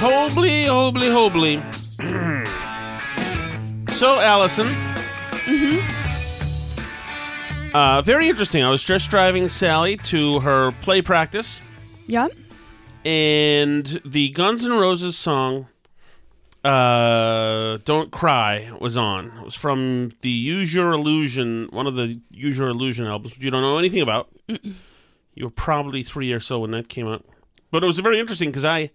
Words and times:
Hobley, 0.00 0.66
hobley, 0.66 1.10
hobley. 1.10 1.60
so, 3.90 4.20
Allison. 4.20 4.68
Uh, 7.74 8.02
very 8.02 8.28
interesting. 8.28 8.62
I 8.62 8.70
was 8.70 8.82
just 8.82 9.10
driving 9.10 9.48
Sally 9.48 9.96
to 9.98 10.40
her 10.40 10.72
play 10.82 11.00
practice, 11.02 11.60
Yeah. 12.06 12.28
and 13.04 14.00
the 14.04 14.30
Guns 14.30 14.64
N' 14.64 14.72
Roses 14.72 15.16
song 15.16 15.66
uh, 16.64 17.78
"Don't 17.84 18.10
Cry" 18.10 18.70
was 18.80 18.96
on. 18.96 19.26
It 19.38 19.44
was 19.44 19.54
from 19.54 20.12
the 20.20 20.30
Use 20.30 20.74
Your 20.74 20.92
Illusion, 20.92 21.68
one 21.70 21.86
of 21.86 21.94
the 21.94 22.20
Use 22.30 22.58
Your 22.58 22.68
Illusion 22.68 23.06
albums. 23.06 23.34
which 23.36 23.44
You 23.44 23.50
don't 23.50 23.62
know 23.62 23.78
anything 23.78 24.00
about. 24.02 24.28
You 25.34 25.44
were 25.44 25.50
probably 25.50 26.02
three 26.02 26.32
or 26.32 26.40
so 26.40 26.60
when 26.60 26.70
that 26.72 26.88
came 26.88 27.06
out, 27.08 27.24
but 27.70 27.82
it 27.82 27.86
was 27.86 27.98
very 27.98 28.18
interesting 28.18 28.48
because 28.50 28.64
I, 28.64 28.90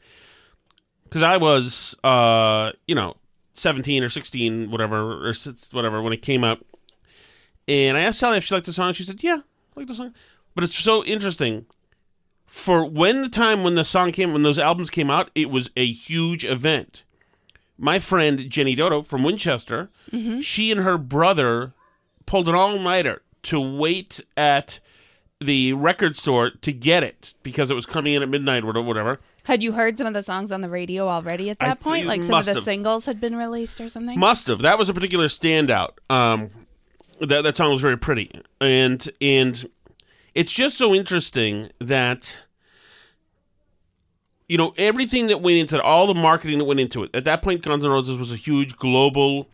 because 1.12 1.24
I 1.24 1.36
was, 1.36 1.96
uh, 2.06 2.72
you 2.88 2.96
know, 2.96 3.18
seventeen 3.54 4.02
or 4.02 4.10
sixteen, 4.10 4.72
whatever, 4.72 5.28
or 5.28 5.34
whatever 5.72 6.02
when 6.02 6.14
it 6.14 6.22
came 6.22 6.44
out. 6.44 6.66
And 7.68 7.98
I 7.98 8.02
asked 8.02 8.20
Sally 8.20 8.38
if 8.38 8.46
she 8.46 8.56
liked 8.56 8.66
the 8.66 8.74
song. 8.74 8.94
She 8.94 9.04
said, 9.04 9.22
"Yeah, 9.22 9.40
I 9.76 9.80
like 9.80 9.88
the 9.88 9.96
song." 9.96 10.14
But 10.56 10.64
it's 10.64 10.78
so 10.78 11.04
interesting 11.04 11.66
for 12.46 12.86
when 12.86 13.22
the 13.22 13.30
time 13.30 13.64
when 13.64 13.76
the 13.76 13.84
song 13.84 14.12
came, 14.12 14.32
when 14.34 14.44
those 14.44 14.60
albums 14.60 14.90
came 14.90 15.10
out, 15.10 15.30
it 15.36 15.50
was 15.50 15.70
a 15.76 15.86
huge 15.86 16.46
event. 16.46 17.04
My 17.78 18.00
friend 18.00 18.50
Jenny 18.50 18.76
Dodo 18.76 19.02
from 19.02 19.24
Winchester, 19.24 19.90
she 20.42 20.72
and 20.72 20.82
her 20.82 20.98
brother 20.98 21.74
pulled 22.26 22.48
an 22.48 22.56
all 22.56 22.78
nighter 22.78 23.22
to 23.44 23.60
wait 23.60 24.22
at 24.38 24.80
the 25.40 25.74
record 25.74 26.16
store 26.16 26.52
to 26.52 26.72
get 26.72 27.04
it 27.04 27.34
because 27.42 27.72
it 27.72 27.74
was 27.74 27.86
coming 27.88 28.14
in 28.14 28.22
at 28.22 28.30
midnight 28.30 28.64
or 28.64 28.82
whatever. 28.84 29.20
Had 29.44 29.64
you 29.64 29.72
heard 29.72 29.98
some 29.98 30.08
of 30.08 30.14
the 30.14 30.22
songs 30.22 30.52
on 30.52 30.62
the 30.62 30.70
radio 30.70 31.08
already 31.08 31.50
at 31.50 31.58
I 31.60 31.68
that 31.68 31.80
point? 31.80 32.06
Like 32.06 32.24
some 32.24 32.36
of 32.36 32.46
the 32.46 32.54
have. 32.56 32.64
singles 32.64 33.06
had 33.06 33.20
been 33.20 33.36
released 33.36 33.82
or 33.82 33.90
something? 33.90 34.20
Must 34.20 34.48
have. 34.48 34.60
That 34.60 34.78
was 34.78 34.90
a 34.90 34.94
particular 34.94 35.28
standout. 35.28 35.92
Um, 36.10 36.50
that 37.20 37.44
that 37.44 37.58
song 37.58 37.72
was 37.72 37.82
very 37.82 37.98
pretty, 37.98 38.32
and 38.60 39.10
and 39.20 39.68
it's 40.36 40.52
just 40.52 40.78
so 40.78 40.94
interesting 40.94 41.70
that 41.80 42.40
you 44.48 44.58
know 44.58 44.74
everything 44.78 45.28
that 45.28 45.42
went 45.42 45.58
into 45.58 45.76
it, 45.76 45.82
all 45.82 46.08
the 46.08 46.14
marketing 46.14 46.60
that 46.60 46.66
went 46.66 46.80
into 46.80 47.04
it. 47.04 47.12
At 47.14 47.26
that 47.26 47.42
point, 47.42 47.64
Guns 47.64 47.84
N' 47.84 47.92
Roses 47.92 48.18
was 48.18 48.32
a 48.32 48.38
huge 48.38 48.76
global 48.78 49.48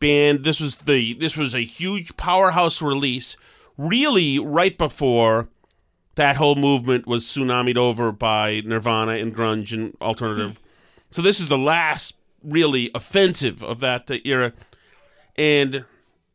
band. 0.00 0.44
This 0.44 0.60
was 0.60 0.76
the 0.76 1.14
this 1.14 1.36
was 1.36 1.54
a 1.54 1.60
huge 1.60 2.16
powerhouse 2.16 2.82
release. 2.82 3.36
Really, 3.76 4.38
right 4.38 4.76
before 4.76 5.48
that 6.16 6.36
whole 6.36 6.56
movement 6.56 7.06
was 7.06 7.24
tsunamied 7.24 7.76
over 7.76 8.12
by 8.12 8.62
Nirvana 8.64 9.12
and 9.12 9.34
grunge 9.34 9.72
and 9.72 9.96
alternative. 10.00 10.58
So 11.10 11.22
this 11.22 11.40
is 11.40 11.48
the 11.48 11.58
last 11.58 12.14
really 12.42 12.90
offensive 12.94 13.62
of 13.62 13.80
that 13.80 14.10
uh, 14.10 14.16
era, 14.24 14.52
and 15.36 15.84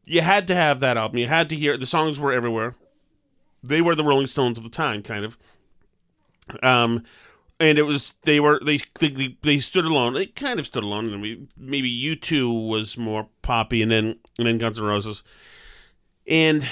you 0.06 0.22
had 0.22 0.48
to 0.48 0.56
have 0.56 0.80
that 0.80 0.98
album. 0.98 1.18
You 1.18 1.28
had 1.28 1.50
to 1.50 1.56
hear 1.56 1.78
the 1.78 1.86
songs 1.86 2.20
were 2.20 2.34
everywhere. 2.34 2.76
They 3.64 3.82
were 3.82 3.96
the 3.96 4.04
Rolling 4.04 4.28
Stones 4.28 4.58
of 4.58 4.64
the 4.64 4.70
time, 4.70 5.02
kind 5.02 5.26
of. 5.26 5.38
Um, 6.62 7.04
and 7.60 7.78
it 7.78 7.84
was 7.84 8.16
they 8.24 8.40
were 8.40 8.60
they 8.64 8.80
they, 9.00 9.38
they 9.42 9.60
stood 9.60 9.86
alone. 9.86 10.14
They 10.14 10.28
kind 10.28 10.60
of 10.60 10.66
stood 10.66 10.84
alone. 10.84 11.14
I 11.14 11.18
mean, 11.18 11.50
maybe 11.58 11.90
U 11.90 12.16
two 12.16 12.52
was 12.52 12.98
more 12.98 13.30
poppy, 13.42 13.82
and 13.82 13.92
then 13.92 14.20
and 14.38 14.48
then 14.48 14.58
Guns 14.58 14.78
N' 14.78 14.86
Roses, 14.86 15.24
and 16.28 16.68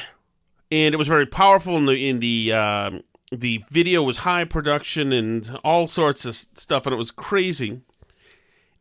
and 0.74 0.96
it 0.96 0.98
was 0.98 1.08
very 1.08 1.28
powerful. 1.28 1.78
In 1.78 1.86
the 1.86 2.10
in 2.10 2.20
the 2.20 2.52
um, 2.52 3.04
the 3.32 3.64
video 3.70 4.02
was 4.02 4.18
high 4.18 4.44
production 4.44 5.14
and 5.14 5.60
all 5.64 5.86
sorts 5.86 6.26
of 6.26 6.34
stuff, 6.34 6.88
and 6.88 6.94
it 6.94 6.98
was 6.98 7.12
crazy. 7.12 7.82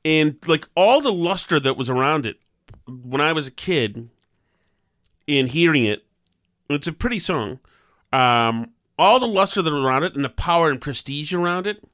And 0.02 0.36
like 0.46 0.66
all 0.74 1.02
the 1.02 1.12
luster 1.12 1.60
that 1.60 1.76
was 1.76 1.90
around 1.90 2.24
it 2.24 2.38
when 2.86 3.20
I 3.20 3.32
was 3.32 3.46
a 3.46 3.52
kid, 3.52 4.08
in 5.26 5.48
hearing 5.48 5.84
it, 5.84 6.04
it's 6.70 6.86
a 6.86 6.92
pretty 6.92 7.18
song. 7.18 7.60
Um, 8.10 8.70
all 8.98 9.20
the 9.20 9.28
luster 9.28 9.60
that 9.60 9.70
was 9.70 9.84
around 9.84 10.04
it 10.04 10.14
and 10.14 10.24
the 10.24 10.30
power 10.30 10.70
and 10.70 10.80
prestige 10.80 11.34
around 11.34 11.66
it. 11.66 11.84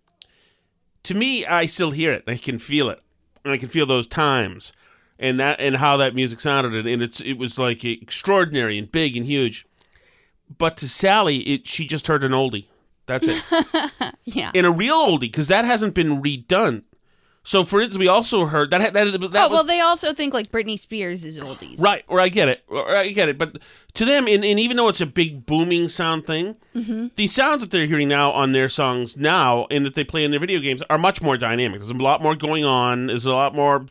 To 1.05 1.15
me, 1.15 1.45
I 1.45 1.67
still 1.67 1.91
hear 1.91 2.13
it. 2.13 2.23
I 2.27 2.37
can 2.37 2.59
feel 2.61 2.89
it. 2.89 3.01
And 3.45 3.53
I 3.53 3.59
can 3.59 3.69
feel 3.69 3.87
those 3.87 4.07
times 4.07 4.73
and 5.19 5.41
that 5.41 5.59
and 5.59 5.77
how 5.77 5.97
that 5.97 6.15
music 6.15 6.39
sounded 6.39 6.87
and 6.87 7.03
it's 7.03 7.21
it 7.21 7.35
was 7.35 7.59
like 7.59 7.85
extraordinary 7.85 8.79
and 8.79 8.93
big 8.93 9.17
and 9.17 9.27
huge. 9.27 9.67
But 10.57 10.77
to 10.79 10.89
Sally, 10.89 11.39
it 11.41 11.67
she 11.67 11.87
just 11.87 12.07
heard 12.07 12.25
an 12.25 12.33
oldie. 12.33 12.67
That's 13.07 13.27
it. 13.29 13.43
Yeah. 14.25 14.51
and 14.55 14.67
a 14.67 14.71
real 14.71 14.97
oldie 14.97 15.21
because 15.21 15.49
that 15.49 15.65
hasn't 15.65 15.95
been 15.95 16.21
redone. 16.21 16.83
So 17.49 17.65
for 17.65 17.81
instance, 17.81 17.99
we 17.99 18.09
also 18.09 18.45
heard 18.45 18.71
that 18.73 18.93
that, 18.93 19.05
that, 19.05 19.23
oh, 19.23 19.25
was 19.25 19.51
well, 19.51 19.65
they 19.65 19.81
also 19.81 20.13
think 20.13 20.35
like 20.35 20.53
Britney 20.53 20.79
Spears 20.79 21.25
is 21.25 21.39
oldies. 21.39 21.81
Right, 21.81 22.05
or 22.07 22.21
I 22.21 22.29
get 22.29 22.51
it, 22.51 22.63
or 22.69 22.87
I 22.95 23.09
get 23.09 23.31
it. 23.31 23.39
But 23.39 23.57
to 23.95 24.05
them, 24.05 24.29
and, 24.29 24.45
and 24.45 24.61
even 24.61 24.77
though 24.77 24.89
it's 24.89 25.01
a 25.01 25.07
big 25.07 25.47
booming 25.47 25.89
sound 25.89 26.27
thing, 26.27 26.57
mm-hmm. 26.75 27.07
the 27.17 27.27
sounds 27.27 27.63
that 27.63 27.71
they're 27.71 27.87
hearing 27.87 28.09
now 28.09 28.33
on 28.33 28.53
their 28.53 28.69
songs 28.69 29.17
now 29.17 29.67
and 29.71 29.87
that 29.87 29.95
they 29.95 30.05
play 30.05 30.25
in 30.25 30.31
their 30.31 30.41
video 30.41 30.61
games 30.61 30.83
are 30.91 30.99
much 30.99 31.23
more 31.23 31.39
dynamic. 31.39 31.81
There's 31.81 31.91
a 31.91 31.95
lot 31.95 32.23
more 32.23 32.37
going 32.37 32.67
on. 32.67 33.07
There's 33.07 33.25
a 33.25 33.33
lot 33.33 33.55
more 33.55 33.87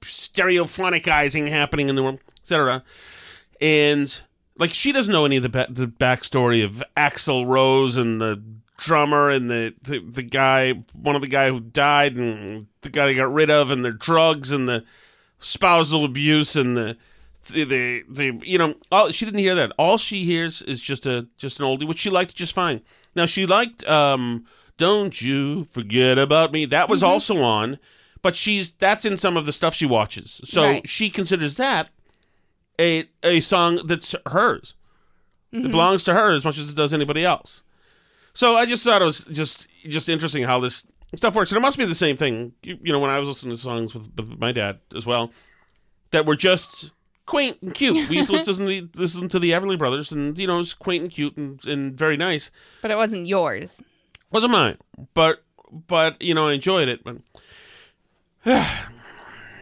stereophonicizing 0.00 1.48
happening 1.48 1.88
in 1.88 1.94
the 1.94 2.02
room, 2.02 2.18
etc. 2.40 2.82
And 3.60 4.20
like 4.58 4.72
she 4.72 4.92
doesn't 4.92 5.12
know 5.12 5.24
any 5.24 5.36
of 5.36 5.42
the 5.42 5.48
ba- 5.48 5.66
the 5.70 5.86
backstory 5.86 6.64
of 6.64 6.82
Axl 6.96 7.46
Rose 7.46 7.96
and 7.96 8.20
the 8.20 8.42
drummer 8.76 9.30
and 9.30 9.50
the, 9.50 9.74
the 9.82 9.98
the 10.00 10.22
guy, 10.22 10.72
one 10.92 11.14
of 11.14 11.20
the 11.22 11.28
guy 11.28 11.48
who 11.48 11.60
died 11.60 12.16
and 12.16 12.66
the 12.82 12.88
guy 12.90 13.06
they 13.06 13.14
got 13.14 13.32
rid 13.32 13.50
of 13.50 13.70
and 13.70 13.84
their 13.84 13.92
drugs 13.92 14.52
and 14.52 14.68
the 14.68 14.84
spousal 15.38 16.04
abuse 16.04 16.56
and 16.56 16.76
the 16.76 16.96
the 17.52 17.64
the, 17.64 18.02
the 18.08 18.40
you 18.44 18.58
know 18.58 18.74
all, 18.90 19.10
she 19.10 19.24
didn't 19.24 19.40
hear 19.40 19.54
that. 19.54 19.72
All 19.78 19.98
she 19.98 20.24
hears 20.24 20.62
is 20.62 20.80
just 20.80 21.06
a 21.06 21.26
just 21.36 21.58
an 21.60 21.66
oldie, 21.66 21.86
which 21.86 21.98
she 21.98 22.10
liked 22.10 22.34
just 22.34 22.52
fine. 22.54 22.80
Now 23.14 23.26
she 23.26 23.46
liked 23.46 23.86
um 23.88 24.46
"Don't 24.78 25.20
You 25.20 25.64
Forget 25.64 26.18
About 26.18 26.52
Me." 26.52 26.64
That 26.64 26.88
was 26.88 27.02
also 27.02 27.38
on, 27.40 27.78
but 28.22 28.34
she's 28.34 28.70
that's 28.72 29.04
in 29.04 29.16
some 29.18 29.36
of 29.36 29.46
the 29.46 29.52
stuff 29.52 29.74
she 29.74 29.86
watches. 29.86 30.40
So 30.44 30.62
Right. 30.62 30.88
she 30.88 31.10
considers 31.10 31.56
that 31.58 31.90
a 32.80 33.08
a 33.22 33.40
song 33.40 33.80
that's 33.86 34.14
hers. 34.26 34.74
It 35.52 35.70
belongs 35.70 36.02
to 36.04 36.14
her 36.14 36.34
as 36.34 36.44
much 36.44 36.58
as 36.58 36.68
it 36.68 36.74
does 36.74 36.92
anybody 36.92 37.24
else. 37.24 37.62
So 38.32 38.56
I 38.56 38.66
just 38.66 38.82
thought 38.82 39.00
it 39.00 39.04
was 39.04 39.24
just 39.26 39.68
just 39.84 40.08
interesting 40.08 40.42
how 40.42 40.58
this 40.58 40.84
stuff 41.14 41.36
works, 41.36 41.52
and 41.52 41.58
it 41.58 41.60
must 41.60 41.78
be 41.78 41.84
the 41.84 41.94
same 41.94 42.16
thing. 42.16 42.52
You, 42.64 42.76
you 42.82 42.92
know, 42.92 42.98
when 42.98 43.10
I 43.10 43.18
was 43.20 43.28
listening 43.28 43.52
to 43.52 43.62
songs 43.62 43.94
with, 43.94 44.08
with 44.16 44.38
my 44.40 44.50
dad 44.50 44.80
as 44.96 45.06
well, 45.06 45.30
that 46.10 46.26
were 46.26 46.34
just 46.34 46.90
quaint 47.26 47.58
and 47.62 47.72
cute. 47.72 48.08
We 48.08 48.16
used 48.16 48.28
to 48.28 48.32
listen 48.34 48.56
to 48.58 48.64
the, 48.64 48.88
listen 48.96 49.28
to 49.28 49.38
the 49.38 49.52
Everly 49.52 49.78
Brothers, 49.78 50.10
and 50.10 50.36
you 50.36 50.48
know, 50.48 50.56
it 50.56 50.58
was 50.58 50.74
quaint 50.74 51.02
and 51.02 51.12
cute 51.12 51.36
and, 51.36 51.64
and 51.66 51.96
very 51.96 52.16
nice. 52.16 52.50
But 52.82 52.90
it 52.90 52.96
wasn't 52.96 53.26
yours. 53.26 53.80
Wasn't 54.32 54.52
mine, 54.52 54.78
but 55.14 55.44
but 55.70 56.20
you 56.20 56.34
know, 56.34 56.48
I 56.48 56.54
enjoyed 56.54 56.88
it. 56.88 57.04
But 57.04 57.18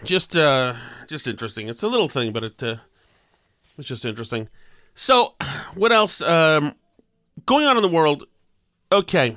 just 0.05 0.37
uh, 0.37 0.75
just 1.07 1.27
interesting. 1.27 1.69
It's 1.69 1.83
a 1.83 1.89
little 1.89 2.09
thing, 2.09 2.33
but 2.33 2.45
it 2.45 2.63
uh, 2.63 2.77
it's 3.83 3.89
just 3.89 4.05
interesting. 4.05 4.49
So, 4.95 5.35
what 5.75 5.93
else 5.93 6.23
um, 6.23 6.75
going 7.45 7.67
on 7.67 7.77
in 7.77 7.83
the 7.83 7.89
world? 7.89 8.25
Okay, 8.91 9.37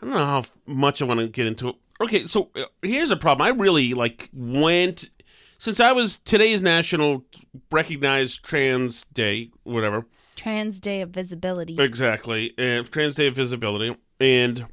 I 0.00 0.04
don't 0.04 0.14
know 0.14 0.26
how 0.26 0.42
much 0.66 1.00
I 1.00 1.04
want 1.04 1.20
to 1.20 1.28
get 1.28 1.46
into 1.46 1.68
it. 1.68 1.76
Okay, 2.00 2.26
so 2.26 2.50
uh, 2.56 2.64
here's 2.82 3.10
a 3.10 3.16
problem. 3.16 3.46
I 3.46 3.50
really 3.50 3.94
like 3.94 4.30
went 4.32 5.10
since 5.58 5.78
I 5.78 5.92
was 5.92 6.18
today's 6.18 6.62
National 6.62 7.24
Recognized 7.70 8.42
Trans 8.44 9.04
Day, 9.04 9.50
whatever. 9.62 10.06
Trans 10.34 10.80
Day 10.80 11.02
of 11.02 11.10
Visibility. 11.10 11.76
Exactly, 11.78 12.54
uh, 12.58 12.82
Trans 12.84 13.14
Day 13.14 13.26
of 13.26 13.36
Visibility, 13.36 13.96
and 14.18 14.66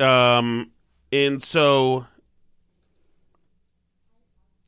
um, 0.00 0.72
and 1.12 1.42
so 1.42 2.06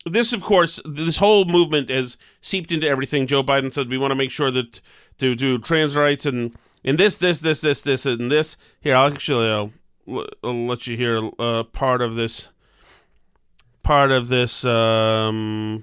this, 0.05 0.33
of 0.33 0.43
course, 0.43 0.81
this 0.85 1.17
whole 1.19 1.45
movement 1.45 1.89
has 1.89 2.17
seeped 2.41 2.73
into 2.73 2.89
everything. 2.89 3.27
Joe 3.27 3.43
Biden 3.43 3.73
said 3.73 3.89
we 3.89 3.99
want 3.99 4.11
to 4.11 4.17
make 4.17 4.31
sure 4.31 4.51
that 4.51 4.81
to 5.19 5.35
do 5.35 5.59
trans 5.59 5.97
rights 5.97 6.27
and 6.27 6.57
and 6.85 6.99
this, 6.99 7.17
this, 7.17 7.41
this, 7.41 7.61
this, 7.61 7.83
this, 7.83 8.07
and 8.07 8.31
this. 8.31 8.57
Here, 8.81 8.97
I'll 8.97 9.13
actually 9.13 9.49
I'll, 9.49 9.73
I'll 10.43 10.67
let 10.67 10.87
you 10.87 10.97
hear 10.97 11.31
uh, 11.39 11.63
part 11.65 12.03
of 12.03 12.17
this. 12.17 12.49
Part 13.85 14.11
of 14.13 14.29
this 14.29 14.65
um, 14.65 15.83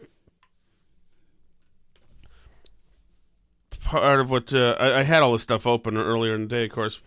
part 3.84 4.20
of 4.20 4.30
what 4.30 4.54
uh, 4.54 4.76
I, 4.80 5.00
I 5.00 5.04
had 5.04 5.22
all 5.22 5.34
this 5.34 5.44
stuff 5.44 5.66
open 5.68 5.98
earlier 5.98 6.34
in 6.34 6.42
the 6.42 6.48
day, 6.48 6.66
of 6.66 6.72
course, 6.72 7.02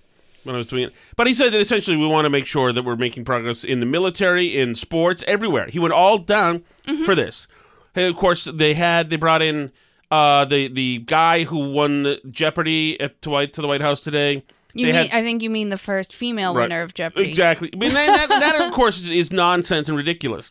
when 0.44 0.54
I 0.54 0.58
was 0.58 0.66
doing 0.66 0.84
it. 0.84 0.92
But 1.16 1.26
he 1.26 1.34
said 1.34 1.52
that 1.52 1.60
essentially 1.60 1.96
we 1.96 2.06
want 2.06 2.24
to 2.26 2.30
make 2.30 2.46
sure 2.46 2.72
that 2.72 2.84
we're 2.84 2.96
making 2.96 3.24
progress 3.24 3.64
in 3.64 3.80
the 3.80 3.86
military, 3.86 4.56
in 4.56 4.74
sports, 4.74 5.22
everywhere. 5.26 5.66
He 5.66 5.78
went 5.78 5.94
all 5.94 6.18
down 6.18 6.64
for 7.04 7.14
this. 7.14 7.46
And 7.94 8.06
of 8.06 8.16
course, 8.16 8.44
they 8.44 8.74
had 8.74 9.10
they 9.10 9.16
brought 9.16 9.42
in 9.42 9.70
uh, 10.10 10.44
the 10.46 10.68
the 10.68 10.98
guy 11.06 11.44
who 11.44 11.70
won 11.72 12.16
Jeopardy 12.30 13.00
at 13.00 13.20
to, 13.22 13.30
White, 13.30 13.52
to 13.54 13.62
the 13.62 13.68
White 13.68 13.80
House 13.82 14.00
today. 14.02 14.42
You 14.74 14.86
mean, 14.86 14.94
had- 14.94 15.10
I 15.12 15.22
think 15.22 15.42
you 15.42 15.50
mean 15.50 15.68
the 15.68 15.76
first 15.78 16.14
female 16.14 16.54
Right. 16.54 16.62
winner 16.64 16.80
of 16.82 16.94
Jeopardy. 16.94 17.28
Exactly. 17.28 17.68
I 17.72 17.76
mean, 17.76 17.92
that, 17.92 18.28
that, 18.30 18.40
that 18.40 18.60
of 18.66 18.72
course, 18.74 19.00
is, 19.00 19.10
is 19.10 19.30
nonsense 19.32 19.88
and 19.88 19.96
ridiculous. 19.98 20.50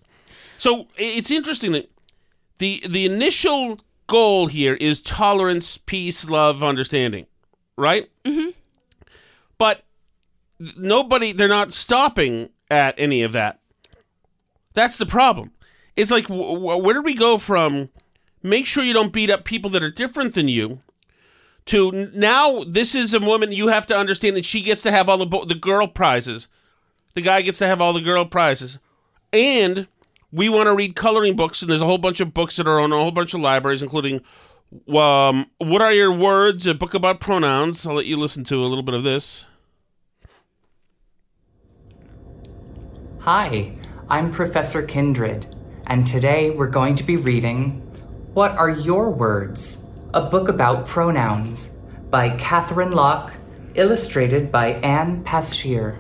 So 0.59 0.88
it's 0.95 1.31
interesting 1.31 1.71
that 1.71 1.89
the 2.59 2.83
the 2.88 3.05
initial 3.05 3.79
goal 4.05 4.45
here 4.47 4.75
is 4.75 5.01
tolerance, 5.01 5.77
peace, 5.77 6.29
love, 6.29 6.61
understanding, 6.63 7.25
right? 7.77 8.07
Mm-hmm. 8.23 8.49
But 9.61 9.83
nobody, 10.75 11.33
they're 11.33 11.47
not 11.47 11.71
stopping 11.71 12.49
at 12.71 12.95
any 12.97 13.21
of 13.21 13.31
that. 13.33 13.59
That's 14.73 14.97
the 14.97 15.05
problem. 15.05 15.51
It's 15.95 16.09
like, 16.09 16.25
where 16.29 16.95
do 16.95 17.03
we 17.03 17.13
go 17.13 17.37
from? 17.37 17.89
Make 18.41 18.65
sure 18.65 18.83
you 18.83 18.93
don't 18.93 19.13
beat 19.13 19.29
up 19.29 19.45
people 19.45 19.69
that 19.69 19.83
are 19.83 19.91
different 19.91 20.33
than 20.33 20.47
you 20.47 20.81
to 21.65 21.91
now 22.15 22.63
this 22.63 22.95
is 22.95 23.13
a 23.13 23.19
woman 23.19 23.51
you 23.51 23.67
have 23.67 23.85
to 23.85 23.95
understand 23.95 24.35
that 24.35 24.45
she 24.45 24.63
gets 24.63 24.81
to 24.81 24.89
have 24.89 25.07
all 25.07 25.19
the 25.19 25.27
bo- 25.27 25.45
the 25.45 25.53
girl 25.53 25.87
prizes 25.87 26.47
the 27.13 27.21
guy 27.21 27.43
gets 27.43 27.59
to 27.59 27.67
have 27.67 27.79
all 27.79 27.93
the 27.93 28.01
girl 28.01 28.25
prizes 28.25 28.79
and 29.31 29.87
we 30.31 30.49
want 30.49 30.65
to 30.65 30.73
read 30.73 30.95
coloring 30.95 31.35
books 31.35 31.61
and 31.61 31.69
there's 31.69 31.83
a 31.83 31.85
whole 31.85 31.99
bunch 31.99 32.19
of 32.19 32.33
books 32.33 32.55
that 32.55 32.67
are 32.67 32.79
on 32.79 32.91
a 32.91 32.97
whole 32.97 33.11
bunch 33.11 33.35
of 33.35 33.41
libraries 33.41 33.83
including 33.83 34.21
um, 34.91 35.51
what 35.59 35.83
are 35.83 35.93
your 35.93 36.11
words 36.11 36.65
a 36.65 36.73
book 36.73 36.95
about 36.95 37.19
pronouns 37.19 37.85
i'll 37.85 37.93
let 37.93 38.07
you 38.07 38.17
listen 38.17 38.43
to 38.43 38.55
a 38.55 38.65
little 38.65 38.83
bit 38.83 38.95
of 38.95 39.03
this 39.03 39.45
Hi, 43.21 43.73
I'm 44.09 44.31
Professor 44.31 44.81
Kindred, 44.81 45.45
and 45.88 46.06
today 46.06 46.50
we're 46.50 46.68
going 46.69 46.95
to 46.95 47.03
be 47.03 47.18
reading 47.18 47.79
What 48.33 48.51
Are 48.51 48.69
Your 48.69 49.12
Words? 49.12 49.85
A 50.13 50.21
book 50.21 50.47
about 50.50 50.88
pronouns 50.88 51.77
by 52.09 52.29
Katherine 52.38 52.91
Locke, 52.91 53.31
illustrated 53.75 54.51
by 54.51 54.73
Anne 54.81 55.23
Passchier. 55.23 55.97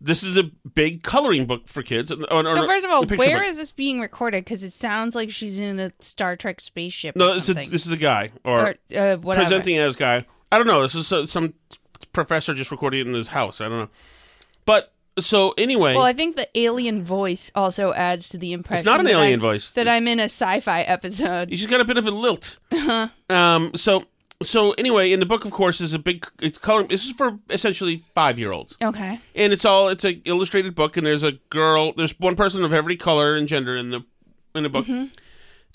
this 0.00 0.24
is 0.24 0.36
a 0.36 0.44
big 0.74 1.02
coloring 1.04 1.46
book 1.46 1.68
for 1.68 1.80
kids 1.82 2.10
Or- 2.10 2.16
or- 2.32 2.42
So 2.42 2.62
or 2.62 2.66
first 2.66 2.84
of 2.84 2.90
all, 2.90 3.04
a 3.04 3.06
picture 3.06 3.18
where 3.18 3.38
book. 3.40 3.48
is 3.48 3.56
this 3.58 3.70
being 3.70 4.00
recorded? 4.00 4.44
Because 4.44 4.64
it 4.64 4.72
sounds 4.72 5.14
like 5.14 5.30
she's 5.30 5.60
in 5.60 5.78
a 5.78 5.92
Star 6.00 6.34
Trek 6.36 6.60
spaceship. 6.60 7.14
no 7.14 7.30
or 7.30 7.34
this 7.36 7.48
is, 7.48 7.54
this 7.70 7.86
is 7.86 7.92
a 7.92 7.96
guy 7.96 8.30
or, 8.44 8.60
or 8.70 8.74
uh, 8.98 9.16
whatever. 9.18 9.44
presenting 9.46 9.78
as 9.78 9.94
guy. 9.94 10.26
I 10.50 10.58
don't 10.58 10.66
know. 10.66 10.82
This 10.82 10.94
is 10.96 11.06
so- 11.06 11.26
some 11.26 11.54
professor 12.12 12.52
just 12.54 12.70
recording 12.72 13.00
it 13.00 13.06
in 13.06 13.14
his 13.14 13.28
house. 13.28 13.60
I 13.60 13.68
don't 13.68 13.78
know. 13.78 13.88
But 14.64 14.91
so 15.18 15.52
anyway, 15.58 15.94
Well, 15.94 16.04
I 16.04 16.12
think 16.12 16.36
the 16.36 16.48
alien 16.58 17.04
voice 17.04 17.50
also 17.54 17.92
adds 17.92 18.28
to 18.30 18.38
the 18.38 18.52
impression. 18.52 18.84
not 18.86 19.00
an 19.00 19.04
that 19.06 19.12
alien 19.12 19.32
I'm- 19.32 19.40
voice. 19.40 19.70
That 19.72 19.86
I'm 19.88 20.08
in 20.08 20.18
a 20.20 20.24
sci-fi 20.24 20.82
episode. 20.82 21.50
she's 21.50 21.66
got 21.66 21.80
a 21.80 21.84
bit 21.84 21.98
of 21.98 22.06
a 22.06 22.10
lilt. 22.10 22.58
Um. 23.28 23.72
So 23.74 24.04
so 24.42 24.72
anyway, 24.72 25.12
in 25.12 25.20
the 25.20 25.26
book, 25.26 25.44
of 25.44 25.52
course, 25.52 25.80
is 25.80 25.94
a 25.94 25.98
big 25.98 26.26
it's 26.40 26.58
color. 26.58 26.82
This 26.84 27.04
is 27.04 27.12
for 27.12 27.38
essentially 27.50 28.04
five 28.14 28.38
year 28.38 28.50
olds, 28.52 28.76
Okay. 28.82 29.20
and 29.36 29.52
it's 29.52 29.64
all 29.64 29.88
it's 29.88 30.04
a 30.04 30.14
illustrated 30.24 30.74
book, 30.74 30.96
and 30.96 31.06
there's 31.06 31.22
a 31.22 31.32
girl. 31.50 31.92
There's 31.92 32.18
one 32.18 32.34
person 32.34 32.64
of 32.64 32.72
every 32.72 32.96
color 32.96 33.34
and 33.34 33.46
gender 33.46 33.76
in 33.76 33.90
the 33.90 34.04
in 34.54 34.62
the 34.64 34.68
book. 34.68 34.86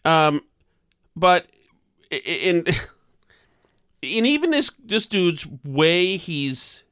Um, 0.04 0.42
but 1.16 1.48
i- 2.12 2.16
i- 2.16 2.20
in 2.30 2.66
in 4.02 4.26
even 4.36 4.52
this 4.52 4.72
this 4.84 5.06
dude's 5.06 5.48
way, 5.64 6.18
he's 6.18 6.84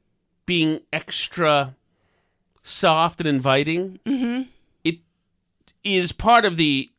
being 0.46 0.80
extra 0.92 1.74
soft 2.66 3.20
and 3.20 3.28
inviting. 3.28 3.98
Mm-hmm. 4.04 4.42
It 4.84 4.98
is 5.84 6.12
part 6.12 6.44
of 6.44 6.56
the 6.56 6.90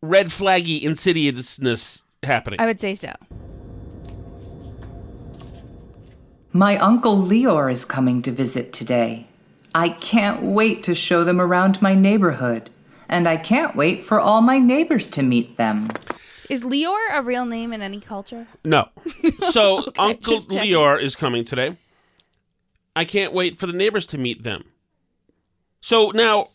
red 0.00 0.28
flaggy 0.28 0.82
insidiousness 0.82 2.04
happening. 2.22 2.60
I 2.60 2.66
would 2.66 2.80
say 2.80 2.94
so. 2.94 3.12
My 6.52 6.76
uncle 6.78 7.16
Leor 7.16 7.72
is 7.72 7.84
coming 7.84 8.20
to 8.22 8.32
visit 8.32 8.72
today. 8.72 9.26
I 9.74 9.88
can't 9.88 10.42
wait 10.42 10.82
to 10.82 10.94
show 10.94 11.24
them 11.24 11.40
around 11.40 11.80
my 11.80 11.94
neighborhood, 11.94 12.68
and 13.08 13.26
I 13.26 13.38
can't 13.38 13.74
wait 13.74 14.04
for 14.04 14.20
all 14.20 14.42
my 14.42 14.58
neighbors 14.58 15.08
to 15.10 15.22
meet 15.22 15.56
them. 15.56 15.88
Is 16.50 16.62
Leor 16.62 16.98
a 17.14 17.22
real 17.22 17.46
name 17.46 17.72
in 17.72 17.80
any 17.80 18.00
culture? 18.00 18.46
No. 18.64 18.88
So 19.50 19.92
Uncle. 19.98 20.38
Leor 20.38 21.02
is 21.02 21.16
coming 21.16 21.44
today. 21.44 21.76
I 22.94 23.04
can't 23.04 23.32
wait 23.32 23.56
for 23.56 23.66
the 23.66 23.72
neighbors 23.72 24.06
to 24.06 24.18
meet 24.18 24.42
them. 24.42 24.64
So 25.82 26.10
now, 26.14 26.48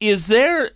is 0.00 0.26
there 0.28 0.70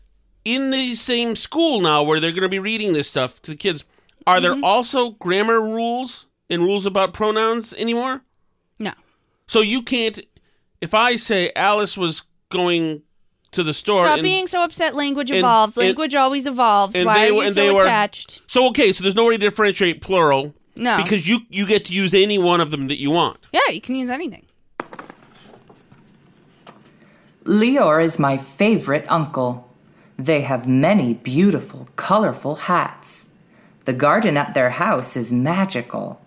in 0.45 0.71
the 0.71 0.95
same 0.95 1.35
school 1.37 1.81
now 1.81 2.03
where 2.03 2.21
they're 2.21 2.31
going 2.33 2.43
to 2.43 2.49
be 2.49 2.59
reading 2.59 2.93
this 2.93 3.09
stuff 3.09 3.41
to 3.43 3.53
the 3.53 3.57
kids? 3.57 3.85
Are 4.27 4.37
Mm-hmm. 4.41 4.61
there 4.61 4.69
also 4.69 5.11
grammar 5.13 5.61
rules 5.61 6.27
and 6.51 6.63
rules 6.63 6.85
about 6.87 7.15
pronouns 7.15 7.73
anymore? 7.75 8.23
No. 8.79 8.93
So 9.47 9.61
you 9.61 9.83
can't. 9.83 10.21
If 10.81 10.93
I 10.95 11.17
say 11.17 11.53
Alice 11.57 11.97
was 11.97 12.23
going 12.51 13.03
to 13.53 13.63
the 13.63 13.73
store, 13.73 14.03
Stop 14.05 14.15
and- 14.19 14.23
being 14.25 14.47
so 14.47 14.63
upset. 14.63 14.95
Language 14.95 15.31
and- 15.31 15.39
evolves. 15.39 15.77
and- 15.77 15.87
Language 15.87 16.15
always 16.15 16.47
evolves. 16.47 16.95
and 16.97 17.07
Why 17.07 17.15
they 17.31 17.39
are 17.39 17.45
you 17.45 17.53
so 17.53 17.61
they 17.61 17.73
were- 17.73 17.83
attached? 17.85 18.43
so 18.49 18.67
okay, 18.69 18.93
so 18.93 19.03
there's 19.03 19.15
no 19.15 19.25
way 19.27 19.35
to 19.35 19.39
differentiate 19.39 20.01
plural. 20.03 20.55
No. 20.79 20.99
because 21.03 21.27
you 21.27 21.39
you 21.49 21.67
get 21.67 21.87
to 21.87 21.95
use 21.95 22.13
any 22.13 22.37
one 22.37 22.61
of 22.61 22.71
them 22.71 22.89
that 22.89 23.01
you 23.01 23.11
want. 23.11 23.39
Yeah, 23.51 23.61
you 23.71 23.81
can 23.81 23.95
use 23.95 24.11
anything. 24.11 24.45
Leor 27.47 28.05
is 28.05 28.19
my 28.19 28.37
favorite 28.37 29.07
uncle. 29.09 29.71
They 30.19 30.41
have 30.41 30.67
many 30.67 31.15
beautiful, 31.15 31.89
colorful 31.95 32.57
hats. 32.57 33.29
The 33.85 33.93
garden 33.93 34.37
at 34.37 34.55
their 34.55 34.71
house 34.71 35.17
is 35.17 35.31
magical. 35.31 36.21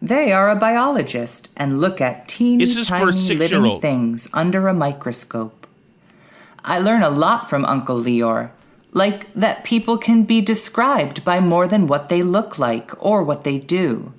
They 0.00 0.32
are 0.32 0.48
a 0.48 0.56
biologist 0.56 1.50
and 1.54 1.80
look 1.80 2.00
at 2.00 2.28
teeny 2.28 2.64
This 2.64 2.78
is 2.78 2.88
for 2.88 3.12
tiny 3.12 3.34
living 3.34 3.80
things 3.80 4.28
under 4.32 4.66
a 4.66 4.74
microscope. 4.74 5.66
I 6.64 6.78
learn 6.78 7.02
a 7.02 7.10
lot 7.10 7.50
from 7.50 7.66
Uncle 7.66 7.98
Leor. 7.98 8.50
like 8.92 9.32
that 9.34 9.64
people 9.64 9.98
can 9.98 10.22
be 10.22 10.40
described 10.40 11.24
by 11.24 11.40
more 11.40 11.66
than 11.66 11.88
what 11.88 12.08
they 12.08 12.22
look 12.22 12.58
like 12.58 12.92
or 13.04 13.22
what 13.22 13.44
they 13.44 13.58
do. 13.58 14.14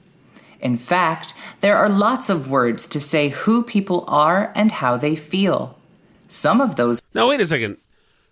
In 0.60 0.78
fact, 0.78 1.34
there 1.62 1.78
are 1.78 1.90
lots 1.90 2.30
of 2.30 2.50
words 2.50 2.86
to 2.88 3.00
say 3.00 3.30
who 3.30 3.64
people 3.64 4.04
are 4.08 4.52
and 4.54 4.72
how 4.74 4.98
they 4.98 5.16
feel. 5.16 5.78
Some 6.30 6.62
of 6.62 6.76
those 6.76 7.02
Now, 7.14 7.30
wait 7.30 7.42
a 7.42 7.48
second. 7.48 7.78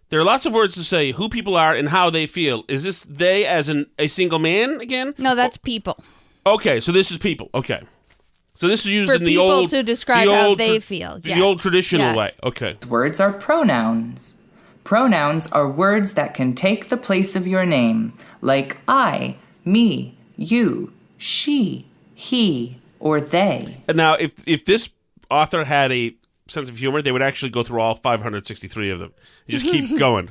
There 0.09 0.19
are 0.19 0.23
lots 0.23 0.45
of 0.45 0.53
words 0.53 0.75
to 0.75 0.83
say 0.83 1.11
who 1.11 1.27
people 1.27 1.55
are 1.55 1.73
and 1.73 1.89
how 1.89 2.09
they 2.09 2.27
feel. 2.27 2.65
Is 2.67 2.83
this 2.83 3.03
they 3.03 3.45
as 3.45 3.67
in 3.69 3.87
a 3.97 4.07
single 4.07 4.37
man 4.39 4.79
again? 4.79 5.15
No, 5.17 5.33
that's 5.35 5.57
people. 5.57 5.97
Okay, 6.45 6.79
so 6.79 6.91
this 6.91 7.09
is 7.11 7.17
people. 7.17 7.49
Okay. 7.55 7.81
So 8.53 8.67
this 8.67 8.85
is 8.85 8.93
used 8.93 9.09
For 9.09 9.15
in 9.15 9.21
the 9.23 9.31
people 9.31 9.49
old 9.49 9.69
to 9.69 9.81
describe 9.81 10.27
the 10.27 10.35
how 10.35 10.47
old 10.49 10.59
they 10.59 10.77
tra- 10.77 10.81
feel. 10.81 11.19
The 11.19 11.41
old 11.41 11.59
traditional 11.61 12.07
Yes. 12.07 12.15
way. 12.15 12.31
Okay. 12.43 12.77
words 12.87 13.19
are 13.19 13.33
pronouns. 13.33 14.35
Pronouns 14.83 15.47
are 15.47 15.67
words 15.67 16.13
that 16.13 16.33
can 16.35 16.53
take 16.53 16.89
the 16.89 16.97
place 16.97 17.35
of 17.35 17.47
your 17.47 17.65
name, 17.65 18.13
like 18.41 18.77
I, 18.87 19.37
me, 19.65 20.17
you, 20.35 20.91
she, 21.17 21.87
he, 22.13 22.77
or 22.99 23.21
they. 23.21 23.77
And 23.87 23.97
now, 23.97 24.13
if 24.15 24.33
if 24.45 24.65
this 24.65 24.89
author 25.31 25.63
had 25.63 25.91
a 25.91 26.13
sense 26.53 26.69
of 26.69 26.77
humor, 26.77 27.01
they 27.01 27.11
would 27.11 27.21
actually 27.21 27.49
go 27.49 27.63
through 27.63 27.81
all 27.81 27.95
563 27.95 28.89
of 28.91 28.99
them. 28.99 29.13
You 29.47 29.59
just 29.59 29.71
keep 29.71 29.97
going. 29.99 30.29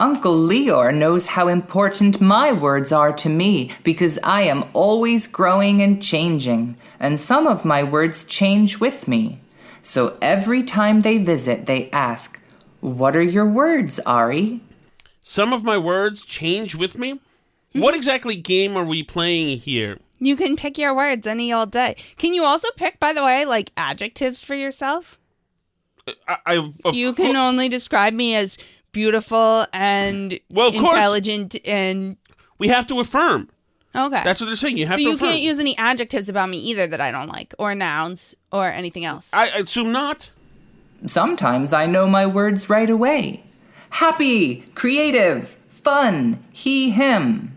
Uncle 0.00 0.34
Leor 0.34 0.94
knows 0.94 1.28
how 1.28 1.48
important 1.48 2.20
my 2.20 2.52
words 2.52 2.90
are 2.92 3.12
to 3.12 3.28
me 3.28 3.70
because 3.84 4.18
I 4.24 4.42
am 4.42 4.64
always 4.72 5.26
growing 5.26 5.80
and 5.80 6.02
changing, 6.02 6.76
and 6.98 7.18
some 7.18 7.46
of 7.46 7.64
my 7.64 7.82
words 7.82 8.24
change 8.24 8.80
with 8.80 9.06
me. 9.08 9.40
So 9.82 10.16
every 10.20 10.62
time 10.62 11.02
they 11.02 11.18
visit, 11.18 11.66
they 11.66 11.90
ask, 11.90 12.40
What 12.80 13.14
are 13.14 13.22
your 13.22 13.46
words, 13.46 14.00
Ari? 14.00 14.60
Some 15.20 15.52
of 15.52 15.62
my 15.62 15.78
words 15.78 16.24
change 16.24 16.74
with 16.74 16.98
me. 16.98 17.20
What 17.72 17.94
exactly 17.94 18.36
game 18.36 18.76
are 18.76 18.84
we 18.84 19.02
playing 19.02 19.58
here? 19.58 19.98
You 20.24 20.36
can 20.36 20.56
pick 20.56 20.78
your 20.78 20.94
words 20.94 21.26
any 21.26 21.52
old 21.52 21.70
day. 21.70 21.96
Can 22.16 22.34
you 22.34 22.44
also 22.44 22.68
pick, 22.76 22.98
by 23.00 23.12
the 23.12 23.22
way, 23.24 23.44
like 23.44 23.70
adjectives 23.76 24.42
for 24.42 24.54
yourself? 24.54 25.18
I, 26.28 26.36
I 26.46 26.90
You 26.92 27.12
cour- 27.14 27.26
can 27.26 27.36
only 27.36 27.68
describe 27.68 28.12
me 28.14 28.34
as 28.34 28.58
beautiful 28.92 29.66
and 29.72 30.38
Well, 30.50 30.68
of 30.68 30.74
course. 30.74 30.90
intelligent 30.92 31.56
and 31.66 32.16
we 32.58 32.68
have 32.68 32.86
to 32.88 33.00
affirm. 33.00 33.48
okay. 33.94 34.22
That's 34.24 34.40
what 34.40 34.46
they're 34.46 34.56
saying. 34.56 34.76
You 34.78 34.86
have 34.86 34.94
so 34.96 34.98
to 34.98 35.02
you 35.02 35.14
affirm. 35.14 35.28
can't 35.28 35.40
use 35.40 35.58
any 35.58 35.76
adjectives 35.78 36.28
about 36.28 36.48
me 36.48 36.58
either 36.58 36.86
that 36.86 37.00
I 37.00 37.10
don't 37.10 37.28
like, 37.28 37.54
or 37.58 37.74
nouns, 37.74 38.34
or 38.52 38.68
anything 38.70 39.04
else. 39.04 39.30
I 39.32 39.50
I 39.50 39.58
assume 39.58 39.92
not. 39.92 40.30
Sometimes 41.06 41.72
I 41.72 41.86
know 41.86 42.06
my 42.06 42.26
words 42.26 42.70
right 42.70 42.88
away. 42.88 43.42
Happy, 43.90 44.64
creative, 44.74 45.56
fun, 45.68 46.42
he, 46.52 46.90
him. 46.90 47.53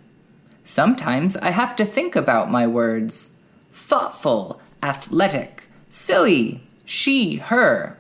Sometimes 0.67 1.38
I 1.38 1.51
have 1.51 1.77
to 1.77 1.86
think 1.86 2.17
about 2.17 2.51
my 2.51 2.67
words. 2.67 3.29
Thoughtful, 3.71 4.59
athletic, 4.83 5.63
silly, 5.89 6.62
she, 6.83 7.38
her. 7.38 7.97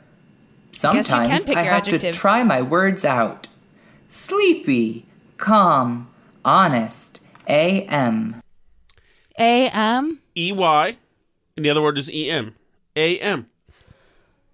guess 0.73 0.83
you 0.83 0.91
can 0.91 1.03
Sometimes 1.05 1.45
pick 1.45 1.55
I 1.55 1.63
your 1.63 1.73
have 1.73 1.85
to 1.85 2.11
try 2.11 2.43
my 2.43 2.61
words 2.61 3.05
out. 3.05 3.47
Sleepy, 4.09 5.05
calm, 5.37 6.09
honest, 6.43 7.21
am. 7.47 8.41
A 9.39 9.69
M. 9.69 10.19
E 10.35 10.51
Y, 10.51 10.97
and 11.55 11.65
the 11.65 11.69
other 11.69 11.81
word 11.81 11.97
is 11.97 12.11
E 12.11 12.29
M. 12.29 12.53
A 12.97 13.17
M. 13.19 13.49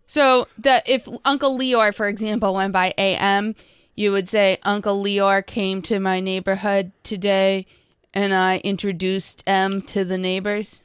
So 0.05 0.47
that 0.59 0.87
if 0.87 1.07
Uncle 1.25 1.57
Leor, 1.57 1.91
for 1.91 2.07
example, 2.07 2.53
went 2.53 2.73
by 2.73 2.93
A 2.95 3.15
M, 3.15 3.55
you 3.95 4.11
would 4.11 4.29
say 4.29 4.59
Uncle 4.61 5.03
Leor 5.03 5.43
came 5.43 5.81
to 5.81 5.99
my 5.99 6.19
neighborhood 6.19 6.91
today, 7.01 7.65
and 8.13 8.33
I 8.33 8.57
introduced 8.63 9.43
M 9.47 9.81
to 9.83 10.03
the 10.05 10.17
neighbors. 10.17 10.81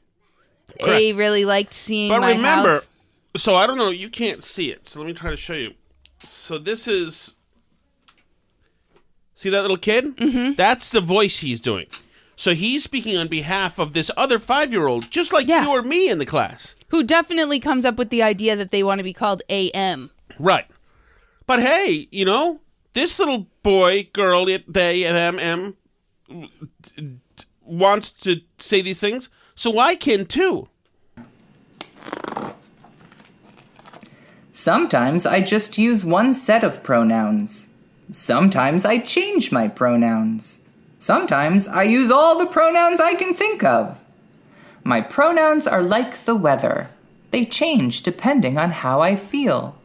Correct. 0.80 1.16
really 1.16 1.44
liked 1.44 1.74
seeing 1.74 2.08
But 2.10 2.20
my 2.20 2.32
remember, 2.32 2.74
house. 2.74 2.88
so 3.36 3.54
I 3.54 3.66
don't 3.66 3.78
know. 3.78 3.90
You 3.90 4.10
can't 4.10 4.44
see 4.44 4.70
it. 4.70 4.86
So 4.86 5.00
let 5.00 5.06
me 5.06 5.12
try 5.14 5.30
to 5.30 5.36
show 5.36 5.54
you. 5.54 5.74
So 6.24 6.58
this 6.58 6.86
is. 6.86 7.34
See 9.34 9.50
that 9.50 9.62
little 9.62 9.76
kid? 9.76 10.16
Mm-hmm. 10.16 10.54
That's 10.54 10.90
the 10.90 11.00
voice 11.00 11.38
he's 11.38 11.60
doing. 11.60 11.86
So 12.34 12.54
he's 12.54 12.84
speaking 12.84 13.16
on 13.16 13.28
behalf 13.28 13.78
of 13.78 13.92
this 13.92 14.10
other 14.16 14.38
five-year-old, 14.38 15.10
just 15.10 15.32
like 15.32 15.46
Yeah. 15.48 15.64
you 15.64 15.70
or 15.70 15.82
me 15.82 16.08
in 16.08 16.18
the 16.18 16.26
class. 16.26 16.74
Who 16.88 17.02
definitely 17.02 17.58
comes 17.60 17.84
up 17.84 17.96
with 17.96 18.10
the 18.10 18.22
idea 18.22 18.56
that 18.56 18.70
they 18.70 18.82
want 18.82 18.98
to 18.98 19.04
be 19.04 19.12
called 19.12 19.42
A 19.48 19.70
M. 19.70 20.10
Right. 20.38 20.66
But 21.46 21.60
hey, 21.62 22.08
you 22.10 22.24
know, 22.24 22.60
this 22.94 23.18
little 23.18 23.46
boy, 23.62 24.08
girl, 24.12 24.44
they, 24.44 24.58
them, 25.02 25.38
d- 25.38 25.76
wants 27.62 28.10
to 28.10 28.40
say 28.58 28.80
these 28.80 29.00
things, 29.00 29.28
so 29.54 29.78
I 29.78 29.94
can 29.94 30.26
too. 30.26 30.68
Sometimes 34.52 35.24
I 35.24 35.40
just 35.40 35.78
use 35.78 36.04
one 36.04 36.34
set 36.34 36.64
of 36.64 36.82
pronouns. 36.82 37.68
Sometimes 38.12 38.84
I 38.84 38.98
change 38.98 39.52
my 39.52 39.68
pronouns. 39.68 40.60
Sometimes 40.98 41.68
I 41.68 41.84
use 41.84 42.10
all 42.10 42.38
the 42.38 42.46
pronouns 42.46 43.00
I 43.00 43.14
can 43.14 43.34
think 43.34 43.62
of. 43.62 44.04
My 44.82 45.00
pronouns 45.00 45.66
are 45.66 45.82
like 45.82 46.24
the 46.24 46.34
weather. 46.34 46.88
They 47.30 47.44
change 47.44 48.02
depending 48.02 48.58
on 48.58 48.70
how 48.70 49.00
I 49.00 49.14
feel. 49.14 49.76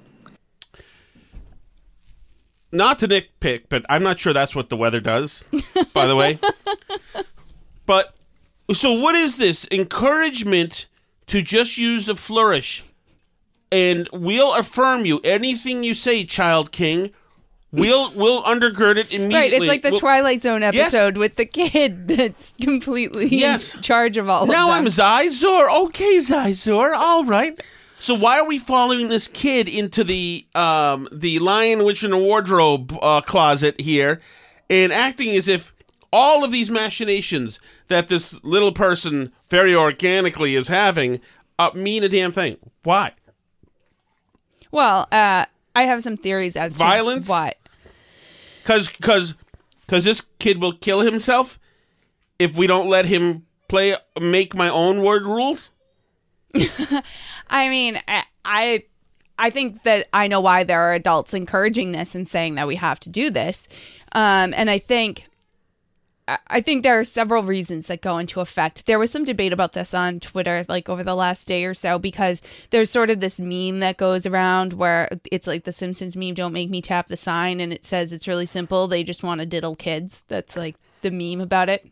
Not 2.73 2.97
to 2.99 3.07
nitpick, 3.07 3.65
but 3.69 3.85
I'm 3.87 4.01
not 4.03 4.19
sure 4.19 4.33
that's 4.33 4.55
what 4.55 4.69
the 4.69 4.75
weather 4.75 4.99
does, 4.99 5.47
by 5.93 6.05
the 6.07 6.15
way. 6.15 6.39
But, 7.85 8.15
so 8.71 8.93
what 8.93 9.13
is 9.13 9.35
this? 9.35 9.67
Encouragement 9.69 10.85
to 11.27 11.41
just 11.41 11.77
use 11.77 12.05
the 12.05 12.15
flourish. 12.15 12.83
And 13.71 14.07
we'll 14.13 14.53
affirm 14.53 15.05
you. 15.05 15.19
Anything 15.23 15.83
you 15.83 15.93
say, 15.93 16.23
Child 16.23 16.71
King, 16.71 17.11
we'll 17.73 18.13
we'll 18.15 18.41
undergird 18.43 18.97
it 18.97 19.11
immediately. 19.11 19.33
Right, 19.35 19.51
it's 19.53 19.65
like 19.67 19.81
the 19.81 19.91
We'll- 19.91 19.99
Twilight 19.99 20.43
Zone 20.43 20.61
Yes. 20.61 20.75
episode 20.93 21.17
with 21.17 21.35
the 21.35 21.45
kid 21.45 22.07
that's 22.09 22.53
completely 22.61 23.27
Yes. 23.27 23.75
in 23.75 23.81
charge 23.81 24.15
of 24.17 24.29
all 24.29 24.45
Now 24.45 24.69
of 24.69 24.75
I'm. 24.75 24.85
Zizor. 24.85 25.85
Okay, 25.87 26.17
Zizor. 26.17 26.95
All 26.95 27.25
right. 27.25 27.59
So 28.03 28.15
why 28.15 28.37
are 28.37 28.45
we 28.45 28.59
following 28.59 29.07
this 29.07 29.29
kid 29.29 29.69
into 29.69 30.03
the 30.03 30.45
um 30.55 31.07
the 31.09 31.39
Lion 31.39 31.85
Witch 31.85 32.03
in 32.03 32.11
the 32.11 32.17
Wardrobe 32.17 32.99
uh, 33.01 33.21
closet 33.21 33.79
here, 33.79 34.19
and 34.69 34.91
acting 34.91 35.29
as 35.37 35.47
if 35.47 35.73
all 36.11 36.43
of 36.43 36.51
these 36.51 36.69
machinations 36.69 37.61
that 37.87 38.09
this 38.09 38.43
little 38.43 38.73
person 38.73 39.31
very 39.47 39.73
organically 39.73 40.53
is 40.53 40.67
having 40.67 41.21
uh, 41.57 41.71
mean 41.75 42.03
a 42.03 42.09
damn 42.09 42.33
thing? 42.33 42.57
Why? 42.83 43.13
well, 44.69 45.07
uh, 45.09 45.45
I 45.73 45.83
have 45.83 46.03
some 46.03 46.17
theories 46.17 46.57
as 46.57 46.75
Violence? 46.75 47.27
to 47.27 47.31
what. 47.31 47.57
Because 48.63 48.89
because 48.89 49.35
because 49.87 50.03
this 50.03 50.19
kid 50.39 50.61
will 50.61 50.73
kill 50.73 50.99
himself 50.99 51.57
if 52.37 52.57
we 52.57 52.67
don't 52.67 52.89
let 52.89 53.05
him 53.05 53.45
play 53.69 53.95
make 54.19 54.53
my 54.53 54.67
own 54.67 55.01
word 55.01 55.25
rules. 55.25 55.71
I 57.49 57.69
mean, 57.69 57.99
I, 58.45 58.83
I 59.37 59.49
think 59.49 59.83
that 59.83 60.07
I 60.13 60.27
know 60.27 60.41
why 60.41 60.63
there 60.63 60.81
are 60.81 60.93
adults 60.93 61.33
encouraging 61.33 61.91
this 61.91 62.15
and 62.15 62.27
saying 62.27 62.55
that 62.55 62.67
we 62.67 62.75
have 62.75 62.99
to 63.01 63.09
do 63.09 63.29
this. 63.29 63.67
Um, 64.11 64.53
and 64.55 64.69
I 64.69 64.79
think 64.79 65.27
I- 66.27 66.61
think 66.61 66.83
there 66.83 66.97
are 66.97 67.03
several 67.03 67.43
reasons 67.43 67.87
that 67.87 68.01
go 68.01 68.17
into 68.17 68.39
effect. 68.39 68.85
There 68.85 68.97
was 68.99 69.11
some 69.11 69.25
debate 69.25 69.51
about 69.51 69.73
this 69.73 69.93
on 69.93 70.21
Twitter, 70.21 70.63
like 70.69 70.87
over 70.87 71.03
the 71.03 71.15
last 71.15 71.45
day 71.47 71.65
or 71.65 71.73
so, 71.73 71.99
because 71.99 72.41
there's 72.69 72.89
sort 72.89 73.09
of 73.09 73.19
this 73.19 73.39
meme 73.41 73.79
that 73.79 73.97
goes 73.97 74.25
around 74.25 74.71
where 74.73 75.09
it's 75.31 75.47
like 75.47 75.65
the 75.65 75.73
Simpsons 75.73 76.15
meme, 76.15 76.33
don't 76.35 76.53
make 76.53 76.69
me 76.69 76.81
tap 76.81 77.07
the 77.07 77.17
sign. 77.17 77.59
And 77.59 77.73
it 77.73 77.85
says 77.85 78.13
it's 78.13 78.27
really 78.27 78.45
simple. 78.45 78.87
They 78.87 79.03
just 79.03 79.21
want 79.23 79.41
to 79.41 79.45
diddle 79.45 79.75
kids. 79.75 80.21
That's 80.29 80.55
like 80.55 80.75
the 81.01 81.11
meme 81.11 81.41
about 81.41 81.67
it. 81.67 81.85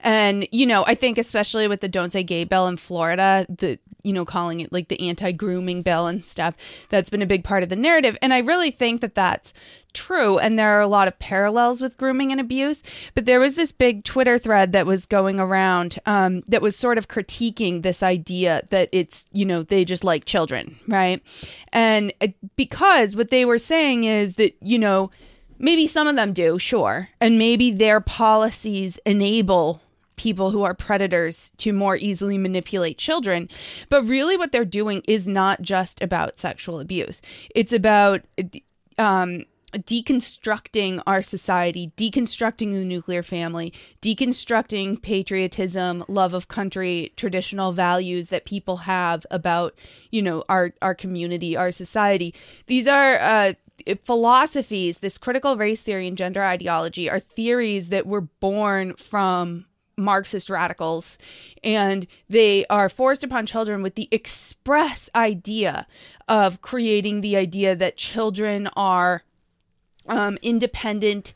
And, 0.00 0.46
you 0.52 0.66
know, 0.66 0.84
I 0.86 0.94
think 0.94 1.18
especially 1.18 1.66
with 1.68 1.80
the 1.80 1.88
Don't 1.88 2.10
Say 2.10 2.22
Gay 2.22 2.44
bill 2.44 2.68
in 2.68 2.76
Florida, 2.76 3.46
the, 3.48 3.78
you 4.04 4.12
know, 4.12 4.24
calling 4.24 4.60
it 4.60 4.72
like 4.72 4.88
the 4.88 5.08
anti 5.08 5.32
grooming 5.32 5.82
bill 5.82 6.06
and 6.06 6.24
stuff, 6.24 6.54
that's 6.88 7.10
been 7.10 7.22
a 7.22 7.26
big 7.26 7.44
part 7.44 7.62
of 7.62 7.68
the 7.68 7.76
narrative. 7.76 8.16
And 8.22 8.32
I 8.32 8.38
really 8.38 8.70
think 8.70 9.00
that 9.00 9.14
that's 9.14 9.52
true. 9.92 10.38
And 10.38 10.58
there 10.58 10.78
are 10.78 10.80
a 10.80 10.86
lot 10.86 11.08
of 11.08 11.18
parallels 11.18 11.80
with 11.80 11.96
grooming 11.96 12.30
and 12.30 12.40
abuse. 12.40 12.82
But 13.14 13.26
there 13.26 13.40
was 13.40 13.54
this 13.54 13.72
big 13.72 14.04
Twitter 14.04 14.38
thread 14.38 14.72
that 14.72 14.86
was 14.86 15.06
going 15.06 15.40
around 15.40 15.98
um, 16.06 16.42
that 16.46 16.62
was 16.62 16.76
sort 16.76 16.98
of 16.98 17.08
critiquing 17.08 17.82
this 17.82 18.02
idea 18.02 18.62
that 18.70 18.88
it's, 18.92 19.24
you 19.32 19.44
know, 19.44 19.62
they 19.62 19.84
just 19.84 20.04
like 20.04 20.24
children, 20.24 20.78
right? 20.86 21.22
And 21.72 22.12
uh, 22.20 22.28
because 22.56 23.16
what 23.16 23.30
they 23.30 23.44
were 23.44 23.58
saying 23.58 24.04
is 24.04 24.36
that, 24.36 24.56
you 24.62 24.78
know, 24.78 25.10
maybe 25.58 25.86
some 25.86 26.06
of 26.06 26.16
them 26.16 26.32
do, 26.32 26.58
sure. 26.58 27.08
And 27.20 27.38
maybe 27.38 27.70
their 27.70 28.00
policies 28.00 28.98
enable 29.04 29.80
people 30.16 30.50
who 30.50 30.64
are 30.64 30.74
predators 30.74 31.52
to 31.58 31.72
more 31.72 31.96
easily 31.96 32.36
manipulate 32.36 32.98
children. 32.98 33.48
But 33.88 34.04
really, 34.04 34.36
what 34.36 34.52
they're 34.52 34.64
doing 34.64 35.02
is 35.06 35.26
not 35.26 35.62
just 35.62 36.02
about 36.02 36.38
sexual 36.38 36.80
abuse, 36.80 37.22
it's 37.54 37.72
about 37.72 38.22
um, 38.98 39.44
deconstructing 39.72 41.02
our 41.06 41.22
society, 41.22 41.92
deconstructing 41.96 42.72
the 42.72 42.84
nuclear 42.84 43.22
family, 43.22 43.72
deconstructing 44.02 45.00
patriotism, 45.00 46.04
love 46.08 46.34
of 46.34 46.48
country, 46.48 47.12
traditional 47.16 47.72
values 47.72 48.28
that 48.28 48.44
people 48.44 48.78
have 48.78 49.26
about, 49.30 49.74
you 50.10 50.22
know, 50.22 50.44
our 50.48 50.72
our 50.82 50.94
community, 50.94 51.56
our 51.56 51.70
society. 51.70 52.34
These 52.66 52.88
are 52.88 53.18
uh, 53.18 53.52
philosophies. 54.04 54.98
This 54.98 55.18
critical 55.18 55.56
race 55.56 55.82
theory 55.82 56.06
and 56.06 56.16
gender 56.16 56.42
ideology 56.42 57.08
are 57.08 57.20
theories 57.20 57.88
that 57.88 58.06
were 58.06 58.22
born 58.22 58.94
from 58.94 59.66
Marxist 59.96 60.48
radicals, 60.48 61.18
and 61.64 62.06
they 62.28 62.64
are 62.66 62.88
forced 62.88 63.24
upon 63.24 63.46
children 63.46 63.82
with 63.82 63.96
the 63.96 64.08
express 64.12 65.10
idea 65.14 65.86
of 66.28 66.62
creating 66.62 67.20
the 67.20 67.36
idea 67.36 67.74
that 67.74 67.96
children 67.96 68.68
are 68.76 69.24
um, 70.08 70.38
independent 70.40 71.34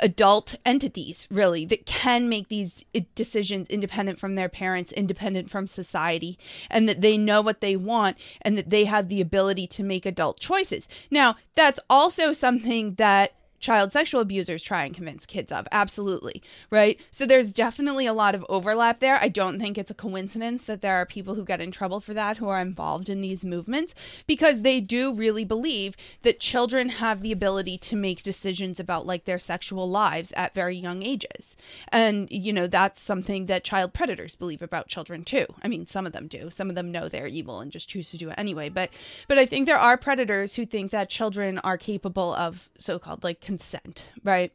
adult 0.00 0.56
entities 0.64 1.28
really 1.30 1.64
that 1.66 1.86
can 1.86 2.28
make 2.28 2.48
these 2.48 2.84
eh, 2.94 3.00
decisions 3.14 3.68
independent 3.68 4.18
from 4.18 4.34
their 4.34 4.48
parents 4.48 4.92
independent 4.92 5.50
from 5.50 5.66
society 5.66 6.38
and 6.70 6.88
that 6.88 7.00
they 7.00 7.18
know 7.18 7.40
what 7.40 7.60
they 7.60 7.76
want 7.76 8.16
and 8.40 8.56
that 8.56 8.70
they 8.70 8.84
have 8.84 9.08
the 9.08 9.20
ability 9.20 9.66
to 9.66 9.82
make 9.82 10.06
adult 10.06 10.40
choices. 10.40 10.88
Now 11.10 11.36
that's 11.54 11.80
also 11.88 12.32
something 12.32 12.94
that 12.94 13.34
child 13.62 13.92
sexual 13.92 14.20
abusers 14.20 14.62
try 14.62 14.84
and 14.84 14.94
convince 14.94 15.24
kids 15.24 15.52
of. 15.52 15.66
Absolutely. 15.72 16.42
Right. 16.68 17.00
So 17.10 17.24
there's 17.24 17.52
definitely 17.52 18.06
a 18.06 18.12
lot 18.12 18.34
of 18.34 18.44
overlap 18.48 18.98
there. 18.98 19.18
I 19.22 19.28
don't 19.28 19.58
think 19.58 19.78
it's 19.78 19.90
a 19.90 19.94
coincidence 19.94 20.64
that 20.64 20.82
there 20.82 20.96
are 20.96 21.06
people 21.06 21.36
who 21.36 21.44
get 21.44 21.60
in 21.60 21.70
trouble 21.70 22.00
for 22.00 22.12
that 22.12 22.38
who 22.38 22.48
are 22.48 22.60
involved 22.60 23.08
in 23.08 23.20
these 23.20 23.44
movements 23.44 23.94
because 24.26 24.62
they 24.62 24.80
do 24.80 25.14
really 25.14 25.44
believe 25.44 25.96
that 26.22 26.40
children 26.40 26.88
have 26.88 27.22
the 27.22 27.32
ability 27.32 27.78
to 27.78 27.96
make 27.96 28.22
decisions 28.22 28.80
about 28.80 29.06
like 29.06 29.24
their 29.24 29.38
sexual 29.38 29.88
lives 29.88 30.32
at 30.36 30.54
very 30.54 30.76
young 30.76 31.02
ages. 31.02 31.56
And, 31.88 32.28
you 32.30 32.52
know, 32.52 32.66
that's 32.66 33.00
something 33.00 33.46
that 33.46 33.64
child 33.64 33.92
predators 33.92 34.34
believe 34.34 34.60
about 34.62 34.88
children 34.88 35.24
too. 35.24 35.46
I 35.62 35.68
mean, 35.68 35.86
some 35.86 36.04
of 36.04 36.12
them 36.12 36.26
do. 36.26 36.50
Some 36.50 36.68
of 36.68 36.74
them 36.74 36.90
know 36.90 37.08
they're 37.08 37.28
evil 37.28 37.60
and 37.60 37.70
just 37.70 37.88
choose 37.88 38.10
to 38.10 38.18
do 38.18 38.30
it 38.30 38.34
anyway. 38.36 38.68
But, 38.68 38.90
but 39.28 39.38
I 39.38 39.46
think 39.46 39.66
there 39.66 39.78
are 39.78 39.96
predators 39.96 40.56
who 40.56 40.66
think 40.66 40.90
that 40.90 41.08
children 41.08 41.60
are 41.60 41.78
capable 41.78 42.34
of 42.34 42.68
so 42.78 42.98
called 42.98 43.22
like 43.22 43.40
consent, 43.52 44.04
right? 44.24 44.50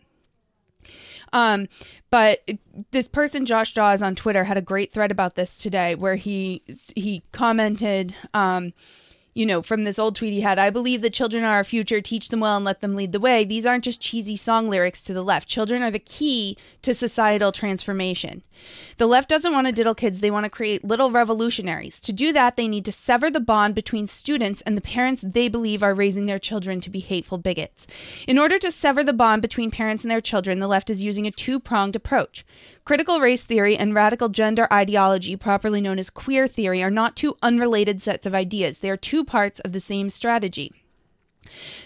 Um, 1.31 1.67
but 2.09 2.49
this 2.89 3.07
person, 3.07 3.45
Josh 3.45 3.73
Dawes 3.75 4.01
on 4.01 4.15
Twitter, 4.15 4.45
had 4.45 4.57
a 4.57 4.61
great 4.61 4.91
thread 4.91 5.11
about 5.11 5.35
this 5.35 5.59
today 5.59 5.93
where 5.93 6.15
he 6.15 6.63
he 6.95 7.21
commented, 7.31 8.15
um, 8.33 8.73
you 9.35 9.45
know, 9.45 9.61
from 9.61 9.83
this 9.83 9.99
old 9.99 10.15
tweet 10.15 10.33
he 10.33 10.41
had, 10.41 10.57
I 10.57 10.71
believe 10.71 11.03
that 11.03 11.13
children 11.13 11.43
are 11.43 11.53
our 11.53 11.63
future, 11.63 12.01
teach 12.01 12.29
them 12.29 12.39
well 12.39 12.55
and 12.55 12.65
let 12.65 12.81
them 12.81 12.95
lead 12.95 13.11
the 13.11 13.19
way. 13.19 13.43
These 13.43 13.67
aren't 13.67 13.83
just 13.83 14.01
cheesy 14.01 14.35
song 14.35 14.67
lyrics 14.67 15.03
to 15.03 15.13
the 15.13 15.23
left. 15.23 15.47
Children 15.47 15.83
are 15.83 15.91
the 15.91 15.99
key 15.99 16.57
to 16.81 16.95
societal 16.95 17.51
transformation. 17.51 18.41
The 18.97 19.07
left 19.07 19.29
doesn't 19.29 19.53
want 19.53 19.67
to 19.67 19.73
diddle 19.73 19.95
kids, 19.95 20.19
they 20.19 20.31
want 20.31 20.45
to 20.45 20.49
create 20.49 20.83
little 20.83 21.11
revolutionaries. 21.11 21.99
To 22.01 22.13
do 22.13 22.33
that, 22.33 22.55
they 22.55 22.67
need 22.67 22.85
to 22.85 22.91
sever 22.91 23.29
the 23.29 23.39
bond 23.39 23.75
between 23.75 24.07
students 24.07 24.61
and 24.61 24.77
the 24.77 24.81
parents 24.81 25.23
they 25.25 25.47
believe 25.47 25.83
are 25.83 25.93
raising 25.93 26.25
their 26.25 26.39
children 26.39 26.81
to 26.81 26.89
be 26.89 26.99
hateful 26.99 27.37
bigots. 27.37 27.85
In 28.27 28.37
order 28.37 28.57
to 28.59 28.71
sever 28.71 29.03
the 29.03 29.13
bond 29.13 29.41
between 29.41 29.71
parents 29.71 30.03
and 30.03 30.11
their 30.11 30.21
children, 30.21 30.59
the 30.59 30.67
left 30.67 30.89
is 30.89 31.03
using 31.03 31.27
a 31.27 31.31
two 31.31 31.59
pronged 31.59 31.95
approach. 31.95 32.45
Critical 32.85 33.19
race 33.19 33.43
theory 33.43 33.77
and 33.77 33.93
radical 33.93 34.29
gender 34.29 34.67
ideology, 34.71 35.35
properly 35.35 35.81
known 35.81 35.99
as 35.99 36.09
queer 36.09 36.47
theory, 36.47 36.81
are 36.81 36.89
not 36.89 37.15
two 37.15 37.35
unrelated 37.43 38.01
sets 38.01 38.25
of 38.25 38.33
ideas. 38.33 38.79
They 38.79 38.89
are 38.89 38.97
two 38.97 39.25
parts 39.25 39.59
of 39.59 39.73
the 39.73 39.79
same 39.79 40.09
strategy. 40.09 40.71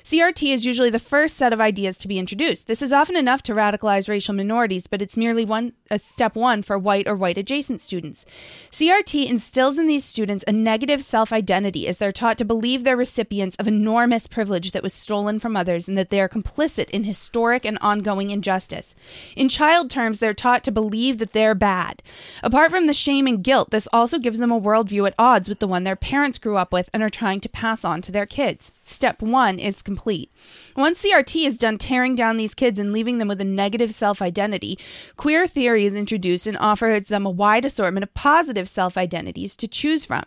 CRT 0.04 0.54
is 0.54 0.66
usually 0.66 0.90
the 0.90 1.00
first 1.00 1.38
set 1.38 1.54
of 1.54 1.62
ideas 1.62 1.98
to 1.98 2.08
be 2.08 2.20
introduced. 2.20 2.68
This 2.68 2.82
is 2.82 2.94
often 2.94 3.16
enough 3.16 3.44
to 3.44 3.54
radicalize 3.54 4.10
racial 4.10 4.34
minorities, 4.34 4.88
but 4.88 5.02
it's 5.02 5.18
merely 5.18 5.46
one 5.46 5.74
a 5.90 6.00
step 6.00 6.36
one 6.36 6.62
for 6.62 6.80
white 6.80 7.08
or 7.08 7.16
white 7.16 7.38
adjacent 7.38 7.82
students. 7.82 8.26
CRT 8.72 9.30
instills 9.30 9.78
in 9.78 9.88
these 9.88 10.06
students 10.06 10.44
a 10.48 10.52
negative 10.52 11.04
self-identity 11.04 11.88
as 11.88 11.98
they're 11.98 12.12
taught 12.12 12.38
to 12.38 12.46
believe 12.46 12.84
they're 12.84 12.98
recipients 12.98 13.56
of 13.58 13.68
enormous 13.68 14.26
privilege 14.26 14.72
that 14.72 14.84
was 14.84 14.94
stolen 14.94 15.40
from 15.40 15.58
others 15.58 15.88
and 15.88 15.98
that 15.98 16.10
they 16.10 16.22
are 16.22 16.30
complicit 16.30 16.90
in 16.90 17.04
historic 17.04 17.66
and 17.66 17.78
ongoing 17.82 18.30
injustice. 18.30 18.96
In 19.36 19.50
child 19.50 19.90
terms, 19.90 20.20
they're 20.20 20.34
taught 20.34 20.64
to 20.64 20.72
believe 20.72 21.18
that 21.18 21.34
they're 21.34 21.56
bad. 21.56 22.02
Apart 22.42 22.72
from 22.72 22.88
the 22.88 22.94
shame 22.94 23.28
and 23.28 23.44
guilt, 23.44 23.72
this 23.72 23.88
also 23.92 24.18
gives 24.18 24.40
them 24.40 24.52
a 24.52 24.60
worldview 24.60 25.06
at 25.08 25.16
odds 25.20 25.50
with 25.50 25.60
the 25.60 25.68
one 25.68 25.84
their 25.84 25.96
parents 25.96 26.38
grew 26.38 26.58
up 26.58 26.72
with 26.72 26.90
and 26.94 27.04
are 27.04 27.10
trying 27.10 27.42
to 27.42 27.50
pass 27.50 27.84
on 27.84 28.02
to 28.02 28.12
their 28.12 28.26
kids 28.26 28.72
step 28.92 29.22
one 29.22 29.60
is 29.60 29.82
complete. 29.82 30.32
Once 30.76 31.04
CRT 31.04 31.46
is 31.46 31.58
done 31.58 31.78
tearing 31.78 32.16
down 32.16 32.38
these 32.38 32.54
kids 32.54 32.80
and 32.80 32.94
leaving 32.94 33.18
them 33.18 33.28
with 33.28 33.42
a 33.42 33.46
negative 33.46 33.94
self 33.94 34.22
identity, 34.22 34.78
queer 35.18 35.48
theory 35.48 35.86
is 35.86 35.96
introduced 35.96 36.48
and 36.48 36.58
offers 36.58 37.06
them 37.06 37.26
a 37.26 37.30
wide 37.30 37.66
assortment 37.66 38.04
of 38.04 38.14
positive 38.14 38.70
self 38.70 38.98
identities 38.98 39.56
to 39.56 39.68
choose 39.68 40.06
from. 40.06 40.24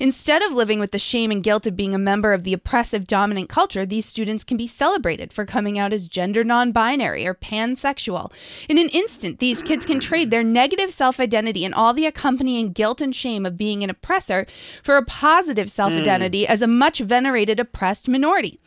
Instead 0.00 0.42
of 0.42 0.52
living 0.52 0.80
with 0.80 0.92
the 0.92 0.98
shame 0.98 1.30
and 1.30 1.42
guilt 1.42 1.66
of 1.66 1.76
being 1.76 1.94
a 1.94 1.98
member 1.98 2.32
of 2.32 2.44
the 2.44 2.52
oppressive 2.52 3.06
dominant 3.06 3.48
culture, 3.48 3.84
these 3.84 4.06
students 4.06 4.44
can 4.44 4.56
be 4.56 4.66
celebrated 4.66 5.32
for 5.32 5.44
coming 5.44 5.78
out 5.78 5.92
as 5.92 6.08
gender 6.08 6.44
non 6.44 6.72
binary 6.72 7.26
or 7.26 7.34
pansexual. 7.34 8.32
In 8.68 8.78
an 8.78 8.88
instant, 8.90 9.38
these 9.38 9.62
kids 9.62 9.86
can 9.86 10.00
trade 10.00 10.30
their 10.30 10.44
negative 10.44 10.92
self 10.92 11.20
identity 11.20 11.64
and 11.64 11.74
all 11.74 11.92
the 11.92 12.06
accompanying 12.06 12.72
guilt 12.72 13.00
and 13.00 13.14
shame 13.14 13.44
of 13.44 13.56
being 13.56 13.82
an 13.82 13.90
oppressor 13.90 14.46
for 14.82 14.96
a 14.96 15.04
positive 15.04 15.70
self 15.70 15.92
identity 15.92 16.44
mm. 16.44 16.48
as 16.48 16.62
a 16.62 16.66
much 16.66 17.00
venerated 17.00 17.60
oppressed 17.60 18.07
minority. 18.08 18.60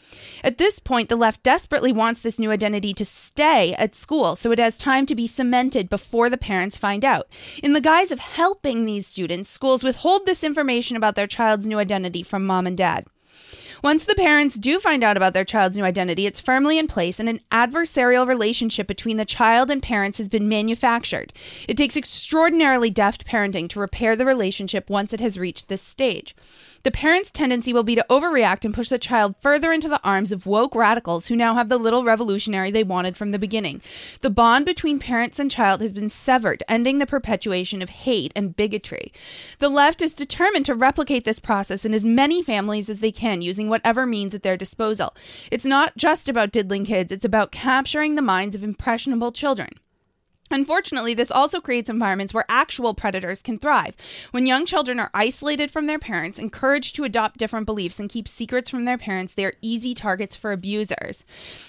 At 0.43 0.58
this 0.58 0.80
point, 0.80 1.10
the 1.10 1.15
left 1.15 1.43
desperately 1.43 1.91
wants 1.91 2.21
this 2.21 2.39
new 2.39 2.51
identity 2.51 2.93
to 2.93 3.06
stay 3.06 3.73
at 3.73 3.95
school 3.95 4.36
so 4.36 4.51
it 4.51 4.60
has 4.60 4.77
time 4.77 5.06
to 5.08 5.15
be 5.15 5.27
cemented 5.27 5.89
before 5.89 6.30
the 6.30 6.38
parents 6.38 6.77
find 6.77 7.04
out. 7.04 7.27
In 7.62 7.73
the 7.73 7.82
guise 7.82 8.12
of 8.12 8.19
helping 8.19 8.86
these 8.86 9.08
students, 9.08 9.49
schools 9.49 9.84
withhold 9.84 10.25
this 10.25 10.43
information 10.43 10.95
about 10.95 11.15
their 11.15 11.27
child's 11.27 11.67
new 11.67 11.80
identity 11.80 12.23
from 12.23 12.45
mom 12.45 12.67
and 12.67 12.77
dad. 12.77 13.06
Once 13.84 14.06
the 14.06 14.13
parents 14.13 14.60
do 14.60 14.80
find 14.80 15.04
out 15.04 15.17
about 15.17 15.34
their 15.34 15.43
child's 15.43 15.75
new 15.75 15.84
identity, 15.84 16.27
it's 16.27 16.39
firmly 16.39 16.77
in 16.77 16.88
place 16.88 17.19
and 17.19 17.27
an 17.27 17.39
adversarial 17.51 18.27
relationship 18.27 18.86
between 18.86 19.17
the 19.17 19.25
child 19.25 19.71
and 19.71 19.82
parents 19.82 20.19
has 20.19 20.30
been 20.30 20.47
manufactured. 20.47 21.34
It 21.67 21.77
takes 21.77 21.97
extraordinarily 21.97 22.91
deft 22.91 23.25
parenting 23.25 23.67
to 23.69 23.80
repair 23.80 24.15
the 24.15 24.25
relationship 24.25 24.88
once 24.88 25.13
it 25.13 25.19
has 25.19 25.39
reached 25.39 25.67
this 25.67 25.82
stage. 25.82 26.36
The 26.84 26.91
parent's 26.91 27.30
tendency 27.30 27.74
will 27.74 27.84
be 27.84 27.96
to 27.96 28.06
overreact 28.10 28.65
and 28.65 28.74
push 28.74 28.89
the 28.89 28.98
child 28.98 29.36
further 29.39 29.72
into 29.72 29.88
the 29.88 30.02
arms 30.04 30.32
of 30.32 30.46
woke 30.46 30.74
radicals 30.74 31.28
who 31.28 31.36
now 31.36 31.54
have 31.54 31.70
the 31.70 31.78
little 31.78 32.04
revolutionary 32.04 32.72
they 32.72 32.84
wanted 32.84 33.15
from 33.15 33.32
the 33.32 33.39
beginning. 33.39 33.82
The 34.22 34.30
bond 34.30 34.65
between 34.65 34.98
parents 34.98 35.38
and 35.38 35.52
child 35.52 35.82
has 35.82 35.94
been 35.94 36.10
severed, 36.10 36.63
ending 36.67 36.98
the 36.98 37.06
perpetuation 37.06 37.82
of 37.82 37.89
hate 37.89 38.32
and 38.36 38.56
bigotry. 38.56 39.13
The 39.60 39.70
left 39.70 40.02
is 40.02 40.13
determined 40.13 40.65
to 40.65 40.76
replicate 40.76 41.24
this 41.24 41.39
process 41.39 41.86
in 41.86 41.94
as 41.94 42.04
many 42.04 42.41
families 42.41 42.89
as 42.89 43.00
they 43.00 43.12
can 43.12 43.41
using 43.41 43.70
whatever 43.70 44.06
means 44.06 44.34
at 44.34 44.44
their 44.44 44.58
disposal. 44.58 45.15
It's 45.52 45.65
not 45.65 45.96
just 45.98 46.28
about 46.28 46.52
diddling 46.52 46.86
kids, 46.86 47.12
it's 47.12 47.26
about 47.26 47.52
capturing 47.52 48.15
the 48.15 48.22
minds 48.22 48.56
of 48.56 48.63
impressionable 48.63 49.32
children. 49.32 49.70
Unfortunately, 50.52 51.14
this 51.14 51.32
also 51.32 51.62
creates 51.62 51.90
environments 51.90 52.34
where 52.34 52.46
actual 52.50 52.94
predators 52.94 53.42
can 53.42 53.58
thrive. 53.58 53.96
When 54.32 54.46
young 54.46 54.66
children 54.66 55.00
are 55.00 55.10
isolated 55.14 55.72
from 55.72 55.88
their 55.88 56.00
parents, 56.00 56.38
encouraged 56.38 56.96
to 56.96 57.04
adopt 57.04 57.38
different 57.38 57.66
beliefs, 57.66 58.00
and 58.00 58.10
keep 58.10 58.28
secrets 58.28 58.70
from 58.70 58.86
their 58.86 58.98
parents, 58.98 59.34
they 59.34 59.46
are 59.46 59.54
easy 59.62 59.94
targets 59.94 60.36
for 60.36 60.52
abusers. 60.52 61.24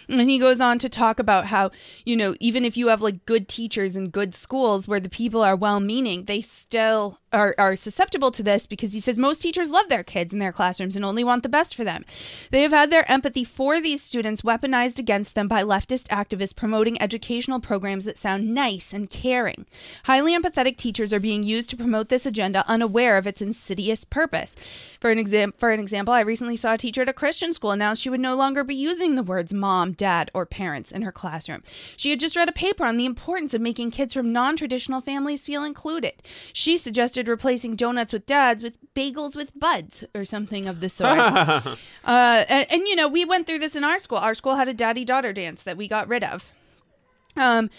And 0.09 0.29
he 0.29 0.39
goes 0.39 0.61
on 0.61 0.79
to 0.81 0.89
talk 0.89 1.19
about 1.19 1.47
how, 1.47 1.71
you 2.05 2.17
know, 2.17 2.35
even 2.41 2.65
if 2.65 2.77
you 2.77 2.89
have 2.89 3.03
like 3.03 3.25
good 3.25 3.49
teachers 3.49 3.97
and 3.97 4.13
good 4.13 4.35
schools 4.35 4.89
where 4.89 5.01
the 5.01 5.09
people 5.09 5.43
are 5.43 5.57
well 5.57 5.81
meaning, 5.81 6.25
they 6.25 6.41
still 6.41 7.21
are, 7.33 7.55
are 7.59 7.77
susceptible 7.77 8.31
to 8.31 8.43
this 8.43 8.67
because 8.67 8.93
he 8.93 9.01
says 9.01 9.17
most 9.17 9.41
teachers 9.41 9.71
love 9.71 9.89
their 9.89 10.05
kids 10.05 10.33
in 10.33 10.39
their 10.39 10.53
classrooms 10.53 10.97
and 10.97 11.05
only 11.05 11.25
want 11.25 11.43
the 11.43 11.49
best 11.49 11.75
for 11.75 11.85
them. 11.85 12.05
They 12.51 12.63
have 12.63 12.73
had 12.73 12.91
their 12.91 13.11
empathy 13.11 13.45
for 13.45 13.81
these 13.81 14.03
students 14.03 14.43
weaponized 14.43 14.99
against 14.99 15.35
them 15.35 15.49
by 15.49 15.63
leftist 15.63 16.09
activists 16.09 16.55
promoting 16.55 17.01
educational 17.01 17.61
programs 17.61 18.05
that 18.05 18.19
sound 18.19 18.53
nice 18.53 18.72
and 18.93 19.11
caring. 19.11 19.67
Highly 20.05 20.37
empathetic 20.37 20.77
teachers 20.77 21.13
are 21.13 21.21
being 21.21 21.43
used 21.43 21.69
to 21.71 21.77
promote 21.77 22.09
this 22.09 22.27
agenda 22.27 22.65
unaware 22.67 23.19
of 23.19 23.27
its 23.27 23.43
insidious 23.43 24.05
purpose. 24.05 24.55
For 25.01 25.11
an, 25.11 25.19
exam- 25.19 25.55
for 25.59 25.71
an 25.71 25.81
example, 25.81 26.15
I 26.15 26.21
recently 26.21 26.57
saw 26.57 26.75
a 26.75 26.79
teacher 26.79 27.03
at 27.03 27.09
a 27.09 27.13
Christian 27.13 27.53
school 27.53 27.71
announce 27.73 27.99
she 27.99 28.11
would 28.11 28.21
no 28.21 28.35
longer 28.35 28.65
be 28.65 28.75
using 28.75 29.15
the 29.15 29.23
words 29.23 29.53
mom, 29.53 29.93
dad, 29.93 30.31
or 30.33 30.47
parents 30.47 30.91
in 30.91 31.03
her 31.03 31.13
classroom. 31.13 31.63
She 31.97 32.11
had 32.11 32.21
just 32.21 32.37
read 32.37 32.49
a 32.49 32.53
paper 32.53 32.85
on 32.85 32.97
the 32.97 33.05
importance 33.05 33.55
of 33.55 33.61
making 33.61 33.91
kids 33.91 34.15
from 34.15 34.33
non 34.33 34.57
traditional 34.57 35.01
families 35.01 35.47
feel 35.47 35.63
included. 35.63 36.23
She 36.53 36.79
suggested 36.79 37.03
suggested 37.13 37.29
replacing 37.29 37.75
donuts 37.77 38.13
with 38.13 38.27
dads 38.27 38.63
with 38.63 38.79
bagels 38.95 39.35
with 39.35 39.59
buds 39.59 40.05
or 40.15 40.25
something 40.25 40.67
of 40.67 40.81
the 40.81 40.89
sort. 40.89 41.19
uh, 41.19 41.75
and, 42.05 42.67
and, 42.71 42.83
you 42.87 42.95
know, 42.95 43.09
we 43.09 43.25
went 43.25 43.47
through 43.47 43.59
this 43.59 43.75
in 43.75 43.85
our 43.85 43.99
school. 43.99 44.19
Our 44.19 44.35
school 44.35 44.57
had 44.57 44.69
a 44.69 44.75
daddy 44.75 45.05
daughter 45.05 45.33
dance 45.33 45.63
that 45.65 45.77
we 45.77 45.89
got 45.89 46.09
rid 46.09 46.23
of. 46.23 46.53
Um, 47.37 47.71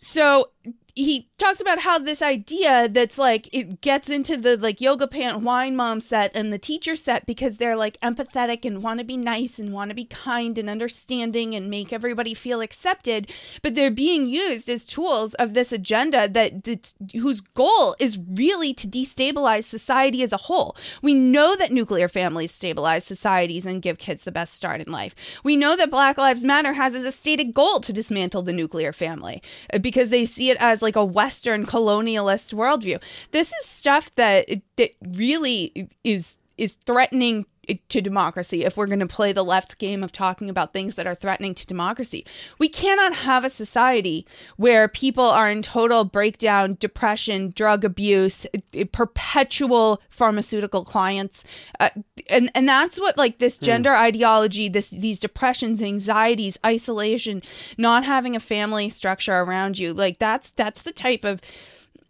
so 0.00 0.50
he 0.98 1.28
talks 1.38 1.60
about 1.60 1.78
how 1.78 1.96
this 1.96 2.20
idea 2.20 2.88
that's 2.88 3.18
like 3.18 3.48
it 3.52 3.80
gets 3.80 4.10
into 4.10 4.36
the 4.36 4.56
like 4.56 4.80
yoga 4.80 5.06
pant 5.06 5.42
wine 5.42 5.76
mom 5.76 6.00
set 6.00 6.34
and 6.34 6.52
the 6.52 6.58
teacher 6.58 6.96
set 6.96 7.24
because 7.24 7.56
they're 7.56 7.76
like 7.76 8.00
empathetic 8.00 8.64
and 8.64 8.82
want 8.82 8.98
to 8.98 9.04
be 9.04 9.16
nice 9.16 9.60
and 9.60 9.72
want 9.72 9.90
to 9.90 9.94
be 9.94 10.04
kind 10.04 10.58
and 10.58 10.68
understanding 10.68 11.54
and 11.54 11.70
make 11.70 11.92
everybody 11.92 12.34
feel 12.34 12.60
accepted. 12.60 13.30
But 13.62 13.76
they're 13.76 13.92
being 13.92 14.26
used 14.26 14.68
as 14.68 14.84
tools 14.84 15.34
of 15.34 15.54
this 15.54 15.70
agenda 15.70 16.28
that 16.28 16.92
whose 17.12 17.42
goal 17.42 17.94
is 18.00 18.18
really 18.18 18.74
to 18.74 18.88
destabilize 18.88 19.64
society 19.64 20.24
as 20.24 20.32
a 20.32 20.36
whole. 20.36 20.76
We 21.00 21.14
know 21.14 21.54
that 21.54 21.70
nuclear 21.70 22.08
families 22.08 22.52
stabilize 22.52 23.04
societies 23.04 23.64
and 23.64 23.80
give 23.80 23.98
kids 23.98 24.24
the 24.24 24.32
best 24.32 24.52
start 24.52 24.80
in 24.80 24.90
life. 24.90 25.14
We 25.44 25.54
know 25.54 25.76
that 25.76 25.92
black 25.92 26.18
lives 26.18 26.44
matter 26.44 26.72
has 26.72 26.96
as 26.96 27.04
a 27.04 27.12
stated 27.12 27.54
goal 27.54 27.78
to 27.82 27.92
dismantle 27.92 28.42
the 28.42 28.52
nuclear 28.52 28.92
family 28.92 29.44
uh, 29.72 29.78
because 29.78 30.08
they 30.08 30.26
see 30.26 30.50
it 30.50 30.56
as 30.58 30.82
like 30.82 30.87
a 30.96 31.04
Western 31.04 31.66
colonialist 31.66 32.54
worldview. 32.54 33.02
This 33.30 33.52
is 33.52 33.66
stuff 33.66 34.14
that 34.16 34.48
that 34.76 34.90
really 35.02 35.88
is 36.04 36.38
is 36.56 36.76
threatening 36.86 37.46
to 37.88 38.00
democracy 38.00 38.64
if 38.64 38.76
we're 38.76 38.86
going 38.86 38.98
to 39.00 39.06
play 39.06 39.32
the 39.32 39.44
left 39.44 39.78
game 39.78 40.02
of 40.02 40.12
talking 40.12 40.48
about 40.48 40.72
things 40.72 40.94
that 40.94 41.06
are 41.06 41.14
threatening 41.14 41.54
to 41.54 41.66
democracy. 41.66 42.24
We 42.58 42.68
cannot 42.68 43.14
have 43.14 43.44
a 43.44 43.50
society 43.50 44.26
where 44.56 44.88
people 44.88 45.24
are 45.24 45.50
in 45.50 45.62
total 45.62 46.04
breakdown, 46.04 46.76
depression, 46.80 47.52
drug 47.54 47.84
abuse, 47.84 48.46
perpetual 48.92 50.00
pharmaceutical 50.10 50.84
clients. 50.84 51.44
Uh, 51.78 51.90
and 52.28 52.50
and 52.54 52.68
that's 52.68 52.98
what 52.98 53.16
like 53.16 53.38
this 53.38 53.58
gender 53.58 53.94
hmm. 53.94 54.02
ideology, 54.02 54.68
this 54.68 54.90
these 54.90 55.20
depressions, 55.20 55.82
anxieties, 55.82 56.58
isolation, 56.64 57.42
not 57.76 58.04
having 58.04 58.34
a 58.34 58.40
family 58.40 58.90
structure 58.90 59.38
around 59.38 59.78
you. 59.78 59.92
Like 59.92 60.18
that's 60.18 60.50
that's 60.50 60.82
the 60.82 60.92
type 60.92 61.24
of 61.24 61.40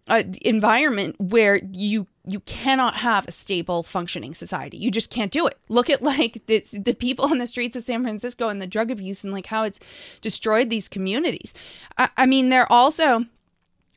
uh, 0.09 0.23
environment 0.43 1.17
where 1.19 1.61
you 1.73 2.07
you 2.29 2.41
cannot 2.41 2.97
have 2.97 3.27
a 3.27 3.33
stable 3.33 3.83
functioning 3.83 4.35
society. 4.35 4.77
You 4.77 4.91
just 4.91 5.11
can't 5.11 5.33
do 5.33 5.47
it. 5.47 5.57
Look 5.69 5.89
at 5.89 6.03
like 6.03 6.43
the, 6.47 6.61
the 6.73 6.95
people 6.95 7.25
on 7.25 7.39
the 7.39 7.47
streets 7.47 7.77
of 7.77 7.85
San 7.85 8.03
Francisco 8.03 8.49
and 8.49 8.61
the 8.61 8.67
drug 8.67 8.91
abuse 8.91 9.25
and 9.25 9.33
like 9.33 9.47
how 9.47 9.65
it's 9.65 9.81
destroyed 10.21 10.69
these 10.69 10.89
communities. 10.89 11.55
I, 11.97 12.11
I 12.17 12.27
mean, 12.27 12.51
there 12.51 12.71
also 12.71 13.25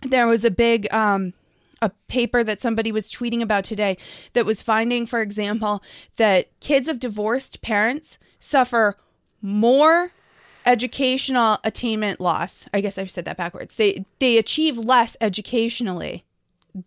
there 0.02 0.28
was 0.28 0.46
a 0.46 0.52
big 0.52 0.91
um, 0.94 1.34
a 1.82 1.89
paper 2.08 2.44
that 2.44 2.62
somebody 2.62 2.91
was 2.91 3.12
tweeting 3.12 3.41
about 3.41 3.63
today 3.63 3.98
that 4.34 4.46
was 4.46 4.62
finding, 4.62 5.06
for 5.06 5.22
example, 5.22 5.84
that 6.15 6.48
kids 6.60 6.88
of 6.88 7.00
divorced 7.00 7.62
parents 7.62 8.17
suffer 8.39 8.98
more 9.41 10.12
educational 10.65 11.58
attainment 11.63 12.20
loss. 12.20 12.67
I 12.74 12.82
guess 12.82 12.98
I 12.98 13.06
said 13.06 13.26
that 13.26 13.38
backwards. 13.38 13.76
They 13.76 14.06
they 14.20 14.38
achieve 14.38 14.78
less 14.78 15.17
educationally 15.20 16.24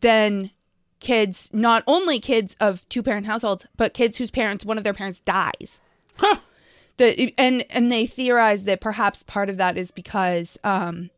than 0.00 0.50
kids, 1.04 1.50
not 1.52 1.84
only 1.86 2.18
kids 2.18 2.56
of 2.60 2.88
two 2.88 3.02
parent 3.02 3.26
households, 3.26 3.66
but 3.76 3.92
kids 3.92 4.16
whose 4.16 4.30
parents, 4.30 4.64
one 4.64 4.78
of 4.78 4.84
their 4.84 4.94
parents 4.94 5.20
dies. 5.20 5.80
Huh. 6.16 6.38
The, 6.96 7.34
and 7.36 7.64
and 7.70 7.92
they 7.92 8.06
theorize 8.06 8.64
that 8.64 8.80
perhaps 8.80 9.22
part 9.22 9.50
of 9.50 9.58
that 9.58 9.76
is 9.76 9.90
because 9.90 10.58
um, 10.64 11.10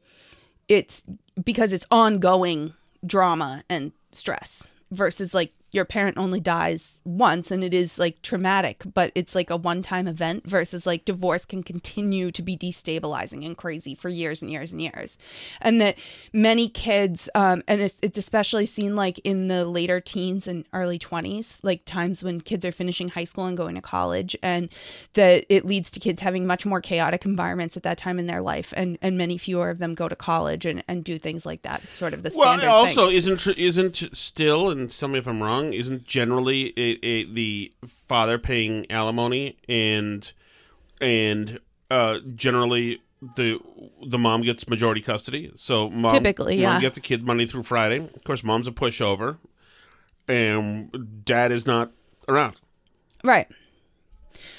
it's 0.69 1.05
because 1.43 1.73
it's 1.73 1.87
ongoing 1.91 2.73
drama 3.05 3.63
and 3.69 3.93
stress 4.11 4.67
versus 4.91 5.35
like 5.35 5.53
your 5.73 5.85
parent 5.85 6.17
only 6.17 6.41
dies 6.41 6.99
once 7.05 7.51
and 7.51 7.65
it 7.65 7.75
is 7.75 7.99
like 7.99 8.23
traumatic, 8.23 8.83
but 8.95 9.11
it's 9.15 9.35
like 9.35 9.51
a 9.51 9.57
one 9.57 9.83
time 9.83 10.07
event 10.07 10.49
versus 10.49 10.87
like 10.87 11.05
divorce 11.05 11.45
can 11.45 11.63
continue 11.63 12.31
to 12.31 12.43
be 12.43 12.57
destabilizing 12.57 13.45
and 13.45 13.57
crazy 13.57 13.95
for 13.95 14.09
years 14.09 14.43
and 14.43 14.51
years 14.51 14.73
and 14.73 14.81
years. 14.81 15.19
And 15.61 15.81
that 15.81 15.99
many 16.33 16.69
kids, 16.69 17.29
um, 17.35 17.65
and 17.67 17.81
it's, 17.81 17.97
it's 18.01 18.19
especially 18.19 18.65
seen 18.65 18.95
like 18.95 19.19
in 19.21 19.49
the 19.49 19.67
later 19.67 20.01
teens 20.01 20.47
and 20.47 20.65
early 20.73 20.99
20s, 20.99 21.59
like 21.63 21.85
times 21.85 22.23
when 22.23 22.41
kids 22.41 22.65
are 22.65 22.73
finishing 22.73 23.09
high 23.09 23.25
school 23.25 23.47
and 23.47 23.57
going 23.57 23.75
to 23.75 23.83
college, 23.83 24.37
and 24.43 24.69
that 25.15 25.45
it 25.49 25.65
leads 25.65 25.91
to 25.91 26.01
kids 26.01 26.23
having 26.23 26.47
much 26.47 26.65
more 26.65 26.81
chaotic 26.81 27.25
environments 27.25 27.77
at 27.77 27.83
that 27.83 27.99
time 27.99 28.19
in 28.19 28.27
their 28.27 28.41
life. 28.41 28.73
And, 28.77 28.99
and 29.03 29.19
many 29.19 29.37
fewer 29.37 29.69
of 29.71 29.79
them 29.79 29.95
go 29.95 30.09
to 30.09 30.17
college 30.17 30.65
and, 30.65 30.85
and 30.87 31.03
do 31.03 31.19
things 31.19 31.45
like 31.45 31.63
that, 31.63 31.83
sort 31.95 32.15
of 32.15 32.23
the 32.23 32.31
standard. 32.31 32.67
Well, 32.67 32.75
also, 32.75 33.07
thing. 33.09 33.17
isn't, 33.17 33.47
isn't 33.49 34.17
still, 34.17 34.71
and 34.71 34.89
tell 34.89 35.09
me 35.09 35.19
if 35.19 35.27
I'm 35.27 35.43
wrong 35.43 35.56
wrong, 35.57 35.73
isn't 35.73 36.05
generally 36.05 36.73
the 36.77 37.73
father 37.87 38.39
paying 38.39 38.91
alimony 38.91 39.57
and 39.69 40.33
and 41.01 41.61
uh, 41.91 42.19
generally 42.35 43.03
the 43.37 43.61
the 44.07 44.19
mom 44.19 44.43
gets 44.43 44.69
majority 44.69 45.01
custody. 45.01 45.53
So 45.57 45.91
mom 45.91 46.13
typically, 46.13 46.61
yeah, 46.61 46.73
mom 46.73 46.81
gets 46.81 46.95
the 46.95 47.01
kid 47.01 47.23
Monday 47.23 47.47
through 47.47 47.65
Friday. 47.65 47.99
Of 47.99 48.25
course, 48.25 48.45
mom's 48.45 48.69
a 48.69 48.73
pushover, 48.73 49.39
and 50.29 51.25
dad 51.25 51.53
is 51.53 51.67
not 51.67 51.93
around. 52.29 52.61
Right, 53.25 53.49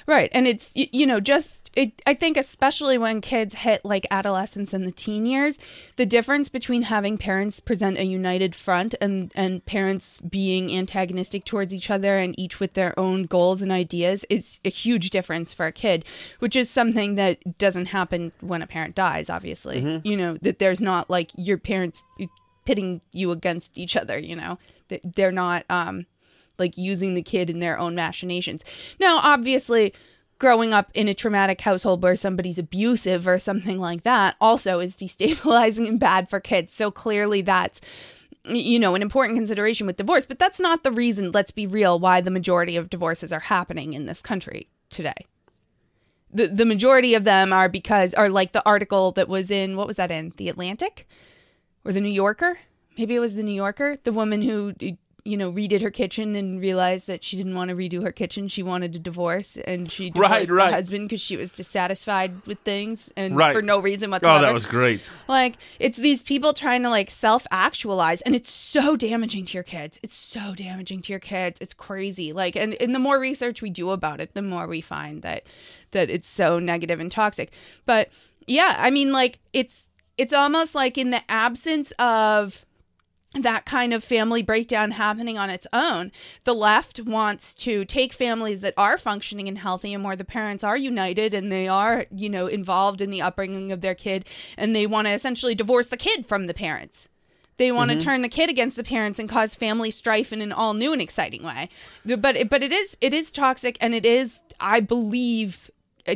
right, 0.07 0.29
and 0.33 0.47
it's 0.47 0.71
you 0.73 1.05
know 1.05 1.19
just 1.19 1.66
it, 1.77 2.01
I 2.07 2.15
think 2.15 2.37
especially 2.37 2.97
when 2.97 3.21
kids 3.21 3.53
hit 3.53 3.85
like 3.85 4.07
adolescence 4.09 4.73
and 4.73 4.83
the 4.83 4.91
teen 4.91 5.27
years, 5.27 5.59
the 5.95 6.07
difference 6.07 6.49
between 6.49 6.81
having 6.81 7.19
parents 7.19 7.59
present 7.59 7.99
a 7.99 8.03
united 8.03 8.55
front 8.55 8.95
and 8.99 9.31
and 9.35 9.63
parents 9.67 10.17
being 10.27 10.75
antagonistic 10.75 11.45
towards 11.45 11.71
each 11.71 11.91
other 11.91 12.17
and 12.17 12.37
each 12.39 12.59
with 12.59 12.73
their 12.73 12.99
own 12.99 13.25
goals 13.25 13.61
and 13.61 13.71
ideas 13.71 14.25
is 14.27 14.59
a 14.65 14.69
huge 14.69 15.11
difference 15.11 15.53
for 15.53 15.67
a 15.67 15.71
kid, 15.71 16.03
which 16.39 16.55
is 16.55 16.67
something 16.67 17.13
that 17.13 17.59
doesn't 17.59 17.87
happen 17.87 18.31
when 18.41 18.63
a 18.63 18.67
parent 18.67 18.95
dies. 18.95 19.29
Obviously, 19.29 19.79
mm-hmm. 19.79 20.07
you 20.07 20.17
know 20.17 20.33
that 20.41 20.57
there's 20.57 20.81
not 20.81 21.11
like 21.11 21.29
your 21.35 21.59
parents 21.59 22.03
pitting 22.65 23.01
you 23.11 23.29
against 23.29 23.77
each 23.77 23.95
other. 23.95 24.17
You 24.17 24.35
know, 24.35 24.57
that 24.87 25.15
they're 25.15 25.31
not 25.31 25.63
um 25.69 26.07
like 26.57 26.75
using 26.75 27.13
the 27.13 27.21
kid 27.21 27.51
in 27.51 27.59
their 27.59 27.77
own 27.77 27.93
machinations. 27.93 28.63
Now, 28.99 29.19
obviously 29.21 29.93
growing 30.39 30.73
up 30.73 30.91
in 30.93 31.07
a 31.07 31.13
traumatic 31.13 31.61
household 31.61 32.03
where 32.03 32.15
somebody's 32.15 32.59
abusive 32.59 33.27
or 33.27 33.39
something 33.39 33.79
like 33.79 34.03
that 34.03 34.35
also 34.39 34.79
is 34.79 34.95
destabilizing 34.95 35.87
and 35.87 35.99
bad 35.99 36.29
for 36.29 36.39
kids. 36.39 36.73
So 36.73 36.91
clearly 36.91 37.41
that's 37.41 37.81
you 38.43 38.79
know 38.79 38.95
an 38.95 39.01
important 39.01 39.37
consideration 39.37 39.87
with 39.87 39.97
divorce, 39.97 40.25
but 40.25 40.39
that's 40.39 40.59
not 40.59 40.83
the 40.83 40.91
reason, 40.91 41.31
let's 41.31 41.51
be 41.51 41.67
real, 41.67 41.99
why 41.99 42.21
the 42.21 42.31
majority 42.31 42.75
of 42.75 42.89
divorces 42.89 43.31
are 43.31 43.41
happening 43.41 43.93
in 43.93 44.05
this 44.05 44.21
country 44.21 44.69
today. 44.89 45.25
The 46.31 46.47
the 46.47 46.65
majority 46.65 47.13
of 47.13 47.23
them 47.23 47.51
are 47.51 47.69
because 47.69 48.13
are 48.13 48.29
like 48.29 48.51
the 48.51 48.65
article 48.65 49.11
that 49.13 49.27
was 49.27 49.51
in 49.51 49.75
what 49.75 49.87
was 49.87 49.97
that 49.97 50.11
in? 50.11 50.33
The 50.37 50.49
Atlantic 50.49 51.07
or 51.83 51.91
the 51.91 52.01
New 52.01 52.09
Yorker? 52.09 52.59
Maybe 52.97 53.15
it 53.15 53.19
was 53.19 53.35
the 53.35 53.43
New 53.43 53.53
Yorker, 53.53 53.97
the 54.03 54.11
woman 54.11 54.41
who 54.41 54.73
you 55.27 55.35
know, 55.35 55.51
redid 55.51 55.81
her 55.81 55.91
kitchen 55.91 56.37
and 56.37 56.61
realized 56.61 57.05
that 57.07 57.21
she 57.21 57.35
didn't 57.35 57.53
want 57.53 57.69
to 57.69 57.75
redo 57.75 58.01
her 58.01 58.13
kitchen. 58.13 58.47
She 58.47 58.63
wanted 58.63 58.95
a 58.95 58.99
divorce, 58.99 59.57
and 59.57 59.91
she 59.91 60.09
divorced 60.09 60.31
right, 60.31 60.49
right. 60.49 60.69
the 60.69 60.75
husband 60.75 61.09
because 61.09 61.19
she 61.19 61.35
was 61.35 61.51
dissatisfied 61.51 62.45
with 62.45 62.59
things 62.59 63.11
and 63.17 63.35
right. 63.35 63.53
for 63.53 63.61
no 63.61 63.79
reason 63.79 64.09
whatsoever. 64.09 64.37
Oh, 64.37 64.41
that 64.41 64.53
was 64.53 64.65
great. 64.65 65.11
Like 65.27 65.57
it's 65.79 65.97
these 65.97 66.23
people 66.23 66.53
trying 66.53 66.81
to 66.83 66.89
like 66.89 67.09
self-actualize, 67.09 68.21
and 68.21 68.35
it's 68.35 68.49
so 68.49 68.95
damaging 68.95 69.43
to 69.47 69.53
your 69.55 69.63
kids. 69.63 69.99
It's 70.01 70.13
so 70.13 70.55
damaging 70.55 71.01
to 71.01 71.11
your 71.11 71.19
kids. 71.19 71.59
It's 71.59 71.73
crazy. 71.73 72.31
Like, 72.31 72.55
and, 72.55 72.75
and 72.75 72.95
the 72.95 72.99
more 72.99 73.19
research 73.19 73.61
we 73.61 73.69
do 73.69 73.89
about 73.91 74.21
it, 74.21 74.33
the 74.33 74.41
more 74.41 74.65
we 74.65 74.79
find 74.79 75.23
that 75.23 75.43
that 75.91 76.09
it's 76.09 76.29
so 76.29 76.57
negative 76.57 77.01
and 77.01 77.11
toxic. 77.11 77.51
But 77.85 78.09
yeah, 78.45 78.75
I 78.77 78.91
mean, 78.91 79.11
like 79.11 79.39
it's 79.51 79.89
it's 80.17 80.33
almost 80.33 80.73
like 80.73 80.97
in 80.97 81.09
the 81.09 81.21
absence 81.29 81.91
of 81.99 82.65
that 83.43 83.65
kind 83.65 83.93
of 83.93 84.03
family 84.03 84.41
breakdown 84.41 84.91
happening 84.91 85.37
on 85.37 85.49
its 85.49 85.67
own. 85.73 86.11
The 86.43 86.55
left 86.55 86.99
wants 87.01 87.53
to 87.55 87.85
take 87.85 88.13
families 88.13 88.61
that 88.61 88.73
are 88.77 88.97
functioning 88.97 89.47
and 89.47 89.57
healthy 89.57 89.93
and 89.93 90.03
where 90.03 90.15
the 90.15 90.25
parents 90.25 90.63
are 90.63 90.77
united 90.77 91.33
and 91.33 91.51
they 91.51 91.67
are, 91.67 92.05
you 92.11 92.29
know, 92.29 92.47
involved 92.47 93.01
in 93.01 93.11
the 93.11 93.21
upbringing 93.21 93.71
of 93.71 93.81
their 93.81 93.95
kid 93.95 94.25
and 94.57 94.75
they 94.75 94.87
want 94.87 95.07
to 95.07 95.13
essentially 95.13 95.55
divorce 95.55 95.87
the 95.87 95.97
kid 95.97 96.25
from 96.25 96.45
the 96.45 96.53
parents. 96.53 97.09
They 97.57 97.71
want 97.71 97.89
mm-hmm. 97.89 97.99
to 97.99 98.05
turn 98.05 98.21
the 98.21 98.29
kid 98.29 98.49
against 98.49 98.77
the 98.77 98.83
parents 98.83 99.19
and 99.19 99.27
cause 99.27 99.55
family 99.55 99.91
strife 99.91 100.31
in 100.31 100.41
an 100.41 100.51
all 100.51 100.73
new 100.73 100.93
and 100.93 101.01
exciting 101.01 101.43
way. 101.43 101.69
But 102.05 102.35
it, 102.35 102.49
but 102.49 102.63
it 102.63 102.71
is 102.71 102.95
it 103.01 103.13
is 103.13 103.31
toxic 103.31 103.77
and 103.81 103.93
it 103.93 104.05
is 104.05 104.41
I 104.59 104.79
believe 104.79 105.69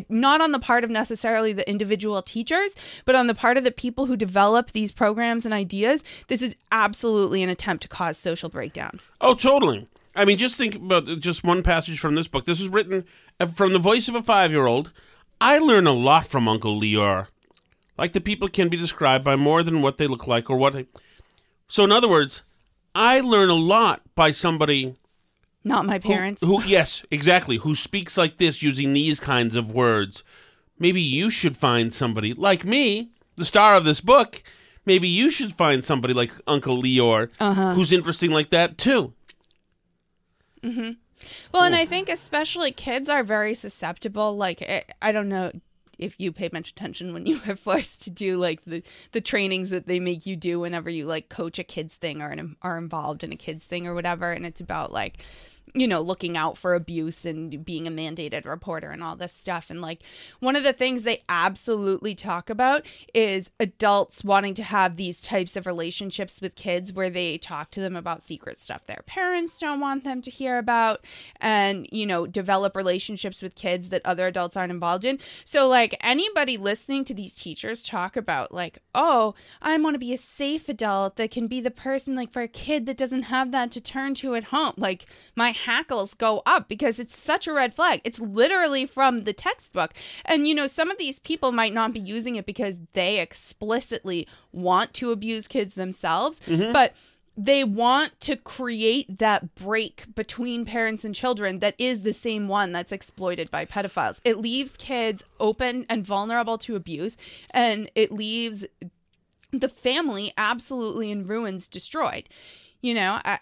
not 0.10 0.42
on 0.42 0.52
the 0.52 0.60
part 0.60 0.84
of 0.84 0.90
necessarily 0.90 1.54
the 1.54 1.70
individual 1.70 2.22
teachers, 2.22 2.76
but 3.06 3.16
on 3.16 3.28
the 3.28 3.36
part 3.36 3.58
of 3.58 3.64
the 3.64 3.72
people 3.72 4.06
who 4.06 4.16
develop 4.16 4.72
these 4.72 4.92
programs 4.92 5.46
and 5.46 5.54
ideas, 5.54 6.04
this 6.28 6.42
is 6.42 6.56
absolutely 6.72 7.44
an 7.44 7.50
attempt 7.50 7.84
to 7.84 7.88
cause 7.88 8.18
social 8.18 8.50
breakdown. 8.50 9.00
Oh, 9.20 9.34
totally. 9.34 9.88
I 10.16 10.26
mean, 10.26 10.38
just 10.38 10.58
think 10.58 10.76
about 10.76 11.06
just 11.20 11.44
one 11.44 11.64
passage 11.64 12.00
from 12.00 12.16
this 12.16 12.28
book. 12.28 12.46
This 12.46 12.60
is 12.60 12.68
written 12.68 13.06
uh, 13.40 13.48
from 13.48 13.74
the 13.74 13.80
voice 13.80 14.08
of 14.08 14.16
a 14.16 14.24
five 14.24 14.52
year 14.52 14.68
old. 14.68 14.92
I 15.40 15.58
learn 15.58 15.88
a 15.88 15.94
lot 15.94 16.26
from 16.26 16.48
Uncle 16.48 16.80
Leor. 16.80 17.28
Like 17.98 18.14
the 18.14 18.22
people 18.22 18.48
can 18.48 18.70
be 18.70 18.78
described 18.78 19.24
by 19.24 19.36
more 19.36 19.64
than 19.64 19.82
what 19.82 19.98
they 19.98 20.08
look 20.08 20.28
like 20.28 20.50
or 20.50 20.58
what. 20.58 20.74
They... 20.74 20.88
So, 21.68 21.84
in 21.84 21.92
other 21.92 22.10
words, 22.10 22.44
I 22.94 23.22
learn 23.22 23.50
a 23.50 23.56
lot 23.56 24.02
by 24.16 24.32
somebody 24.32 24.96
not 25.64 25.86
my 25.86 26.00
parents. 26.00 26.42
Who, 26.42 26.58
who, 26.60 26.68
yes, 26.68 27.06
exactly. 27.12 27.58
Who 27.58 27.76
speaks 27.76 28.18
like 28.18 28.38
this 28.38 28.62
using 28.64 28.94
these 28.94 29.20
kinds 29.20 29.56
of 29.56 29.72
words. 29.74 30.24
Maybe 30.80 31.02
you 31.02 31.30
should 31.30 31.56
find 31.56 31.94
somebody 31.94 32.34
like 32.34 32.66
me, 32.66 33.12
the 33.36 33.46
star 33.46 33.76
of 33.76 33.86
this 33.86 34.02
book. 34.02 34.42
maybe 34.84 35.08
you 35.08 35.30
should 35.30 35.54
find 35.54 35.86
somebody 35.86 36.14
like 36.14 36.32
Uncle 36.48 36.82
Leor 36.82 37.30
Uh-huh. 37.40 37.74
who's 37.76 37.92
interesting 37.92 38.32
like 38.32 38.50
that 38.50 38.78
too. 38.80 39.14
Mhm. 40.64 40.98
Well, 41.54 41.64
and 41.64 41.76
I 41.76 41.86
think 41.86 42.10
especially 42.10 42.72
kids 42.72 43.08
are 43.10 43.24
very 43.24 43.54
susceptible. 43.54 44.36
Like 44.36 44.62
I, 44.64 44.84
I 45.02 45.12
don't 45.12 45.30
know 45.30 45.52
if 46.02 46.16
you 46.20 46.32
pay 46.32 46.50
much 46.52 46.72
attention 46.72 47.14
when 47.14 47.26
you 47.26 47.40
are 47.48 47.56
forced 47.56 48.02
to 48.02 48.12
do 48.12 48.38
like 48.38 48.66
the 48.66 48.84
the 49.14 49.22
trainings 49.22 49.70
that 49.70 49.88
they 49.88 50.00
make 50.00 50.26
you 50.26 50.36
do 50.36 50.60
whenever 50.60 50.90
you 50.90 51.06
like 51.06 51.30
coach 51.30 51.60
a 51.60 51.64
kids 51.64 51.96
thing 51.96 52.22
or 52.22 52.30
an, 52.30 52.58
are 52.62 52.78
involved 52.78 53.24
in 53.24 53.32
a 53.32 53.38
kids 53.38 53.66
thing 53.66 53.88
or 53.88 53.94
whatever, 53.94 54.32
and 54.32 54.46
it's 54.46 54.60
about 54.60 54.92
like 54.92 55.24
you 55.74 55.88
know 55.88 56.02
looking 56.02 56.38
out 56.38 56.58
for 56.58 56.74
abuse 56.74 57.26
and 57.26 57.64
being 57.64 57.88
a 57.88 57.92
mandated 57.92 58.46
reporter 58.46 58.90
and 58.90 59.04
all 59.04 59.16
this 59.16 59.34
stuff. 59.34 59.70
And 59.70 59.82
like 59.82 60.02
one 60.40 60.56
of 60.56 60.64
the 60.64 60.74
things 60.74 61.04
they 61.04 61.24
absolutely 61.30 62.16
talk 62.16 62.50
about 62.50 62.86
is 63.14 63.52
adults 63.60 64.24
wanting 64.24 64.54
to 64.56 64.64
have 64.64 64.98
these 64.98 65.22
types 65.22 65.56
of 65.56 65.66
relationships 65.66 66.42
with 66.42 66.56
kids 66.56 66.94
where 66.94 67.10
they 67.10 67.38
talk 67.38 67.72
to 67.72 67.80
them 67.80 67.96
about 67.96 68.22
secret 68.22 68.60
stuff 68.60 68.86
their 68.86 69.04
parents 69.06 69.60
don't 69.60 69.80
want 69.80 70.04
them 70.04 70.22
to 70.22 70.32
hear 70.32 70.58
about 70.58 71.06
and 71.40 71.88
you 71.92 72.06
know 72.06 72.26
develop 72.28 72.76
relationships 72.76 73.42
with 73.42 73.56
kids 73.56 73.90
that 73.90 74.02
other 74.06 74.28
adults 74.28 74.58
aren't 74.58 74.72
involved 74.72 75.06
in. 75.06 75.20
So 75.46 75.68
like 75.68 75.96
anybody 76.02 76.58
listening 76.58 77.06
to 77.06 77.14
these 77.14 77.34
teachers 77.34 77.86
talk 77.86 78.16
about 78.16 78.54
like 78.54 78.80
oh 78.94 79.34
i 79.62 79.78
want 79.78 79.96
to 79.96 80.00
be 80.00 80.14
a 80.14 80.18
safe 80.18 80.70
adult 80.70 81.16
that 81.16 81.32
can 81.32 81.48
be 81.48 81.60
the 81.60 81.72
person 81.72 82.16
like 82.16 82.32
for 82.32 82.42
a 82.42 82.48
kid 82.48 82.86
that 82.86 82.98
doesn't 82.98 83.24
have 83.24 83.52
that 83.52 83.72
to 83.72 83.82
turn 83.82 84.14
to 84.16 84.36
at 84.36 84.46
home. 84.46 84.74
Like 84.78 85.06
my 85.36 85.52
hackles 85.66 86.14
go 86.14 86.42
up 86.46 86.68
because 86.68 87.00
it's 87.00 87.18
such 87.18 87.48
a 87.48 87.54
red 87.54 87.74
flag 87.74 88.02
it's 88.04 88.20
literally 88.20 88.86
from 88.86 89.20
the 89.20 89.34
textbook 89.34 89.94
and 90.26 90.48
you 90.48 90.56
know 90.56 90.68
some 90.68 90.92
of 90.92 90.98
these 90.98 91.20
people 91.20 91.52
might 91.52 91.74
not 91.74 91.94
be 91.94 92.00
using 92.00 92.36
it 92.36 92.46
because 92.46 92.80
they 92.94 93.20
explicitly 93.20 94.28
want 94.52 94.94
to 94.94 95.12
abuse 95.12 95.48
kids 95.48 95.76
themselves 95.76 96.40
mm-hmm. 96.42 96.72
but 96.72 96.94
they 97.38 97.64
want 97.64 98.20
to 98.22 98.36
create 98.36 99.20
that 99.20 99.56
break 99.56 100.14
between 100.16 100.66
parents 100.66 101.06
and 101.06 101.16
children 101.16 101.60
that 101.60 101.76
is 101.78 102.02
the 102.02 102.14
same 102.14 102.48
one 102.48 102.72
that's 102.72 102.92
exploited 102.92 103.50
by 103.50 103.66
pedophiles. 103.66 104.20
It 104.24 104.38
leaves 104.38 104.76
kids 104.76 105.24
open 105.40 105.86
and 105.90 106.06
vulnerable 106.06 106.58
to 106.60 106.76
abuse, 106.76 107.16
and 107.52 107.90
it 107.96 108.12
leaves 108.12 108.66
the 109.52 109.70
family 109.70 110.34
absolutely 110.38 111.10
in 111.10 111.26
ruins, 111.26 111.68
destroyed. 111.68 112.28
You 112.82 112.96
know, 112.96 113.20
I, 113.24 113.40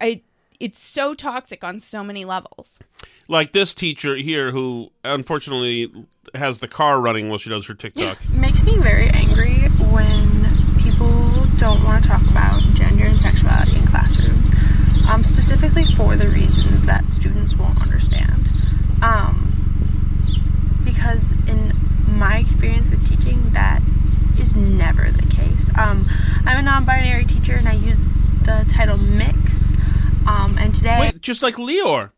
I, 0.00 0.22
it's 0.60 0.80
so 0.80 1.14
toxic 1.14 1.64
on 1.64 1.80
so 1.80 2.02
many 2.02 2.24
levels. 2.24 2.78
Like 3.28 3.52
this 3.52 3.74
teacher 3.74 4.16
here 4.16 4.52
who 4.52 4.90
unfortunately 5.04 5.92
has 6.34 6.58
the 6.60 6.68
car 6.68 7.00
running 7.00 7.28
while 7.28 7.38
she 7.38 7.50
does 7.50 7.66
her 7.66 7.74
TikTok. 7.74 8.18
makes 8.30 8.62
me 8.62 8.76
very 8.76 9.08
angry 9.10 9.68
when 9.90 10.76
people 10.78 11.46
don't 11.58 11.82
want 11.82 12.02
to 12.02 12.08
talk 12.08 12.22
about 12.22 12.60
gender 12.74 13.06
and 13.06 13.16
sexuality 13.16 13.76
in 13.76 13.86
classrooms, 13.86 14.50
um, 15.08 15.24
specifically 15.24 15.84
for 15.96 16.16
the 16.16 16.28
reason 16.28 16.84
that 16.86 17.10
students 17.10 17.54
won't 17.54 17.80
understand. 17.80 18.46
Um, 19.02 19.52
because 20.84 21.32
in 21.48 21.72
my 22.06 22.38
experience 22.38 22.88
with 22.90 23.06
teaching, 23.06 23.50
that 23.52 23.82
is 24.38 24.54
never 24.54 25.10
the 25.10 25.26
case. 25.26 25.70
Um, 25.76 26.08
I'm 26.44 26.58
a 26.58 26.62
non-binary 26.62 27.26
teacher, 27.26 27.54
and 27.54 27.68
I 27.68 27.74
use 27.74 28.08
the 28.42 28.64
title 28.68 28.96
mix. 28.96 29.74
Um, 30.26 30.58
and 30.58 30.74
today, 30.74 30.98
Wait, 31.00 31.20
just 31.20 31.42
like 31.42 31.56
Leor. 31.56 32.10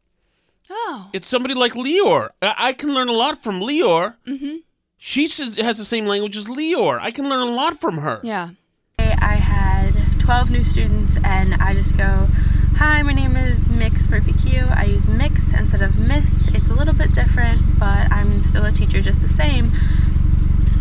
Oh, 0.71 1.11
It's 1.13 1.27
somebody 1.29 1.55
like 1.55 1.73
Leor. 1.73 2.31
I, 2.43 2.55
I 2.59 2.73
can 2.73 2.93
learn 2.93 3.09
a 3.09 3.13
lot 3.13 3.43
from 3.43 3.61
Leor. 3.61 4.17
Mm-hmm. 4.27 4.57
She 4.99 5.29
says, 5.29 5.57
has 5.57 5.79
the 5.79 5.85
same 5.85 6.07
language 6.07 6.37
as 6.37 6.47
Leor. 6.47 6.99
I 7.01 7.11
can 7.11 7.29
learn 7.29 7.41
a 7.41 7.51
lot 7.53 7.79
from 7.81 7.99
her. 7.99 8.21
yeah. 8.23 8.51
I 8.99 9.37
had 9.37 9.93
12 10.21 10.51
new 10.51 10.65
students, 10.65 11.17
and 11.23 11.55
I 11.55 11.73
just 11.75 11.97
go, 11.97 12.29
Hi, 12.77 13.01
my 13.03 13.13
name 13.13 13.37
is 13.37 13.69
Mix 13.69 14.09
Murphy 14.09 14.33
Q. 14.33 14.67
I 14.71 14.85
use 14.85 15.09
Mix 15.09 15.53
instead 15.53 15.83
of 15.83 15.97
Miss. 15.97 16.49
It's 16.49 16.69
a 16.69 16.75
little 16.75 16.95
bit 16.95 17.13
different, 17.15 17.79
but 17.79 18.11
I'm 18.13 18.43
still 18.45 18.65
a 18.65 18.73
teacher 18.73 19.01
just 19.01 19.21
the 19.21 19.29
same. 19.29 19.73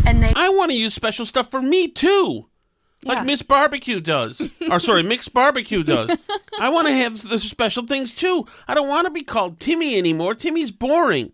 And 0.04 0.22
they 0.22 0.32
I 0.36 0.48
want 0.50 0.70
to 0.70 0.76
use 0.76 0.94
special 0.94 1.26
stuff 1.26 1.50
for 1.50 1.60
me 1.62 1.88
too. 1.88 2.46
Like 3.04 3.24
Miss 3.24 3.42
Barbecue 3.42 4.00
does. 4.00 4.50
or 4.70 4.80
sorry, 4.80 5.02
Mix 5.02 5.28
Barbecue 5.28 5.82
does. 5.82 6.16
I 6.60 6.68
want 6.68 6.88
to 6.88 6.92
have 6.92 7.28
the 7.28 7.38
special 7.38 7.86
things 7.86 8.12
too. 8.12 8.46
I 8.66 8.74
don't 8.74 8.88
want 8.88 9.06
to 9.06 9.12
be 9.12 9.22
called 9.22 9.60
Timmy 9.60 9.96
anymore. 9.96 10.34
Timmy's 10.34 10.70
boring. 10.70 11.32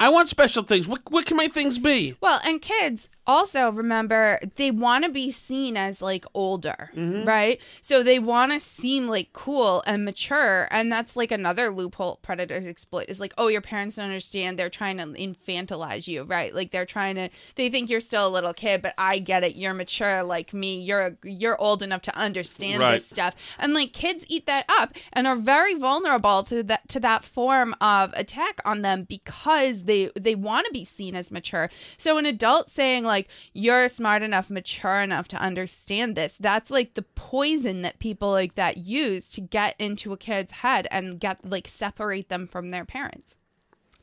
I 0.00 0.10
want 0.10 0.28
special 0.28 0.62
things. 0.62 0.86
What 0.86 1.00
what 1.10 1.26
can 1.26 1.36
my 1.36 1.48
things 1.48 1.78
be? 1.78 2.14
Well, 2.20 2.40
and 2.44 2.62
kids 2.62 3.08
also 3.28 3.70
remember 3.70 4.40
they 4.56 4.70
want 4.70 5.04
to 5.04 5.10
be 5.10 5.30
seen 5.30 5.76
as 5.76 6.00
like 6.00 6.24
older, 6.34 6.90
mm-hmm. 6.96 7.28
right? 7.28 7.60
So 7.82 8.02
they 8.02 8.18
want 8.18 8.52
to 8.52 8.60
seem 8.60 9.06
like 9.06 9.32
cool 9.34 9.84
and 9.86 10.04
mature, 10.04 10.66
and 10.70 10.90
that's 10.90 11.14
like 11.14 11.30
another 11.30 11.70
loophole 11.70 12.18
predators 12.22 12.66
exploit 12.66 13.04
is 13.08 13.20
like, 13.20 13.34
oh, 13.36 13.48
your 13.48 13.60
parents 13.60 13.96
don't 13.96 14.06
understand. 14.06 14.58
They're 14.58 14.70
trying 14.70 14.96
to 14.96 15.04
infantilize 15.04 16.08
you, 16.08 16.22
right? 16.22 16.54
Like 16.54 16.70
they're 16.70 16.86
trying 16.86 17.16
to. 17.16 17.28
They 17.56 17.68
think 17.68 17.90
you're 17.90 18.00
still 18.00 18.26
a 18.26 18.30
little 18.30 18.54
kid, 18.54 18.80
but 18.80 18.94
I 18.96 19.18
get 19.18 19.44
it. 19.44 19.54
You're 19.56 19.74
mature 19.74 20.22
like 20.22 20.54
me. 20.54 20.80
You're 20.82 21.18
you're 21.22 21.60
old 21.60 21.82
enough 21.82 22.02
to 22.02 22.16
understand 22.16 22.80
Right. 22.80 22.98
this 22.98 23.10
stuff, 23.10 23.34
and 23.58 23.74
like 23.74 23.92
kids 23.92 24.24
eat 24.28 24.46
that 24.46 24.64
up 24.68 24.94
and 25.12 25.26
are 25.26 25.36
very 25.36 25.74
vulnerable 25.74 26.42
to 26.44 26.62
that 26.62 26.88
to 26.88 27.00
that 27.00 27.24
form 27.24 27.74
of 27.80 28.12
attack 28.14 28.60
on 28.64 28.80
them 28.80 29.02
because 29.02 29.84
they 29.84 30.10
they 30.16 30.34
want 30.34 30.66
to 30.66 30.72
be 30.72 30.86
seen 30.86 31.14
as 31.14 31.30
mature. 31.30 31.68
So 31.98 32.16
an 32.16 32.24
adult 32.24 32.70
saying 32.70 33.04
like 33.04 33.17
you're 33.52 33.88
smart 33.88 34.22
enough, 34.22 34.50
mature 34.50 35.00
enough 35.00 35.26
to 35.28 35.36
understand 35.36 36.14
this, 36.14 36.36
that's 36.38 36.70
like 36.70 36.94
the 36.94 37.02
poison 37.02 37.82
that 37.82 37.98
people 37.98 38.30
like 38.30 38.54
that 38.54 38.78
use 38.78 39.28
to 39.30 39.40
get 39.40 39.74
into 39.78 40.12
a 40.12 40.16
kid's 40.16 40.52
head 40.52 40.86
and 40.90 41.18
get 41.18 41.44
like 41.44 41.66
separate 41.66 42.28
them 42.28 42.46
from 42.46 42.70
their 42.70 42.84
parents. 42.84 43.34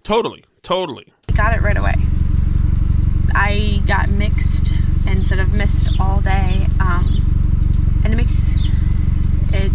Totally, 0.04 0.44
totally. 0.62 1.14
got 1.36 1.54
it 1.54 1.62
right 1.62 1.78
away. 1.78 1.96
I 3.34 3.82
got 3.86 4.10
mixed 4.10 4.72
instead 5.08 5.40
of 5.40 5.54
missed 5.54 5.88
all 6.00 6.22
day, 6.22 6.68
um, 6.80 8.02
and 8.04 8.14
it 8.14 8.18
makes 8.18 8.60
it 9.52 9.72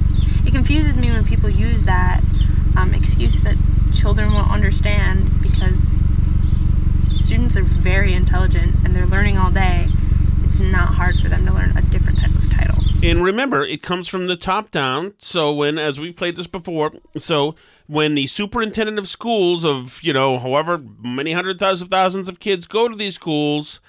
it 0.47 0.53
confuses 0.53 0.97
me 0.97 1.11
when 1.11 1.25
people 1.25 1.51
use 1.51 1.85
that 1.85 2.23
um, 2.77 2.95
excuse 2.95 3.41
that 3.43 3.57
children 3.95 4.33
won't 4.33 4.51
understand 4.51 5.31
because 5.43 5.93
students 7.13 7.57
are 7.57 7.63
very 7.63 8.15
intelligent 8.15 8.75
and 8.85 8.95
they're 8.95 9.07
learning 9.07 9.39
all 9.39 9.51
day. 9.51 9.87
It's 10.45 10.59
not 10.61 10.95
hard 10.95 11.19
for 11.21 11.29
them 11.29 11.47
to 11.47 11.53
learn 11.53 11.77
a 11.77 11.83
different 11.83 12.19
type 12.19 12.35
of 12.35 12.51
title. 12.51 12.77
And 13.03 13.23
remember, 13.23 13.63
it 13.63 13.83
comes 13.83 14.09
from 14.09 14.27
the 14.27 14.37
top 14.37 14.71
down. 14.71 15.15
So 15.19 15.53
when, 15.55 15.79
as 15.79 15.99
we've 16.01 16.15
played 16.17 16.37
this 16.37 16.47
before, 16.49 16.93
so 17.17 17.55
when 17.87 18.15
the 18.15 18.27
superintendent 18.27 18.99
of 18.99 19.09
schools 19.09 19.65
of 19.65 20.01
you 20.03 20.13
know 20.13 20.39
however 20.39 20.83
many 21.03 21.33
hundred 21.33 21.59
thousands 21.59 21.83
of 21.83 21.89
thousands 21.89 22.29
of 22.29 22.41
kids 22.41 22.67
go 22.67 22.89
to 22.89 22.95
these 22.97 23.15
schools 23.15 23.81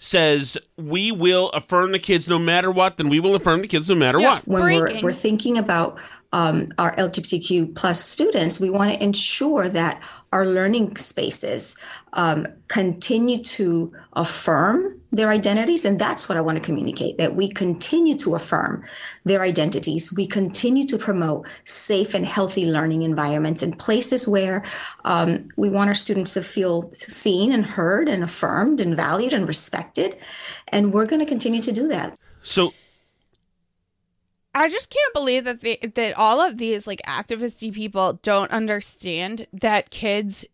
says 0.00 0.56
we 0.76 1.10
will 1.10 1.50
affirm 1.50 1.90
the 1.92 1.98
kids 1.98 2.28
no 2.28 2.38
matter 2.38 2.70
what, 2.70 2.98
then 2.98 3.08
we 3.08 3.18
will 3.18 3.34
affirm 3.34 3.60
the 3.62 3.66
kids 3.68 3.88
no 3.88 3.96
matter 3.96 4.20
Yeah. 4.20 4.34
what. 4.34 4.46
when 4.48 4.62
we're, 4.62 5.00
we're 5.02 5.12
thinking 5.12 5.58
about 5.58 5.98
um, 6.32 6.72
our 6.78 6.94
LGBTQ 6.96 7.74
plus 7.74 8.04
students, 8.04 8.60
we 8.60 8.70
want 8.70 8.92
to 8.92 9.02
ensure 9.02 9.68
that 9.68 10.02
our 10.30 10.44
learning 10.44 10.96
spaces 10.98 11.76
um, 12.12 12.46
continue 12.68 13.42
to 13.42 13.92
affirm 14.12 15.00
their 15.10 15.30
identities. 15.30 15.86
And 15.86 15.98
that's 15.98 16.28
what 16.28 16.36
I 16.36 16.42
want 16.42 16.58
to 16.58 16.64
communicate 16.64 17.16
that 17.16 17.34
we 17.34 17.48
continue 17.48 18.14
to 18.16 18.34
affirm 18.34 18.84
their 19.24 19.40
identities. 19.40 20.12
We 20.12 20.26
continue 20.26 20.86
to 20.88 20.98
promote 20.98 21.46
safe 21.64 22.12
and 22.12 22.26
healthy 22.26 22.66
learning 22.66 23.02
environments 23.02 23.62
and 23.62 23.78
places 23.78 24.28
where 24.28 24.64
um, 25.06 25.48
we 25.56 25.70
want 25.70 25.88
our 25.88 25.94
students 25.94 26.34
to 26.34 26.42
feel 26.42 26.90
seen 26.92 27.52
and 27.52 27.64
heard 27.64 28.06
and 28.06 28.22
affirmed 28.22 28.82
and 28.82 28.94
valued 28.94 29.32
and 29.32 29.48
respected. 29.48 30.18
And 30.68 30.92
we're 30.92 31.06
going 31.06 31.20
to 31.20 31.26
continue 31.26 31.62
to 31.62 31.72
do 31.72 31.88
that. 31.88 32.18
So 32.42 32.74
I 34.54 34.68
just 34.68 34.90
can't 34.90 35.14
believe 35.14 35.44
that 35.44 35.60
they, 35.60 35.76
that 35.94 36.16
all 36.16 36.40
of 36.40 36.58
these 36.58 36.86
like 36.86 37.00
activisty 37.06 37.72
people 37.72 38.14
don't 38.22 38.50
understand 38.50 39.46
that 39.52 39.90
kids 39.90 40.44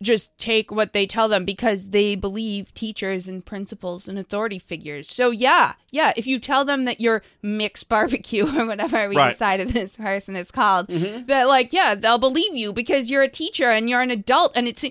just 0.00 0.36
take 0.36 0.72
what 0.72 0.92
they 0.92 1.06
tell 1.06 1.28
them 1.28 1.44
because 1.44 1.90
they 1.90 2.16
believe 2.16 2.74
teachers 2.74 3.28
and 3.28 3.46
principals 3.46 4.08
and 4.08 4.18
authority 4.18 4.58
figures. 4.58 5.08
So 5.08 5.30
yeah, 5.30 5.74
yeah, 5.92 6.12
if 6.16 6.26
you 6.26 6.40
tell 6.40 6.64
them 6.64 6.82
that 6.84 7.00
you're 7.00 7.22
mixed 7.40 7.88
barbecue 7.88 8.44
or 8.58 8.66
whatever 8.66 9.08
we 9.08 9.16
Right. 9.16 9.32
decided 9.34 9.68
this 9.68 9.94
person 9.96 10.34
is 10.34 10.50
called, 10.50 10.88
mm-hmm. 10.88 11.26
that 11.26 11.46
like 11.46 11.72
yeah, 11.72 11.94
they'll 11.94 12.18
believe 12.18 12.56
you 12.56 12.72
because 12.72 13.10
you're 13.10 13.22
a 13.22 13.28
teacher 13.28 13.70
and 13.70 13.88
you're 13.88 14.00
an 14.00 14.10
adult 14.10 14.52
and 14.56 14.66
it's 14.66 14.84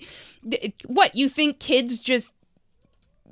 what 0.85 1.13
you 1.15 1.27
think 1.27 1.59
kids 1.59 1.99
just 1.99 2.31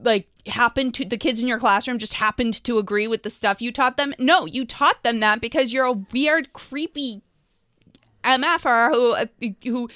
like 0.02 0.28
happened 0.48 0.94
to 0.96 1.06
the 1.06 1.18
kids 1.18 1.42
in 1.42 1.48
your 1.48 1.60
classroom 1.60 1.98
just 1.98 2.16
happened 2.16 2.64
to 2.64 2.78
agree 2.78 3.08
with 3.08 3.24
the 3.24 3.30
stuff 3.30 3.62
you 3.62 3.72
taught 3.72 3.98
them 3.98 4.14
no 4.18 4.46
you 4.46 4.66
taught 4.66 5.04
them 5.04 5.20
that 5.20 5.42
because 5.42 5.72
you're 5.72 5.86
a 5.86 5.92
weird 5.92 6.52
creepy 6.54 7.22
mf'er 8.24 8.92
who 8.92 9.16
who 9.64 9.90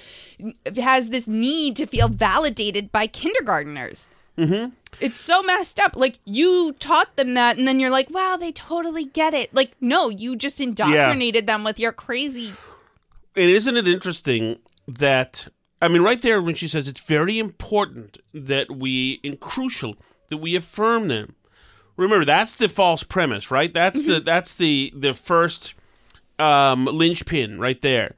has 0.79 1.09
this 1.09 1.27
need 1.27 1.75
to 1.75 1.85
feel 1.85 2.07
validated 2.07 2.91
by 2.91 3.07
kindergarteners 3.07 4.07
Mm-hmm. 4.37 4.69
It's 4.99 5.19
so 5.19 5.41
messed 5.43 5.79
up. 5.79 5.95
Like 5.95 6.19
you 6.25 6.73
taught 6.79 7.15
them 7.15 7.33
that, 7.35 7.57
and 7.57 7.67
then 7.67 7.79
you're 7.79 7.89
like, 7.89 8.09
"Wow, 8.09 8.37
they 8.37 8.51
totally 8.51 9.05
get 9.05 9.33
it." 9.33 9.53
Like, 9.53 9.73
no, 9.79 10.09
you 10.09 10.35
just 10.35 10.59
indoctrinated 10.59 11.45
them 11.45 11.63
with 11.63 11.79
your 11.79 11.91
crazy. 11.91 12.53
And 13.35 13.49
isn't 13.49 13.77
it 13.77 13.87
interesting 13.87 14.59
that 14.87 15.47
I 15.83 15.89
mean, 15.89 16.01
right 16.01 16.21
there 16.21 16.41
when 16.41 16.55
she 16.55 16.69
says 16.69 16.87
it's 16.87 17.01
very 17.01 17.37
important 17.37 18.17
that 18.33 18.71
we 18.71 19.19
and 19.21 19.37
crucial 19.37 19.97
that 20.29 20.37
we 20.37 20.55
affirm 20.55 21.09
them. 21.09 21.35
Remember, 21.97 22.23
that's 22.23 22.55
the 22.55 22.69
false 22.69 23.03
premise, 23.03 23.51
right? 23.51 23.73
That's 23.73 24.01
the 24.03 24.21
that's 24.21 24.55
the 24.55 24.93
the 24.95 25.13
first 25.13 25.73
um, 26.39 26.85
linchpin 26.85 27.59
right 27.59 27.81
there. 27.81 28.15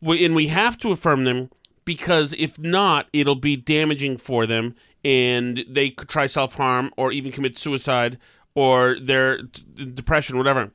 We, 0.00 0.24
and 0.24 0.34
we 0.34 0.46
have 0.48 0.78
to 0.78 0.90
affirm 0.90 1.24
them 1.24 1.50
because 1.84 2.34
if 2.38 2.58
not, 2.58 3.08
it'll 3.12 3.34
be 3.34 3.56
damaging 3.56 4.16
for 4.16 4.46
them, 4.46 4.74
and 5.04 5.66
they 5.68 5.90
could 5.90 6.08
try 6.08 6.26
self 6.26 6.54
harm 6.54 6.94
or 6.96 7.12
even 7.12 7.30
commit 7.30 7.58
suicide 7.58 8.18
or 8.54 8.96
their 8.98 9.42
d- 9.42 9.84
depression, 9.84 10.38
whatever. 10.38 10.72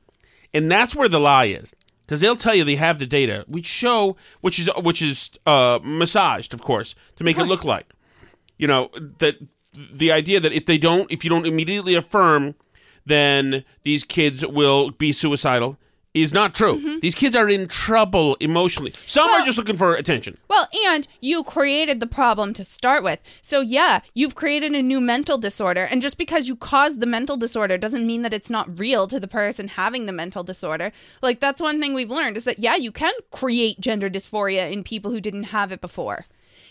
And 0.54 0.70
that's 0.70 0.94
where 0.94 1.08
the 1.08 1.18
lie 1.18 1.46
is, 1.46 1.74
because 2.08 2.22
they'll 2.22 2.36
tell 2.36 2.54
you 2.54 2.64
they 2.64 2.76
have 2.76 2.98
the 2.98 3.06
data, 3.06 3.44
which 3.46 3.66
show 3.66 4.16
which 4.40 4.58
is 4.58 4.70
which 4.78 5.02
is 5.02 5.30
uh, 5.44 5.78
massaged, 5.82 6.54
of 6.54 6.62
course, 6.62 6.94
to 7.16 7.22
make 7.22 7.36
it 7.36 7.44
look 7.44 7.64
like, 7.66 7.86
you 8.56 8.66
know, 8.66 8.88
that 9.18 9.36
the 9.74 10.10
idea 10.10 10.40
that 10.40 10.54
if 10.54 10.64
they 10.64 10.78
don't, 10.78 11.12
if 11.12 11.22
you 11.22 11.28
don't 11.28 11.46
immediately 11.46 11.94
affirm, 11.94 12.54
then 13.04 13.62
these 13.82 14.04
kids 14.04 14.46
will 14.46 14.90
be 14.90 15.12
suicidal 15.12 15.78
is 16.22 16.32
not 16.32 16.54
true. 16.54 16.76
Mm-hmm. 16.76 16.98
These 17.00 17.14
kids 17.14 17.36
are 17.36 17.48
in 17.48 17.68
trouble 17.68 18.36
emotionally. 18.40 18.92
Some 19.06 19.28
are 19.30 19.44
just 19.44 19.58
looking 19.58 19.76
for 19.76 19.94
attention. 19.94 20.38
Well, 20.48 20.68
and 20.86 21.06
you 21.20 21.42
created 21.44 22.00
the 22.00 22.06
problem 22.06 22.54
to 22.54 22.64
start 22.64 23.02
with. 23.02 23.20
So, 23.42 23.60
yeah, 23.60 24.00
you've 24.14 24.34
created 24.34 24.74
a 24.74 24.82
new 24.82 25.00
mental 25.00 25.38
disorder. 25.38 25.84
And 25.84 26.02
just 26.02 26.18
because 26.18 26.48
you 26.48 26.56
caused 26.56 27.00
the 27.00 27.06
mental 27.06 27.36
disorder 27.36 27.78
doesn't 27.78 28.06
mean 28.06 28.22
that 28.22 28.34
it's 28.34 28.50
not 28.50 28.78
real 28.78 29.06
to 29.08 29.20
the 29.20 29.28
person 29.28 29.68
having 29.68 30.06
the 30.06 30.12
mental 30.12 30.42
disorder. 30.42 30.92
Like, 31.22 31.40
that's 31.40 31.60
one 31.60 31.80
thing 31.80 31.94
we've 31.94 32.10
learned 32.10 32.36
is 32.36 32.44
that, 32.44 32.58
yeah, 32.58 32.76
you 32.76 32.92
can 32.92 33.14
create 33.30 33.80
gender 33.80 34.10
dysphoria 34.10 34.70
in 34.72 34.84
people 34.84 35.10
who 35.10 35.20
didn't 35.20 35.44
have 35.44 35.72
it 35.72 35.80
before. 35.80 36.26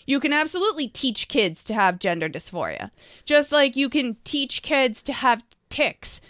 You 0.05 0.21
can 0.21 0.31
absolutely 0.31 0.87
teach 0.87 1.27
kids 1.27 1.65
to 1.65 1.73
have 1.73 1.99
gender 1.99 2.29
dysphoria, 2.29 2.91
just 3.25 3.51
like 3.51 3.75
you 3.75 3.89
can 3.89 4.15
teach 4.23 4.61
kids 4.61 5.03
to 5.03 5.11
have 5.11 5.43
tics. 5.69 6.21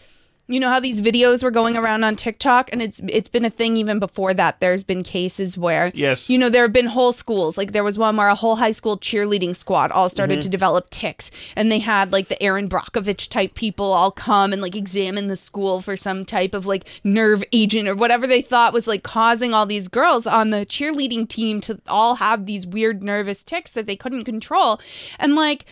You 0.49 0.61
know 0.61 0.69
how 0.69 0.79
these 0.79 1.01
videos 1.01 1.43
were 1.43 1.51
going 1.51 1.75
around 1.75 2.05
on 2.05 2.15
TikTok, 2.15 2.69
and 2.71 2.81
it's 2.81 3.01
it's 3.09 3.27
been 3.27 3.43
a 3.43 3.49
thing 3.49 3.75
even 3.75 3.99
before 3.99 4.33
that. 4.33 4.61
There's 4.61 4.85
been 4.85 5.03
cases 5.03 5.57
where 5.57 5.91
Yes. 5.93 6.29
you 6.29 6.37
know 6.37 6.47
there 6.49 6.61
have 6.63 6.71
been 6.71 6.85
whole 6.85 7.11
schools. 7.11 7.57
Like 7.57 7.73
there 7.73 7.83
was 7.83 7.97
one 7.97 8.15
where 8.15 8.29
a 8.29 8.35
whole 8.35 8.55
high 8.55 8.71
school 8.71 8.97
cheerleading 8.97 9.55
squad 9.57 9.91
all 9.91 10.07
started 10.09 10.35
Mm-hmm. 10.35 10.41
to 10.43 10.49
develop 10.49 10.89
tics, 10.89 11.31
and 11.55 11.69
they 11.69 11.79
had 11.79 12.13
like 12.13 12.29
the 12.29 12.41
Erin 12.41 12.69
Brockovich 12.69 13.27
type 13.27 13.55
people 13.55 13.91
all 13.91 14.09
come 14.11 14.53
and 14.53 14.61
like 14.61 14.75
examine 14.75 15.27
the 15.27 15.35
school 15.35 15.81
for 15.81 15.97
some 15.97 16.23
type 16.23 16.53
of 16.53 16.65
like 16.65 16.85
nerve 17.03 17.43
agent 17.51 17.89
or 17.89 17.95
whatever 17.95 18.25
they 18.25 18.41
thought 18.41 18.71
was 18.73 18.87
like 18.87 19.03
causing 19.03 19.53
all 19.53 19.65
these 19.65 19.89
girls 19.89 20.25
on 20.25 20.51
the 20.51 20.65
cheerleading 20.65 21.27
team 21.27 21.59
to 21.61 21.81
all 21.87 22.15
have 22.15 22.45
these 22.45 22.65
weird 22.65 23.03
nervous 23.03 23.43
tics 23.43 23.71
that 23.71 23.85
they 23.85 23.97
couldn't 23.97 24.23
control, 24.23 24.79
and 25.19 25.35
like 25.35 25.65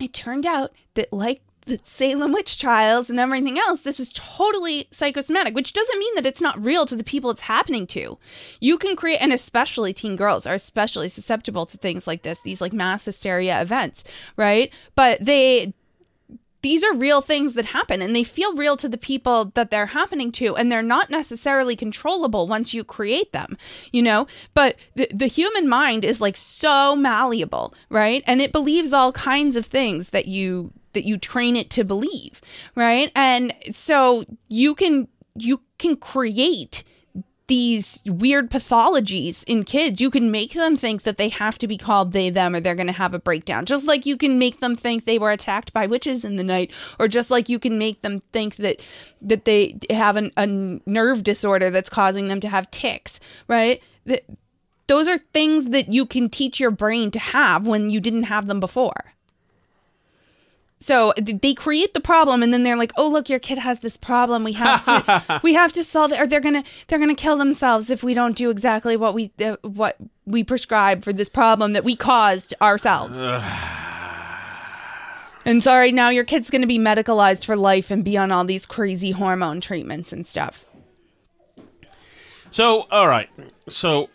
it 0.00 0.14
turned 0.14 0.46
out 0.46 0.72
that 0.94 1.12
like 1.12 1.42
the 1.66 1.80
Salem 1.82 2.32
witch 2.32 2.58
trials 2.58 3.10
and 3.10 3.18
everything 3.18 3.58
else, 3.58 3.80
this 3.80 3.98
was 3.98 4.12
totally 4.12 4.88
psychosomatic, 4.90 5.54
which 5.54 5.72
doesn't 5.72 5.98
mean 5.98 6.14
that 6.14 6.26
it's 6.26 6.40
not 6.40 6.62
real 6.62 6.86
to 6.86 6.96
the 6.96 7.04
people 7.04 7.30
it's 7.30 7.42
happening 7.42 7.86
to. 7.88 8.18
You 8.60 8.78
can 8.78 8.96
create, 8.96 9.18
and 9.18 9.32
especially 9.32 9.92
teen 9.92 10.16
girls 10.16 10.46
are 10.46 10.54
especially 10.54 11.08
susceptible 11.08 11.66
to 11.66 11.76
things 11.76 12.06
like 12.06 12.22
this, 12.22 12.40
these 12.40 12.60
like 12.60 12.72
mass 12.72 13.04
hysteria 13.04 13.60
events, 13.60 14.04
right? 14.36 14.72
But 14.94 15.24
they 15.24 15.74
these 16.62 16.82
are 16.82 16.94
real 16.94 17.20
things 17.20 17.54
that 17.54 17.66
happen 17.66 18.02
and 18.02 18.16
they 18.16 18.24
feel 18.24 18.56
real 18.56 18.76
to 18.76 18.88
the 18.88 18.98
people 18.98 19.52
that 19.54 19.70
they're 19.70 19.86
happening 19.86 20.32
to 20.32 20.56
and 20.56 20.72
they're 20.72 20.82
not 20.82 21.10
necessarily 21.10 21.76
controllable 21.76 22.48
once 22.48 22.74
you 22.74 22.82
create 22.82 23.30
them 23.32 23.56
you 23.92 24.02
know 24.02 24.26
but 24.52 24.74
the, 24.96 25.08
the 25.14 25.28
human 25.28 25.68
mind 25.68 26.04
is 26.04 26.20
like 26.20 26.36
so 26.36 26.96
malleable 26.96 27.72
right 27.88 28.24
and 28.26 28.40
it 28.40 28.50
believes 28.50 28.92
all 28.92 29.12
kinds 29.12 29.54
of 29.54 29.64
things 29.64 30.10
that 30.10 30.26
you 30.26 30.72
that 30.96 31.04
you 31.04 31.16
train 31.16 31.54
it 31.54 31.70
to 31.70 31.84
believe 31.84 32.40
right 32.74 33.12
and 33.14 33.54
so 33.70 34.24
you 34.48 34.74
can 34.74 35.06
you 35.36 35.60
can 35.78 35.94
create 35.96 36.82
these 37.48 38.02
weird 38.06 38.50
pathologies 38.50 39.44
in 39.44 39.62
kids, 39.62 40.00
you 40.00 40.10
can 40.10 40.30
make 40.30 40.52
them 40.52 40.76
think 40.76 41.02
that 41.02 41.16
they 41.16 41.28
have 41.28 41.58
to 41.58 41.68
be 41.68 41.78
called 41.78 42.12
they, 42.12 42.28
them, 42.28 42.54
or 42.54 42.60
they're 42.60 42.74
going 42.74 42.88
to 42.88 42.92
have 42.92 43.14
a 43.14 43.20
breakdown. 43.20 43.64
Just 43.64 43.86
like 43.86 44.04
you 44.04 44.16
can 44.16 44.38
make 44.38 44.60
them 44.60 44.74
think 44.74 45.04
they 45.04 45.18
were 45.18 45.30
attacked 45.30 45.72
by 45.72 45.86
witches 45.86 46.24
in 46.24 46.36
the 46.36 46.44
night, 46.44 46.72
or 46.98 47.06
just 47.06 47.30
like 47.30 47.48
you 47.48 47.58
can 47.58 47.78
make 47.78 48.02
them 48.02 48.20
think 48.32 48.56
that 48.56 48.80
that 49.22 49.44
they 49.44 49.78
have 49.90 50.16
an, 50.16 50.32
a 50.36 50.46
nerve 50.46 51.22
disorder 51.22 51.70
that's 51.70 51.90
causing 51.90 52.28
them 52.28 52.40
to 52.40 52.48
have 52.48 52.70
tics, 52.70 53.20
right? 53.46 53.80
That 54.06 54.24
those 54.88 55.06
are 55.08 55.18
things 55.18 55.70
that 55.70 55.92
you 55.92 56.06
can 56.06 56.28
teach 56.28 56.58
your 56.58 56.70
brain 56.70 57.10
to 57.12 57.18
have 57.18 57.66
when 57.66 57.90
you 57.90 58.00
didn't 58.00 58.24
have 58.24 58.46
them 58.46 58.60
before. 58.60 59.15
So 60.78 61.12
they 61.16 61.54
create 61.54 61.94
the 61.94 62.00
problem, 62.00 62.42
and 62.42 62.52
then 62.52 62.62
they're 62.62 62.76
like, 62.76 62.92
"Oh, 62.96 63.08
look, 63.08 63.28
your 63.28 63.38
kid 63.38 63.58
has 63.58 63.80
this 63.80 63.96
problem. 63.96 64.44
We 64.44 64.52
have 64.52 64.84
to, 64.84 65.40
we 65.42 65.54
have 65.54 65.72
to 65.72 65.82
solve 65.82 66.12
it, 66.12 66.20
or 66.20 66.26
they're 66.26 66.40
gonna, 66.40 66.64
they're 66.86 66.98
gonna 66.98 67.14
kill 67.14 67.36
themselves 67.36 67.90
if 67.90 68.02
we 68.02 68.14
don't 68.14 68.36
do 68.36 68.50
exactly 68.50 68.96
what 68.96 69.14
we, 69.14 69.32
uh, 69.42 69.56
what 69.62 69.96
we 70.26 70.44
prescribe 70.44 71.02
for 71.02 71.12
this 71.12 71.28
problem 71.28 71.72
that 71.72 71.82
we 71.84 71.96
caused 71.96 72.54
ourselves." 72.60 73.18
and 75.44 75.62
sorry, 75.62 75.92
now 75.92 76.10
your 76.10 76.24
kid's 76.24 76.50
gonna 76.50 76.66
be 76.66 76.78
medicalized 76.78 77.44
for 77.46 77.56
life 77.56 77.90
and 77.90 78.04
be 78.04 78.16
on 78.16 78.30
all 78.30 78.44
these 78.44 78.66
crazy 78.66 79.12
hormone 79.12 79.60
treatments 79.60 80.12
and 80.12 80.26
stuff. 80.26 80.66
So, 82.50 82.86
all 82.90 83.08
right. 83.08 83.28
So 83.68 84.08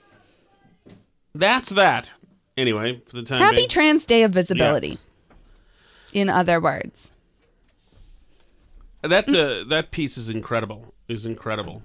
that's 1.34 1.70
that. 1.70 2.12
Anyway, 2.56 3.02
for 3.08 3.16
the 3.16 3.24
time 3.24 3.40
Happy 3.40 3.58
being. 3.58 3.70
Trans 3.70 4.06
Day 4.06 4.24
of 4.24 4.32
Visibility. 4.32 5.00
In 6.14 6.30
other 6.30 6.60
words, 6.60 7.10
that 9.02 9.28
uh, 9.30 9.64
that 9.70 9.92
piece 9.92 10.18
is 10.18 10.30
incredible. 10.30 10.94
Is 11.08 11.26
incredible. 11.26 11.82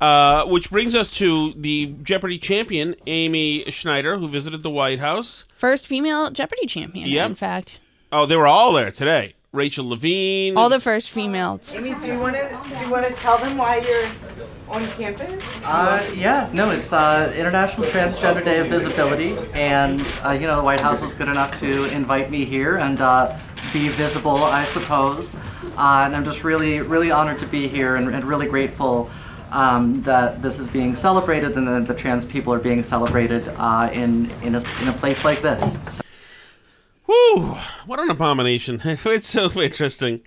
Uh, 0.00 0.46
which 0.46 0.70
brings 0.70 0.94
us 0.94 1.12
to 1.14 1.52
the 1.54 1.94
Jeopardy 2.02 2.38
champion, 2.38 2.94
Amy 3.06 3.70
Schneider, 3.70 4.16
who 4.16 4.28
visited 4.28 4.62
the 4.62 4.70
White 4.70 4.98
House. 4.98 5.44
first 5.58 5.86
female 5.86 6.30
Jeopardy 6.30 6.66
champion. 6.66 7.06
Yep. 7.06 7.30
In 7.30 7.34
fact, 7.34 7.78
Oh, 8.12 8.24
they 8.26 8.34
were 8.36 8.46
all 8.46 8.72
there 8.72 8.90
today. 8.90 9.34
Rachel 9.52 9.88
Levine. 9.88 10.56
all 10.56 10.68
the 10.68 10.78
first 10.80 11.10
females. 11.10 11.74
Amy, 11.74 11.94
do 11.94 12.06
you 12.06 12.20
want 12.20 12.36
to 12.36 12.60
do 12.68 12.84
you 12.84 12.90
want 12.90 13.04
to 13.04 13.12
tell 13.14 13.36
them 13.38 13.56
why 13.58 13.78
you're 13.78 14.06
on 14.68 14.86
campus? 14.90 15.60
Uh, 15.64 16.00
yeah, 16.16 16.48
no, 16.52 16.70
it's 16.70 16.92
uh, 16.92 17.34
International 17.36 17.84
Transgender 17.88 18.44
Day 18.44 18.60
of 18.60 18.68
Visibility, 18.68 19.36
and 19.52 20.00
uh, 20.24 20.30
you 20.30 20.46
know 20.46 20.54
the 20.54 20.62
White 20.62 20.78
House 20.78 21.00
was 21.00 21.14
good 21.14 21.28
enough 21.28 21.58
to 21.58 21.84
invite 21.92 22.30
me 22.30 22.44
here 22.44 22.76
and 22.76 23.00
uh, 23.00 23.36
be 23.72 23.88
visible, 23.88 24.36
I 24.36 24.64
suppose. 24.66 25.34
Uh, 25.76 26.02
and 26.04 26.14
I'm 26.14 26.24
just 26.24 26.44
really, 26.44 26.80
really 26.80 27.10
honored 27.10 27.40
to 27.40 27.46
be 27.46 27.66
here 27.66 27.96
and, 27.96 28.14
and 28.14 28.24
really 28.24 28.46
grateful 28.46 29.10
um, 29.50 30.00
that 30.02 30.42
this 30.42 30.60
is 30.60 30.68
being 30.68 30.94
celebrated 30.94 31.56
and 31.56 31.66
that 31.66 31.88
the 31.88 31.94
trans 31.94 32.24
people 32.24 32.52
are 32.54 32.60
being 32.60 32.84
celebrated 32.84 33.48
uh, 33.56 33.90
in 33.92 34.30
in 34.42 34.54
a, 34.54 34.62
in 34.80 34.86
a 34.88 34.92
place 34.92 35.24
like 35.24 35.42
this. 35.42 35.76
So- 35.88 36.02
Whew, 37.32 37.56
what 37.86 38.00
an 38.00 38.10
abomination. 38.10 38.80
it's 38.84 39.28
so 39.28 39.50
interesting. 39.60 40.20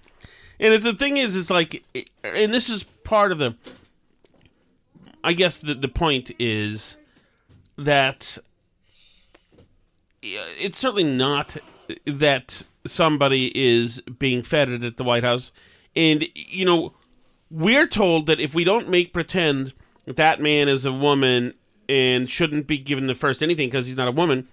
And 0.59 0.73
it's, 0.73 0.83
the 0.83 0.93
thing 0.93 1.17
is, 1.17 1.35
it's 1.35 1.49
like, 1.49 1.83
and 2.23 2.53
this 2.53 2.69
is 2.69 2.83
part 2.83 3.31
of 3.31 3.39
the, 3.39 3.55
I 5.23 5.33
guess 5.33 5.57
the, 5.57 5.73
the 5.73 5.87
point 5.87 6.31
is 6.39 6.97
that 7.77 8.37
it's 10.21 10.77
certainly 10.77 11.03
not 11.03 11.57
that 12.05 12.63
somebody 12.85 13.51
is 13.55 14.01
being 14.01 14.43
feted 14.43 14.83
at 14.83 14.97
the 14.97 15.03
White 15.03 15.23
House. 15.23 15.51
And, 15.95 16.27
you 16.33 16.65
know, 16.65 16.93
we're 17.51 17.87
told 17.87 18.27
that 18.27 18.39
if 18.39 18.55
we 18.55 18.63
don't 18.63 18.89
make 18.89 19.13
pretend 19.13 19.73
that 20.05 20.15
that 20.15 20.41
man 20.41 20.67
is 20.67 20.85
a 20.85 20.93
woman 20.93 21.53
and 21.89 22.29
shouldn't 22.29 22.67
be 22.67 22.77
given 22.77 23.07
the 23.07 23.15
first 23.15 23.43
anything 23.43 23.69
because 23.69 23.87
he's 23.87 23.97
not 23.97 24.07
a 24.07 24.11
woman, 24.11 24.47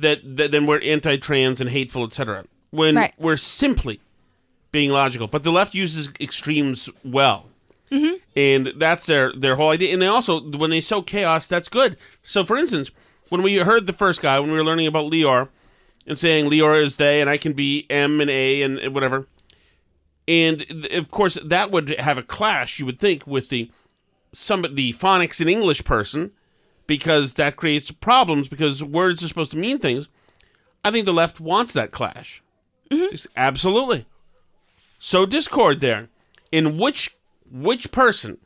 that, 0.00 0.36
that 0.36 0.50
then 0.50 0.66
we're 0.66 0.80
anti-trans 0.80 1.60
and 1.60 1.70
hateful, 1.70 2.04
etc. 2.04 2.44
When 2.70 2.96
Right. 2.96 3.14
we're 3.18 3.36
simply 3.36 4.00
being 4.72 4.90
logical, 4.90 5.26
but 5.26 5.42
the 5.42 5.52
left 5.52 5.74
uses 5.74 6.10
extremes 6.20 6.88
well, 7.04 7.46
mm-hmm. 7.90 8.14
and 8.36 8.72
that's 8.76 9.06
their 9.06 9.32
their 9.32 9.56
whole 9.56 9.70
idea. 9.70 9.92
And 9.92 10.00
they 10.00 10.06
also, 10.06 10.40
when 10.40 10.70
they 10.70 10.80
sow 10.80 11.02
chaos, 11.02 11.46
that's 11.46 11.68
good. 11.68 11.96
So, 12.22 12.44
for 12.44 12.56
instance, 12.56 12.90
when 13.28 13.42
we 13.42 13.56
heard 13.56 13.86
the 13.86 13.92
first 13.92 14.22
guy, 14.22 14.38
when 14.38 14.50
we 14.50 14.56
were 14.56 14.64
learning 14.64 14.86
about 14.86 15.10
Leor, 15.10 15.48
and 16.06 16.18
saying 16.18 16.50
Leor 16.50 16.82
is 16.82 16.96
they, 16.96 17.20
and 17.20 17.28
I 17.28 17.36
can 17.36 17.52
be 17.52 17.86
M 17.90 18.20
and 18.20 18.30
A 18.30 18.62
and 18.62 18.94
whatever, 18.94 19.26
and 20.28 20.64
of 20.92 21.10
course 21.10 21.38
that 21.44 21.70
would 21.70 21.90
have 21.98 22.18
a 22.18 22.22
clash. 22.22 22.78
You 22.78 22.86
would 22.86 23.00
think 23.00 23.26
with 23.26 23.48
the 23.48 23.70
some 24.32 24.62
the 24.72 24.92
phonics 24.92 25.40
in 25.40 25.48
English 25.48 25.84
person 25.84 26.32
because 26.90 27.34
that 27.34 27.54
creates 27.54 27.92
problems 27.92 28.48
because 28.48 28.82
words 28.82 29.22
are 29.22 29.28
supposed 29.28 29.52
to 29.52 29.56
mean 29.56 29.78
things. 29.78 30.08
I 30.84 30.90
think 30.90 31.04
the 31.06 31.12
left 31.12 31.38
wants 31.38 31.72
that 31.74 31.92
clash. 31.92 32.42
Mm-hmm. 32.90 33.12
Just- 33.12 33.28
Absolutely. 33.36 34.06
So 34.98 35.24
discord 35.24 35.78
there. 35.78 36.08
In 36.50 36.78
which 36.78 37.16
which 37.48 37.92
person 37.92 38.38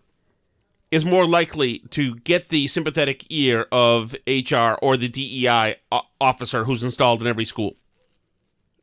is 0.91 1.07
more 1.07 1.27
likely 1.27 1.79
to 1.89 2.17
get 2.17 2.51
the 2.51 2.69
sympathetic 2.69 3.25
ear 3.31 3.67
of 3.73 4.15
HR 4.27 4.75
or 4.83 4.99
the 4.99 5.09
DEI 5.09 5.77
officer 6.21 6.65
who's 6.65 6.83
installed 6.83 7.23
in 7.23 7.27
every 7.27 7.47
school? 7.47 7.77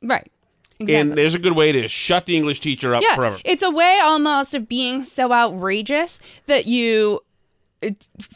Right. 0.02 0.32
And 0.80 1.14
there's 1.14 1.36
a 1.36 1.40
good 1.40 1.54
way 1.54 1.72
to 1.72 1.88
shut 1.88 2.26
the 2.26 2.36
English 2.36 2.62
teacher 2.62 2.96
up 2.96 3.04
yeah, 3.08 3.14
forever. 3.14 3.38
it's 3.46 3.62
a 3.62 3.70
way 3.70 4.00
almost 4.02 4.56
of 4.56 4.68
being 4.68 5.04
so 5.04 5.32
outrageous 5.32 6.20
that 6.48 6.66
you 6.66 7.22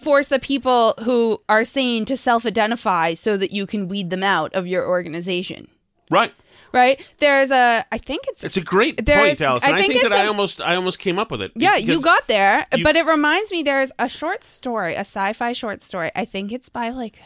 force 0.01 0.27
the 0.27 0.39
people 0.39 0.93
who 1.03 1.41
are 1.49 1.65
sane 1.65 2.05
to 2.05 2.17
self-identify 2.17 3.13
so 3.13 3.37
that 3.37 3.51
you 3.51 3.65
can 3.65 3.87
weed 3.87 4.09
them 4.09 4.23
out 4.23 4.53
of 4.53 4.67
your 4.67 4.87
organization. 4.87 5.67
right. 6.09 6.33
Right? 6.73 6.99
There's 7.19 7.51
a 7.51 7.85
I 7.89 7.97
think 7.97 8.23
it's 8.27 8.43
It's 8.43 8.57
a 8.57 8.61
great 8.61 8.97
point, 9.05 9.39
Allison. 9.41 9.71
I 9.71 9.77
I 9.77 9.81
think 9.81 9.93
think, 9.93 10.03
that 10.03 10.11
it's 10.11 10.19
I 10.21 10.23
a- 10.25 10.27
almost 10.27 10.59
I 10.59 10.75
almost 10.75 10.99
came 10.99 11.17
up 11.17 11.31
with 11.31 11.41
it. 11.41 11.53
Yeah, 11.55 11.77
you 11.77 12.01
got 12.01 12.27
there, 12.27 12.67
you- 12.75 12.83
but 12.83 12.97
it 12.97 13.05
reminds 13.05 13.49
me 13.49 13.63
there's 13.63 13.93
a 13.97 14.09
short 14.09 14.43
story, 14.43 14.93
a 14.95 14.99
sci-fi 15.07 15.53
short 15.53 15.81
story. 15.81 16.11
I 16.17 16.25
think 16.25 16.51
it's 16.51 16.67
by 16.67 16.89
like 16.89 17.19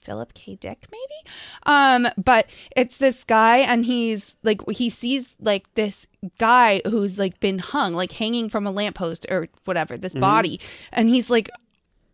Philip 0.00 0.32
K. 0.32 0.54
Dick, 0.56 0.86
maybe. 0.90 1.30
Um, 1.66 2.08
but 2.16 2.46
it's 2.74 2.96
this 2.96 3.24
guy, 3.24 3.58
and 3.58 3.84
he's 3.84 4.36
like 4.42 4.62
he 4.70 4.88
sees 4.88 5.36
like 5.38 5.64
this 5.74 6.06
guy 6.38 6.80
who's 6.86 7.18
like 7.18 7.40
been 7.40 7.58
hung, 7.58 7.92
like 7.92 8.12
hanging 8.12 8.48
from 8.48 8.66
a 8.66 8.70
lamppost 8.70 9.26
or 9.28 9.48
whatever, 9.66 9.98
this 9.98 10.14
body, 10.14 10.58
and 10.92 11.10
he's 11.10 11.28
like 11.28 11.50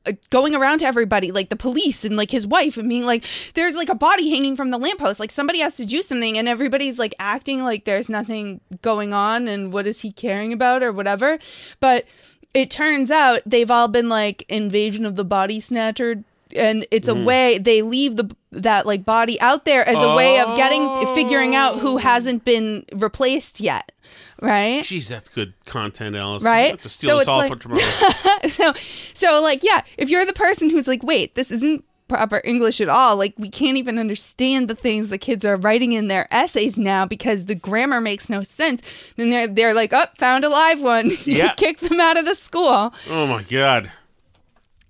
Uh, 0.06 0.12
going 0.30 0.54
around 0.54 0.78
to 0.78 0.86
everybody 0.86 1.30
like 1.30 1.50
the 1.50 1.56
police 1.56 2.04
and 2.06 2.16
like 2.16 2.30
his 2.30 2.46
wife. 2.46 2.76
And 2.76 2.88
being 2.88 3.04
like 3.04 3.26
there's 3.54 3.74
like 3.74 3.88
a 3.88 3.94
body 3.94 4.30
hanging 4.30 4.56
from 4.56 4.70
the 4.70 4.78
lamppost. 4.78 5.20
Like 5.20 5.30
somebody 5.30 5.60
has 5.60 5.76
to 5.76 5.84
do 5.84 6.00
something 6.00 6.38
and 6.38 6.48
everybody's 6.48 6.98
like 6.98 7.14
acting 7.18 7.62
like 7.62 7.84
there's 7.84 8.08
nothing 8.08 8.60
going 8.80 9.12
on 9.12 9.46
and 9.46 9.72
what 9.72 9.86
is 9.86 10.00
he 10.00 10.10
caring 10.10 10.52
about 10.52 10.82
or 10.82 10.90
whatever. 10.90 11.38
But 11.80 12.06
it 12.54 12.70
turns 12.70 13.10
out 13.10 13.42
they've 13.46 13.70
all 13.70 13.88
been 13.88 14.08
like 14.08 14.44
invasion 14.48 15.04
of 15.04 15.16
the 15.16 15.24
body 15.24 15.60
snatcher 15.60 16.24
and 16.56 16.86
it's 16.90 17.08
a 17.08 17.12
mm-hmm. 17.12 17.24
way 17.24 17.58
they 17.58 17.82
leave 17.82 18.16
the 18.16 18.34
that 18.52 18.86
like 18.86 19.04
body 19.04 19.40
out 19.40 19.64
there 19.64 19.86
as 19.86 19.96
a 19.96 20.16
way 20.16 20.40
of 20.40 20.56
getting 20.56 20.88
figuring 21.14 21.54
out 21.54 21.78
who 21.78 21.98
hasn't 21.98 22.44
been 22.44 22.84
replaced 22.92 23.60
yet 23.60 23.92
right 24.40 24.82
Jeez, 24.82 25.08
that's 25.08 25.28
good 25.28 25.52
content, 25.66 26.16
Allison. 26.16 26.46
Right? 26.46 26.80
To 26.82 26.88
steal 26.88 27.10
So 27.10 27.14
this 27.16 27.22
it's 27.22 27.28
all 27.28 27.38
like- 27.38 27.52
for 27.52 27.58
tomorrow. 27.58 27.80
so 28.48 28.72
so 29.14 29.42
like 29.42 29.62
yeah 29.62 29.82
if 29.98 30.08
you're 30.08 30.24
the 30.26 30.32
person 30.32 30.70
who's 30.70 30.88
like 30.88 31.02
wait 31.02 31.34
this 31.34 31.50
isn't 31.50 31.84
proper 32.08 32.40
english 32.44 32.80
at 32.80 32.88
all 32.88 33.16
like 33.16 33.32
we 33.38 33.48
can't 33.48 33.76
even 33.76 33.96
understand 33.96 34.66
the 34.66 34.74
things 34.74 35.10
the 35.10 35.16
kids 35.18 35.44
are 35.44 35.54
writing 35.56 35.92
in 35.92 36.08
their 36.08 36.26
essays 36.34 36.76
now 36.76 37.06
because 37.06 37.44
the 37.44 37.54
grammar 37.54 38.00
makes 38.00 38.28
no 38.28 38.42
sense 38.42 39.12
then 39.16 39.30
they're 39.30 39.46
they're 39.46 39.72
like 39.74 39.92
oh 39.92 40.06
found 40.18 40.42
a 40.44 40.48
live 40.48 40.82
one 40.82 41.12
Yeah. 41.24 41.52
kick 41.54 41.78
them 41.78 42.00
out 42.00 42.16
of 42.18 42.24
the 42.24 42.34
school 42.34 42.92
oh 43.10 43.26
my 43.28 43.44
god. 43.44 43.92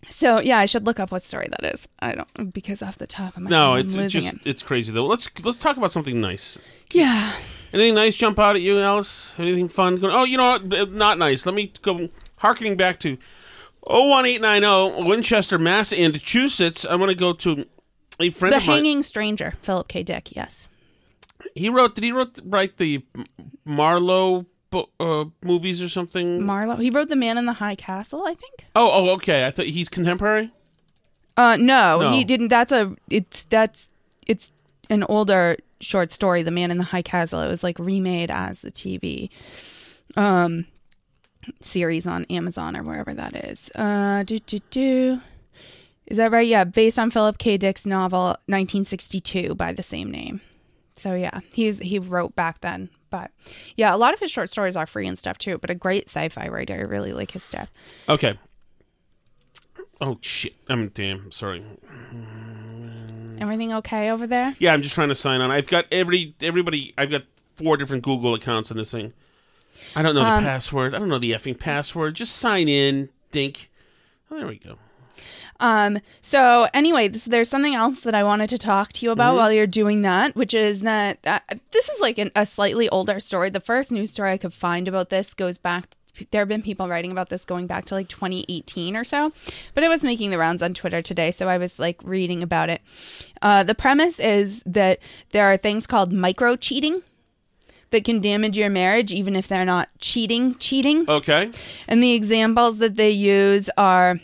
so 0.09 0.41
yeah 0.41 0.59
i 0.59 0.65
should 0.65 0.87
look 0.87 0.99
up 0.99 1.13
what 1.13 1.23
story 1.23 1.47
that 1.51 1.75
is 1.75 1.87
i 1.99 2.15
don't 2.15 2.55
because 2.55 2.81
off 2.81 2.97
the 2.97 3.07
top 3.07 3.37
of 3.37 3.43
my 3.43 3.51
No, 3.51 3.75
head 3.75 3.85
it's 3.85 3.97
it's 3.97 4.13
just 4.15 4.35
it. 4.37 4.41
it's 4.47 4.63
crazy 4.63 4.91
though. 4.91 5.05
Let's 5.05 5.29
let's 5.45 5.59
talk 5.61 5.77
about 5.77 5.93
something 5.93 6.23
nice. 6.23 6.59
yeah 6.93 7.35
Anything 7.73 7.95
nice 7.95 8.17
jump 8.17 8.39
out 8.39 8.57
at 8.57 8.63
you, 8.63 8.79
Alice? 8.81 9.35
Anything 9.39 9.69
fun 9.69 9.97
going? 9.97 10.13
Oh, 10.15 10.25
you 10.25 10.37
know 10.37 10.59
what? 10.59 10.91
Not 10.93 11.19
nice. 11.19 11.47
Let 11.47 11.55
me 11.55 11.73
go. 11.83 12.09
Harkening 12.37 12.77
back 12.77 12.99
to 13.01 13.17
01890 13.87 15.09
Winchester, 15.09 15.59
Mass 15.59 15.93
and 15.93 16.13
Massachusetts. 16.13 16.85
I 16.85 16.97
want 16.97 17.11
to 17.11 17.17
go 17.17 17.33
to 17.35 17.67
a 18.19 18.31
friend 18.31 18.53
the 18.53 18.59
of 18.59 18.67
mine. 18.67 18.77
hanging 18.77 19.03
stranger 19.03 19.55
philip 19.63 19.89
k 19.89 20.03
dick 20.03 20.35
yes 20.37 20.69
He 21.55 21.69
wrote. 21.71 21.95
Did 21.95 22.05
he 22.05 22.13
wrote 22.13 22.39
write 22.45 22.77
the 22.77 23.03
Marlowe 23.65 24.47
bo- 24.71 24.91
uh, 25.01 25.25
movies 25.43 25.81
or 25.81 25.89
something? 25.89 26.45
marlowe 26.45 26.77
he 26.77 26.91
wrote 26.91 27.09
the 27.09 27.17
man 27.17 27.39
in 27.39 27.47
the 27.47 27.55
high 27.55 27.75
castle 27.75 28.25
i 28.27 28.35
think 28.35 28.67
oh, 28.77 28.91
oh, 28.93 29.11
okay. 29.15 29.47
I 29.47 29.51
thought 29.51 29.67
he's 29.67 29.89
contemporary. 29.89 30.51
Uh, 31.37 31.57
no, 31.57 32.01
No. 32.01 32.13
he 32.13 32.25
didn't. 32.25 32.49
That's 32.49 32.73
a 32.73 32.95
it's 33.09 33.45
that's 33.45 33.89
it's 34.27 34.51
an 34.91 35.05
older 35.05 35.57
short 35.81 36.11
story, 36.11 36.43
The 36.43 36.51
Man 36.51 36.71
in 36.71 36.79
the 36.79 36.85
High 36.85 37.03
Castle. 37.03 37.41
It 37.41 37.49
was 37.49 37.63
like 37.63 37.79
remade 37.79 38.31
as 38.31 38.61
the 38.61 38.71
TV 38.71 39.31
um 40.17 40.67
series 41.63 42.07
on 42.07 42.25
Amazon 42.27 42.77
or 42.77 42.83
wherever 42.83 43.15
that 43.15 43.35
is. 43.35 43.71
Uh, 43.75 44.23
do 44.25 44.39
do 44.41 44.59
do. 44.71 45.21
Is 46.07 46.17
that 46.17 46.33
right? 46.33 46.47
Yeah, 46.47 46.65
based 46.65 46.99
on 46.99 47.11
Philip 47.11 47.39
K. 47.39 47.57
Dick's 47.57 47.87
novel 47.87 48.37
1962 48.47 49.55
by 49.55 49.73
the 49.73 49.83
same 49.83 50.11
name. 50.11 50.41
So 50.97 51.15
yeah, 51.15 51.41
he's 51.53 51.79
he 51.79 51.99
wrote 51.99 52.35
back 52.37 52.61
then. 52.61 52.91
But 53.11 53.31
yeah, 53.77 53.95
a 53.95 53.97
lot 53.97 54.15
of 54.15 54.21
his 54.21 54.31
short 54.31 54.51
stories 54.51 54.77
are 54.77 54.87
free 54.87 55.07
and 55.07 55.19
stuff 55.19 55.39
too. 55.39 55.59
But 55.59 55.71
a 55.71 55.75
great 55.75 56.09
sci-fi 56.09 56.49
writer. 56.49 56.75
I 56.75 56.83
really 56.83 57.13
like 57.13 57.31
his 57.31 57.43
stuff. 57.43 57.71
Okay. 58.09 58.39
Oh 60.01 60.19
shit! 60.21 60.55
I'm 60.69 60.89
damn 60.89 61.31
sorry. 61.31 61.65
Everything 63.41 63.73
okay 63.75 64.11
over 64.11 64.27
there? 64.27 64.55
Yeah, 64.59 64.73
I'm 64.73 64.83
just 64.83 64.95
trying 64.95 65.09
to 65.09 65.15
sign 65.15 65.41
on. 65.41 65.51
I've 65.51 65.67
got 65.69 65.87
every 65.91 66.35
everybody. 66.41 66.93
I've 66.99 67.11
got 67.11 67.23
four 67.57 67.77
different 67.77 68.03
Google 68.03 68.35
accounts 68.35 68.71
in 68.71 68.77
this 68.77 68.91
thing. 68.91 69.13
I 69.97 70.03
don't 70.03 70.15
know 70.15 70.23
the 70.23 70.29
Um, 70.31 70.45
password. 70.45 70.95
I 70.95 70.99
don't 70.99 71.09
know 71.09 71.19
the 71.19 71.33
effing 71.33 71.59
password. 71.59 72.15
Just 72.15 72.37
sign 72.37 72.69
in, 72.69 73.09
Dink. 73.33 73.71
Oh, 74.31 74.37
there 74.37 74.47
we 74.47 74.59
go. 74.59 74.77
Um, 75.59 75.99
so 76.23 76.69
anyway, 76.73 77.09
this, 77.09 77.25
there's 77.27 77.49
something 77.51 77.75
else 77.75 78.01
that 78.01 78.15
I 78.15 78.23
wanted 78.23 78.49
to 78.51 78.59
talk 78.59 78.93
to 78.95 79.05
you 79.07 79.11
about 79.13 79.37
while 79.37 79.53
you're 79.53 79.67
doing 79.67 80.03
that, 80.03 80.35
which 80.35 80.55
is 80.55 80.81
that 80.81 81.19
uh, 81.27 81.41
this 81.71 81.89
is 81.91 82.01
like 82.01 82.17
an, 82.19 82.31
a 82.35 82.47
slightly 82.47 82.89
older 82.89 83.21
story. 83.21 83.51
The 83.51 83.61
first 83.61 83.93
news 83.93 84.11
story 84.11 84.33
I 84.33 84.39
could 84.39 84.55
find 84.55 84.89
about 84.89 85.11
this 85.11 85.35
goes 85.35 85.59
back. 85.59 85.97
There 86.31 86.41
have 86.41 86.49
been 86.49 86.63
people 86.63 86.89
writing 86.89 87.11
about 87.11 87.29
this 87.29 87.45
going 87.45 87.67
back 87.67 87.85
to 87.87 87.95
like 87.95 88.09
2018 88.09 88.97
or 88.97 89.05
so, 89.05 89.33
but 89.75 89.85
it 89.85 89.89
was 89.89 90.03
making 90.03 90.31
the 90.31 90.39
rounds 90.39 90.63
on 90.63 90.75
Twitter 90.75 91.03
today, 91.03 91.31
so 91.31 91.49
I 91.49 91.59
was 91.59 91.79
like 91.79 92.01
reading 92.03 92.43
about 92.43 92.71
it. 92.71 92.81
Uh, 93.43 93.63
the 93.63 93.75
premise 93.75 94.19
is 94.19 94.63
that 94.67 94.99
there 95.33 95.45
are 95.45 95.57
things 95.57 95.87
called 95.87 96.13
micro 96.13 96.57
cheating 96.57 97.03
that 97.91 98.05
can 98.05 98.21
damage 98.21 98.57
your 98.57 98.71
marriage, 98.71 99.13
even 99.13 99.37
if 99.37 99.49
they're 99.49 99.65
not 99.65 99.89
cheating, 99.99 100.55
cheating. 100.57 101.09
Okay. 101.09 101.51
And 101.89 102.03
the 102.03 102.13
examples 102.13 102.79
that 102.79 102.97
they 102.97 103.11
use 103.11 103.69
are 103.77 104.21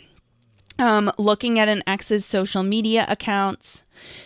um, 0.79 1.11
looking 1.17 1.59
at 1.59 1.67
an 1.67 1.83
ex's 1.87 2.25
social 2.25 2.63
media 2.63 3.05
accounts, 3.09 3.83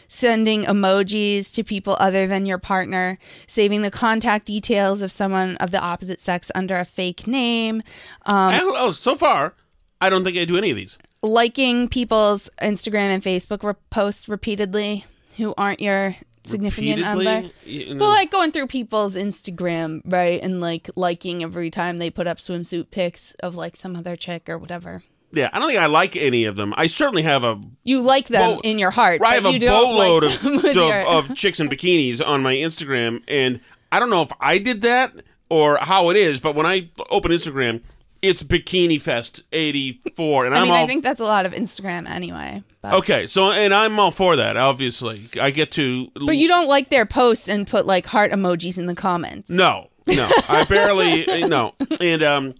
sending 0.08 0.64
emojis 0.66 1.52
to 1.54 1.64
people 1.64 1.96
other 2.00 2.28
than 2.28 2.46
your 2.46 2.58
partner, 2.58 3.18
saving 3.48 3.82
the 3.82 3.92
contact 3.92 4.46
details 4.48 5.02
of 5.02 5.12
someone 5.12 5.56
of 5.58 5.72
the 5.72 5.80
opposite 5.80 6.20
sex 6.22 6.52
under 6.56 6.76
a 6.78 6.86
fake 6.86 7.28
name, 7.28 7.84
um, 8.26 8.60
oh, 8.64 8.92
so 8.92 9.16
far, 9.16 9.54
I 10.00 10.10
don't 10.10 10.24
think 10.24 10.38
I 10.38 10.46
do 10.46 10.58
any 10.58 10.72
of 10.72 10.78
these. 10.78 10.98
liking 11.24 11.88
people's 11.88 12.50
Instagram 12.62 13.10
and 13.14 13.24
Facebook 13.24 13.64
re- 13.64 13.74
posts 13.90 14.28
repeatedly 14.28 15.06
who 15.38 15.54
aren't 15.58 15.80
your 15.80 16.16
significant 16.44 17.04
other. 17.06 17.52
You 17.66 17.94
know- 17.94 18.02
Well, 18.02 18.10
like 18.10 18.32
going 18.32 18.52
through 18.52 18.66
people's 18.68 19.16
Instagram, 19.16 20.02
right, 20.06 20.42
and 20.42 20.60
like 20.60 20.90
liking 20.96 21.44
every 21.44 21.70
time 21.70 21.98
they 22.00 22.10
put 22.10 22.26
up 22.28 22.40
swimsuit 22.40 22.90
pics 22.90 23.36
of 23.44 23.56
like 23.56 23.76
some 23.76 23.96
other 23.96 24.16
chick 24.16 24.50
or 24.50 24.58
whatever. 24.58 25.04
Yeah, 25.34 25.50
I 25.54 25.60
don't 25.60 25.68
think 25.70 25.80
I 25.80 25.86
like 25.88 26.16
any 26.16 26.46
of 26.46 26.56
them. 26.56 26.74
I 26.78 26.88
certainly 26.88 27.22
have 27.24 27.44
a 27.44 27.60
You 27.84 28.02
like 28.02 28.28
them 28.28 28.56
Boat- 28.56 28.66
in 28.66 28.80
your 28.80 28.92
heart. 28.92 29.22
Right, 29.22 29.32
I 29.32 29.36
have 29.36 29.46
a 29.46 29.60
boatload 29.60 30.24
like 30.24 30.44
of, 30.44 30.66
of, 30.66 30.76
your- 30.76 31.06
of 31.08 31.36
chicks 31.36 31.60
in 31.60 31.70
bikinis 31.70 32.26
on 32.26 32.42
my 32.44 32.56
Instagram, 32.56 33.24
and 33.28 33.60
I 33.92 34.00
don't 34.00 34.10
know 34.10 34.22
if 34.22 34.32
I 34.40 34.58
did 34.58 34.82
that 34.84 35.14
or 35.50 35.78
how 35.82 36.10
it 36.10 36.18
is, 36.18 36.40
but 36.40 36.56
when 36.56 36.66
I 36.66 36.90
open 37.10 37.32
Instagram, 37.32 37.82
it's 38.22 38.44
Bikini 38.44 39.02
Fest 39.02 39.44
'84, 39.52 40.46
and 40.46 40.54
I 40.56 40.60
I'm 40.60 40.64
mean, 40.66 40.72
all 40.74 40.84
I 40.84 40.88
think 40.88 41.04
that's 41.04 41.20
a 41.22 41.26
lot 41.26 41.46
of 41.46 41.54
Instagram 41.54 42.08
anyway. 42.10 42.62
But, 42.82 42.94
okay. 42.96 43.28
So, 43.28 43.52
and 43.52 43.74
I'm 43.74 44.00
all 44.00 44.12
for 44.12 44.36
that. 44.36 44.58
Obviously, 44.58 45.28
I 45.42 45.52
get 45.52 45.72
to. 45.74 46.10
but 46.14 46.38
you 46.38 46.48
don't 46.48 46.68
like 46.68 46.90
their 46.90 47.06
posts 47.06 47.48
and 47.48 47.66
put 47.68 47.86
like 47.88 48.06
heart 48.06 48.32
emojis 48.32 48.78
in 48.78 48.86
the 48.86 48.96
comments. 48.96 49.50
No, 49.50 49.90
no, 50.08 50.30
I 50.50 50.66
barely 50.70 51.26
no, 51.48 51.74
and 52.00 52.22
um, 52.24 52.54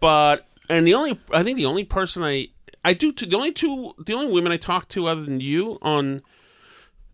but 0.00 0.45
and 0.68 0.86
the 0.86 0.94
only 0.94 1.18
I 1.30 1.42
think 1.42 1.56
the 1.56 1.66
only 1.66 1.84
person 1.84 2.22
I 2.22 2.48
I 2.84 2.94
do 2.94 3.12
to 3.12 3.26
the 3.26 3.36
only 3.36 3.52
two 3.52 3.94
the 3.98 4.14
only 4.14 4.32
women 4.32 4.52
I 4.52 4.56
talk 4.56 4.88
to 4.90 5.06
other 5.06 5.22
than 5.22 5.40
you 5.40 5.78
on 5.82 6.22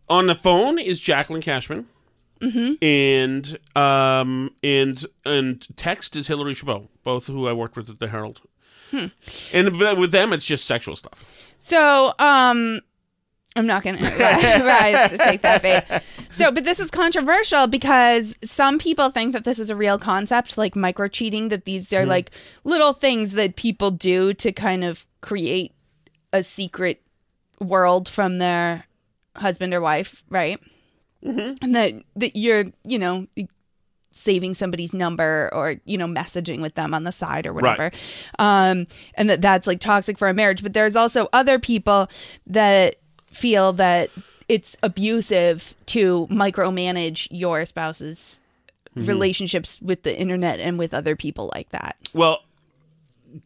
on 0.09 0.26
the 0.26 0.34
phone 0.34 0.78
is 0.78 1.00
Jacqueline 1.00 1.42
Cashman. 1.42 1.86
Mm-hmm. 2.40 2.84
And 2.84 3.59
um 3.76 4.55
and 4.62 5.05
and 5.24 5.66
text 5.76 6.16
is 6.16 6.28
Hillary 6.28 6.55
Chabot, 6.55 6.88
both 7.05 7.28
who 7.28 7.46
I 7.46 7.53
worked 7.53 7.76
with 7.76 7.88
at 7.88 8.00
the 8.00 8.09
Herald. 8.09 8.40
And 9.53 9.78
with 9.78 9.98
with 9.98 10.12
them, 10.12 10.32
it's 10.32 10.44
just 10.44 10.66
sexual 10.66 10.96
stuff. 10.96 11.24
So, 11.59 12.12
um, 12.18 12.80
I'm 13.55 13.66
not 13.66 13.82
going 13.82 13.96
to 13.98 14.05
rise 14.05 15.11
to 15.11 15.18
take 15.18 15.42
that 15.42 15.62
bait. 15.62 15.84
So, 16.30 16.50
but 16.50 16.64
this 16.64 16.80
is 16.80 16.90
controversial 16.90 17.66
because 17.66 18.34
some 18.42 18.78
people 18.78 19.11
think 19.11 19.32
that 19.34 19.44
this 19.44 19.59
is 19.59 19.68
a 19.68 19.76
real 19.76 19.98
concept, 19.98 20.57
like 20.57 20.74
micro 20.74 21.09
cheating, 21.09 21.50
that 21.50 21.64
these 21.66 21.92
are 21.92 22.07
like 22.07 22.30
little 22.64 22.92
things 22.94 23.32
that 23.32 23.57
people 23.57 23.90
do 23.90 24.32
to 24.34 24.53
kind 24.53 24.84
of 24.84 25.07
create 25.20 25.72
a 26.32 26.42
secret 26.42 27.03
world 27.61 28.09
from 28.09 28.38
their 28.38 28.84
husband 29.36 29.74
or 29.74 29.80
wife, 29.80 30.24
right? 30.30 30.59
And 31.61 31.74
that 31.76 31.92
that 32.16 32.34
you're, 32.36 32.64
you 32.84 32.98
know, 32.98 33.26
saving 34.11 34.55
somebody's 34.55 34.92
number 34.92 35.50
or 35.53 35.76
you 35.84 35.96
know 35.96 36.07
messaging 36.07 36.61
with 36.61 36.74
them 36.74 36.94
on 36.94 37.05
the 37.05 37.12
side 37.12 37.46
or 37.46 37.53
whatever. 37.53 37.90
Um 38.38 38.86
and 39.14 39.30
that 39.30 39.40
that's 39.42 39.66
like 39.66 39.80
toxic 39.80 40.18
for 40.18 40.28
a 40.28 40.34
marriage. 40.34 40.62
But 40.62 40.72
there's 40.72 40.96
also 40.96 41.28
other 41.32 41.59
people 41.59 42.09
that 42.46 42.96
feel 43.32 43.72
that 43.74 44.10
it's 44.48 44.76
abusive 44.82 45.74
to 45.86 46.26
micromanage 46.30 47.26
your 47.30 47.64
spouse's 47.66 48.38
Mhm. 48.96 49.08
relationships 49.08 49.80
with 49.80 50.02
the 50.02 50.14
internet 50.18 50.60
and 50.60 50.78
with 50.78 50.92
other 50.92 51.16
people 51.16 51.50
like 51.54 51.70
that 51.70 51.96
Well, 52.12 52.44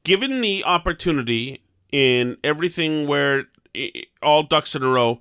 given 0.03 0.41
the 0.41 0.65
opportunity 0.65 1.61
in 1.93 2.37
everything 2.43 3.07
where 3.07 3.47
all 4.23 4.43
ducks 4.43 4.75
in 4.75 4.83
a 4.83 4.89
row, 4.89 5.21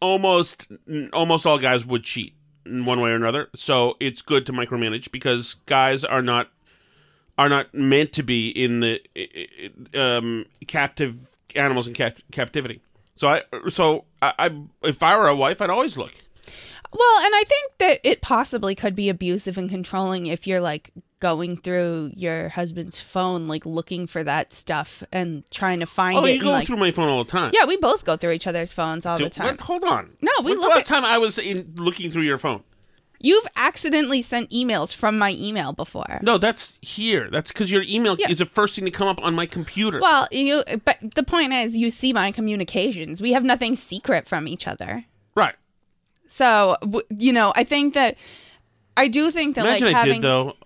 almost 0.00 0.70
almost 1.12 1.46
all 1.46 1.58
guys 1.58 1.84
would 1.84 2.04
cheat 2.04 2.34
in 2.64 2.84
one 2.84 3.00
way 3.00 3.10
or 3.10 3.14
another. 3.16 3.48
So 3.56 3.96
it's 3.98 4.22
good 4.22 4.46
to 4.46 4.52
micromanage 4.52 5.10
because 5.10 5.54
guys 5.66 6.04
are 6.04 6.22
not 6.22 6.48
are 7.38 7.48
not 7.48 7.74
meant 7.74 8.12
to 8.12 8.22
be 8.22 8.48
in 8.50 8.80
the 8.80 9.00
um, 9.94 10.44
captive 10.68 11.16
animals 11.56 11.88
in 11.88 11.94
cap- 11.94 12.18
captivity. 12.30 12.80
So 13.14 13.28
I 13.28 13.42
so 13.68 14.04
I, 14.20 14.32
I 14.38 14.62
if 14.82 15.02
I 15.02 15.16
were 15.16 15.28
a 15.28 15.36
wife, 15.36 15.60
I'd 15.60 15.70
always 15.70 15.96
look. 15.98 16.12
Well, 16.94 17.24
and 17.24 17.34
I 17.34 17.44
think 17.46 17.72
that 17.78 18.00
it 18.04 18.20
possibly 18.20 18.74
could 18.74 18.94
be 18.94 19.08
abusive 19.08 19.56
and 19.56 19.70
controlling 19.70 20.26
if 20.26 20.46
you're 20.46 20.60
like 20.60 20.90
going 21.20 21.56
through 21.56 22.10
your 22.14 22.50
husband's 22.50 22.98
phone, 23.00 23.48
like 23.48 23.64
looking 23.64 24.06
for 24.06 24.22
that 24.24 24.52
stuff 24.52 25.02
and 25.10 25.48
trying 25.50 25.80
to 25.80 25.86
find 25.86 26.18
it. 26.18 26.20
Oh, 26.20 26.24
it. 26.26 26.28
you 26.30 26.34
and, 26.34 26.42
go 26.42 26.50
like- 26.50 26.66
through 26.66 26.76
my 26.76 26.90
phone 26.90 27.08
all 27.08 27.24
the 27.24 27.30
time. 27.30 27.52
Yeah, 27.54 27.64
we 27.64 27.76
both 27.78 28.04
go 28.04 28.16
through 28.18 28.32
each 28.32 28.46
other's 28.46 28.72
phones 28.72 29.06
all 29.06 29.16
the 29.16 29.30
time. 29.30 29.46
what? 29.46 29.60
Hold 29.62 29.84
on. 29.84 30.16
No, 30.20 30.30
we 30.40 30.50
When's 30.50 30.60
look 30.60 30.70
the 30.72 30.76
last 30.80 30.90
at- 30.90 30.94
time 30.94 31.04
I 31.04 31.16
was 31.18 31.38
in 31.38 31.72
looking 31.76 32.10
through 32.10 32.22
your 32.22 32.38
phone? 32.38 32.62
You've 33.24 33.46
accidentally 33.56 34.20
sent 34.20 34.50
emails 34.50 34.92
from 34.94 35.16
my 35.16 35.30
email 35.38 35.72
before. 35.72 36.18
No, 36.22 36.38
that's 36.38 36.78
here. 36.82 37.30
That's 37.30 37.52
because 37.52 37.70
your 37.70 37.84
email 37.84 38.16
Yeah. 38.18 38.28
is 38.30 38.38
the 38.38 38.46
first 38.46 38.74
thing 38.74 38.84
to 38.84 38.90
come 38.90 39.06
up 39.08 39.22
on 39.22 39.34
my 39.34 39.46
computer. 39.46 40.00
Well, 40.00 40.26
you. 40.32 40.64
But 40.84 40.98
the 41.14 41.22
point 41.22 41.52
is, 41.52 41.76
you 41.76 41.88
see 41.90 42.12
my 42.12 42.32
communications. 42.32 43.22
We 43.22 43.32
have 43.32 43.44
nothing 43.44 43.76
secret 43.76 44.26
from 44.26 44.46
each 44.48 44.66
other. 44.66 45.04
right. 45.34 45.54
So 46.28 46.76
you 47.16 47.32
know, 47.32 47.52
I 47.54 47.62
think 47.64 47.94
that 47.94 48.16
I 48.96 49.06
do 49.08 49.30
think 49.30 49.54
that 49.54 49.64
Imagine 49.66 49.86
like 49.88 49.96
I 49.96 49.98
having 50.00 50.14
did 50.14 50.22
though. 50.22 50.56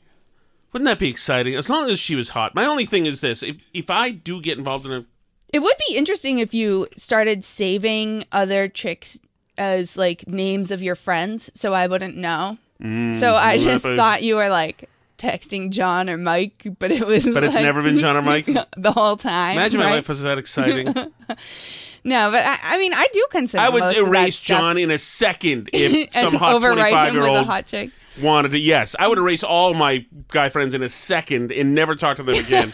Wouldn't 0.72 0.86
that 0.86 0.98
be 0.98 1.08
exciting? 1.08 1.54
As 1.56 1.68
long 1.70 1.90
as 1.90 1.98
she 1.98 2.14
was 2.14 2.30
hot. 2.30 2.54
My 2.54 2.64
only 2.66 2.86
thing 2.86 3.04
is 3.06 3.20
this: 3.20 3.42
if 3.42 3.56
if 3.74 3.90
I 3.90 4.10
do 4.10 4.40
get 4.40 4.58
involved 4.58 4.86
in 4.86 4.92
a 4.92 5.04
It 5.52 5.60
would 5.60 5.76
be 5.88 5.96
interesting 5.96 6.38
if 6.38 6.54
you 6.54 6.86
started 6.96 7.44
saving 7.44 8.24
other 8.32 8.68
chicks 8.68 9.18
as 9.58 9.96
like 9.96 10.26
names 10.28 10.70
of 10.70 10.82
your 10.82 10.94
friends 10.96 11.50
so 11.54 11.72
I 11.74 11.86
wouldn't 11.86 12.16
know. 12.16 12.58
Mm, 12.82 13.14
so 13.14 13.34
I 13.34 13.56
just 13.58 13.84
thought 13.84 14.22
you 14.22 14.36
were 14.36 14.48
like 14.50 14.88
texting 15.18 15.70
John 15.70 16.10
or 16.10 16.18
Mike, 16.18 16.66
but 16.78 16.90
it 16.92 17.06
was 17.06 17.24
But 17.26 17.42
it's 17.44 17.54
like- 17.54 17.64
never 17.64 17.82
been 17.82 17.98
John 17.98 18.16
or 18.16 18.22
Mike? 18.22 18.44
the 18.76 18.92
whole 18.92 19.16
time. 19.16 19.52
imagine 19.52 19.80
my 19.80 19.90
life 19.92 20.08
was 20.10 20.20
that 20.22 20.36
exciting, 20.38 20.86
No, 22.04 22.30
but 22.30 22.44
I, 22.44 22.58
I 22.62 22.78
mean 22.78 22.94
I 22.94 23.06
do 23.12 23.26
consider 23.30 23.60
I 23.62 23.68
would 23.68 23.80
most 23.80 23.98
of 23.98 24.04
that 24.06 24.10
erase 24.16 24.40
John 24.40 24.78
in 24.78 24.90
a 24.90 24.98
second 24.98 25.70
if 25.72 26.12
some 26.12 26.34
hot 26.34 26.54
overwrite 26.54 26.74
twenty 26.74 26.82
him 26.82 26.90
five 26.90 27.12
year 27.14 27.22
with 27.22 27.30
a 27.32 27.38
old 27.38 27.46
hot 27.46 27.66
chick. 27.66 27.90
wanted 28.22 28.52
to. 28.52 28.58
Yes, 28.58 28.94
I 28.98 29.08
would 29.08 29.18
erase 29.18 29.42
all 29.42 29.74
my 29.74 30.04
guy 30.28 30.48
friends 30.50 30.72
in 30.74 30.82
a 30.84 30.88
second 30.88 31.50
and 31.50 31.74
never 31.74 31.94
talk 31.96 32.16
to 32.18 32.22
them 32.22 32.36
again, 32.36 32.72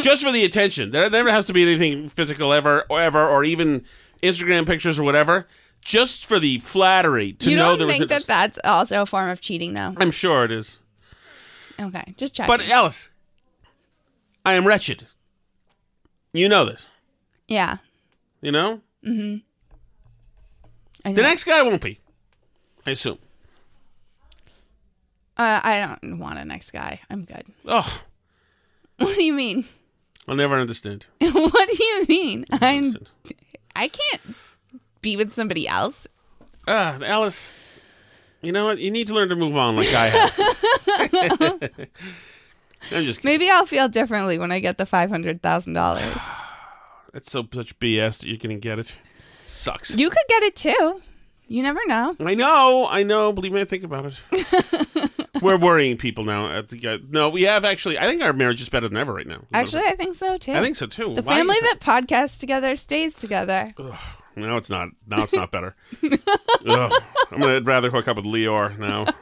just 0.00 0.22
for 0.24 0.30
the 0.30 0.44
attention. 0.44 0.92
There 0.92 1.10
never 1.10 1.30
has 1.32 1.46
to 1.46 1.52
be 1.52 1.62
anything 1.62 2.08
physical 2.08 2.52
ever, 2.52 2.84
or 2.88 3.00
ever, 3.02 3.26
or 3.26 3.42
even 3.42 3.84
Instagram 4.22 4.64
pictures 4.66 4.96
or 4.98 5.02
whatever. 5.02 5.48
Just 5.88 6.26
for 6.26 6.38
the 6.38 6.58
flattery 6.58 7.32
to 7.32 7.50
you 7.50 7.56
know 7.56 7.70
don't 7.74 7.88
there 7.88 7.96
think 7.96 8.10
that 8.10 8.26
that's 8.26 8.58
also 8.62 9.00
a 9.00 9.06
form 9.06 9.30
of 9.30 9.40
cheating 9.40 9.72
though? 9.72 9.94
I'm 9.96 10.10
sure 10.10 10.44
it 10.44 10.52
is. 10.52 10.76
Okay, 11.80 12.12
just 12.18 12.34
check. 12.34 12.46
But 12.46 12.68
Alice, 12.68 13.08
I 14.44 14.52
am 14.52 14.66
wretched. 14.66 15.06
You 16.34 16.46
know 16.50 16.66
this. 16.66 16.90
yeah. 17.48 17.78
You 18.42 18.52
know? 18.52 18.82
Mm-hmm. 19.04 19.36
I 21.06 21.12
The 21.14 21.22
know. 21.22 21.28
next 21.28 21.44
guy 21.44 21.62
won't 21.62 21.80
be. 21.82 22.00
I 22.86 22.90
assume. 22.90 23.18
Uh, 25.38 25.60
I 25.64 25.96
don't 26.02 26.18
want 26.18 26.38
a 26.38 26.44
next 26.44 26.70
guy. 26.72 27.00
I'm 27.08 27.24
good. 27.24 27.44
Oh, 27.66 28.02
What 28.98 29.14
do 29.16 29.22
you 29.24 29.32
mean? 29.32 29.64
I'll 30.28 30.36
never 30.36 30.56
understand. 30.56 31.06
what 31.18 31.68
do 31.72 31.82
you 31.84 32.04
mean? 32.08 32.44
I'm. 32.52 32.94
I 33.74 33.88
can't 33.88 34.20
be 35.00 35.16
with 35.16 35.32
somebody 35.32 35.66
else. 35.68 36.06
Ah, 36.66 36.98
Alice, 37.02 37.80
you 38.42 38.52
know 38.52 38.66
what? 38.66 38.78
You 38.78 38.90
need 38.90 39.06
to 39.08 39.14
learn 39.14 39.28
to 39.30 39.36
move 39.36 39.56
on 39.56 39.76
like 39.76 39.92
I 39.92 40.06
have. 40.06 41.70
I'm 42.92 43.02
just 43.02 43.20
kidding. 43.20 43.38
Maybe 43.38 43.50
I'll 43.50 43.66
feel 43.66 43.88
differently 43.88 44.38
when 44.38 44.52
I 44.52 44.60
get 44.60 44.78
the 44.78 44.86
five 44.86 45.10
hundred 45.10 45.42
thousand 45.42 45.72
dollars. 45.72 46.14
That's 47.12 47.30
so 47.30 47.46
such 47.52 47.78
BS 47.80 48.20
that 48.20 48.28
you're 48.28 48.36
going 48.36 48.54
to 48.54 48.60
get 48.60 48.78
it. 48.78 48.96
Sucks. 49.46 49.96
You 49.96 50.10
could 50.10 50.24
get 50.28 50.42
it 50.42 50.56
too. 50.56 51.00
You 51.50 51.62
never 51.62 51.80
know. 51.86 52.14
I 52.20 52.34
know, 52.34 52.86
I 52.90 53.02
know. 53.02 53.32
Believe 53.32 53.52
me, 53.52 53.62
I 53.62 53.64
think 53.64 53.82
about 53.82 54.04
it. 54.04 55.30
We're 55.42 55.56
worrying 55.56 55.96
people 55.96 56.24
now. 56.24 56.60
The, 56.60 57.02
no, 57.08 57.30
we 57.30 57.42
have 57.42 57.64
actually. 57.64 57.98
I 57.98 58.06
think 58.06 58.20
our 58.20 58.34
marriage 58.34 58.60
is 58.60 58.68
better 58.68 58.86
than 58.86 58.98
ever 58.98 59.14
right 59.14 59.26
now. 59.26 59.44
Actually, 59.54 59.84
I 59.84 59.96
think 59.96 60.14
so 60.14 60.36
too. 60.36 60.52
I 60.52 60.60
think 60.60 60.76
so 60.76 60.86
too. 60.86 61.14
The 61.14 61.22
Why 61.22 61.38
family 61.38 61.56
that 61.62 61.80
podcasts 61.80 62.38
together 62.38 62.76
stays 62.76 63.14
together. 63.14 63.72
No, 64.38 64.56
it's 64.56 64.70
not. 64.70 64.88
Now 65.06 65.22
it's 65.22 65.32
not 65.34 65.50
better. 65.50 65.74
Ugh. 66.02 66.92
I'm 67.30 67.40
gonna 67.40 67.60
rather 67.60 67.90
hook 67.90 68.08
up 68.08 68.16
with 68.16 68.24
Leor 68.26 68.78
now. 68.78 69.06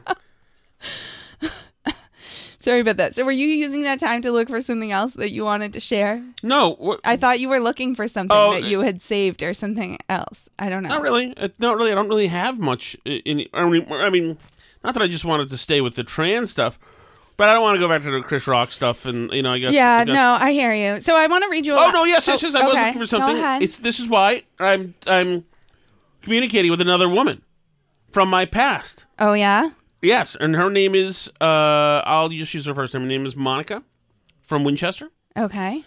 Sorry 2.19 2.81
about 2.81 2.97
that. 2.97 3.15
So, 3.15 3.25
were 3.25 3.31
you 3.31 3.47
using 3.47 3.83
that 3.83 4.01
time 4.01 4.23
to 4.23 4.33
look 4.33 4.49
for 4.49 4.61
something 4.61 4.91
else 4.91 5.13
that 5.15 5.31
you 5.31 5.45
wanted 5.45 5.73
to 5.75 5.81
share? 5.81 6.21
No, 6.43 6.75
what, 6.81 6.99
I 7.05 7.17
thought 7.17 7.39
you 7.39 7.49
were 7.49 7.61
looking 7.61 7.95
for 7.95 8.09
something 8.09 8.37
Oh, 8.37 8.55
that 8.55 8.65
you 8.65 8.81
had 8.81 9.01
saved 9.01 9.45
or 9.45 9.55
something 9.55 9.99
else. 10.09 10.41
I 10.59 10.69
don't 10.69 10.83
know. 10.83 10.89
not 10.89 11.01
really. 11.03 11.33
Uh, 11.37 11.49
Not 11.61 11.77
really. 11.77 11.93
I 11.93 11.95
don't 11.95 12.09
really 12.09 12.27
have 12.27 12.59
much. 12.59 12.97
In, 13.05 13.45
I 13.55 13.69
mean, 13.69 13.87
I 13.93 14.11
mean, 14.11 14.37
not 14.83 14.95
that 14.95 15.03
I 15.03 15.07
just 15.07 15.25
wanted 15.25 15.49
to 15.51 15.57
stay 15.57 15.81
with 15.81 15.95
the 15.95 16.03
trans 16.03 16.51
stuff, 16.51 16.77
but 17.37 17.49
I 17.49 17.53
don't 17.55 17.63
want 17.63 17.77
to 17.77 17.81
go 17.81 17.89
back 17.89 18.03
to 18.03 18.11
the 18.11 18.23
Chris 18.23 18.47
Rock 18.47 18.71
stuff. 18.73 19.05
And 19.07 19.31
you 19.33 19.43
know, 19.43 19.53
I 19.53 19.59
got. 19.59 19.73
yeah, 19.73 19.99
I 19.99 20.05
got- 20.05 20.13
no, 20.15 20.33
I 20.41 20.53
hear 20.53 20.73
you. 20.73 21.01
So 21.01 21.17
I 21.17 21.27
want 21.27 21.45
to 21.45 21.51
read 21.51 21.67
you. 21.67 21.75
A 21.75 21.79
Oh 21.79 21.87
li- 21.87 21.93
no! 21.93 22.05
Yes, 22.05 22.27
yes, 22.29 22.43
yes. 22.43 22.55
I 22.55 22.65
was 22.65 22.75
looking 22.75 23.01
for 23.01 23.07
something. 23.07 23.63
It's 23.63 23.79
this 23.79 23.99
is 24.01 24.09
why 24.09 24.43
I'm 24.59 24.95
I'm 25.07 25.45
communicating 26.23 26.71
with 26.71 26.81
another 26.81 27.09
woman 27.09 27.43
from 28.11 28.29
my 28.31 28.45
past. 28.47 29.07
oh 29.19 29.33
yeah. 29.35 29.71
Yes, 30.03 30.37
and 30.39 30.55
her 30.57 30.71
name 30.71 30.95
is 30.95 31.29
uh 31.41 32.03
I'll 32.05 32.29
just 32.29 32.53
use 32.55 32.67
her 32.67 32.75
first 32.75 32.95
name. 32.95 33.03
Her 33.03 33.09
name 33.09 33.27
is 33.27 33.35
Monica 33.37 33.83
from 34.43 34.63
Winchester. 34.65 35.11
Okay. 35.37 35.85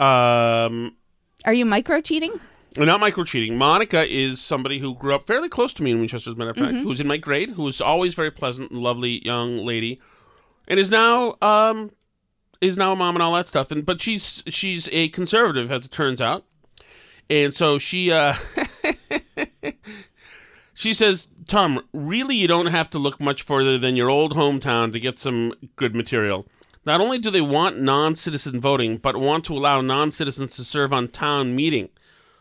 Um 0.00 0.96
Are 1.44 1.52
you 1.54 1.64
micro 1.64 2.00
cheating? 2.00 2.32
not 2.78 3.00
micro 3.00 3.22
cheating. 3.24 3.58
Monica 3.58 4.10
is 4.10 4.40
somebody 4.40 4.78
who 4.78 4.94
grew 4.94 5.14
up 5.14 5.26
fairly 5.26 5.48
close 5.50 5.74
to 5.74 5.82
me 5.82 5.90
in 5.90 5.98
Winchester, 6.00 6.30
as 6.30 6.34
a 6.36 6.38
matter 6.38 6.50
of 6.52 6.56
fact, 6.56 6.72
Mhm. 6.72 6.82
who's 6.84 7.00
in 7.00 7.06
my 7.06 7.18
grade, 7.18 7.50
who 7.50 7.62
was 7.64 7.80
always 7.82 8.14
very 8.14 8.30
pleasant 8.30 8.70
and 8.70 8.80
lovely 8.82 9.22
young 9.26 9.58
lady, 9.58 10.00
and 10.68 10.78
is 10.78 10.90
now 10.90 11.36
um 11.42 11.90
is 12.60 12.76
now 12.76 12.92
a 12.92 12.96
mom 12.96 13.16
and 13.16 13.22
all 13.22 13.34
that 13.34 13.48
stuff. 13.48 13.70
And 13.70 13.84
but 13.84 14.00
she's 14.00 14.42
she's 14.46 14.88
a 14.92 15.08
conservative, 15.08 15.70
as 15.70 15.84
it 15.84 15.92
turns 15.92 16.20
out, 16.20 16.44
and 17.28 17.52
so 17.52 17.78
she 17.78 18.10
uh 18.10 18.34
she 20.74 20.94
says, 20.94 21.28
Tom, 21.46 21.80
really, 21.92 22.36
you 22.36 22.48
don't 22.48 22.66
have 22.66 22.90
to 22.90 22.98
look 22.98 23.20
much 23.20 23.42
further 23.42 23.78
than 23.78 23.96
your 23.96 24.08
old 24.10 24.34
hometown 24.34 24.92
to 24.92 25.00
get 25.00 25.18
some 25.18 25.54
good 25.76 25.94
material. 25.94 26.46
Not 26.84 27.00
only 27.00 27.18
do 27.18 27.30
they 27.30 27.40
want 27.40 27.80
non 27.80 28.16
citizen 28.16 28.60
voting, 28.60 28.96
but 28.96 29.16
want 29.16 29.44
to 29.46 29.54
allow 29.54 29.80
non 29.80 30.10
citizens 30.10 30.56
to 30.56 30.64
serve 30.64 30.92
on 30.92 31.08
town 31.08 31.54
meeting. 31.54 31.90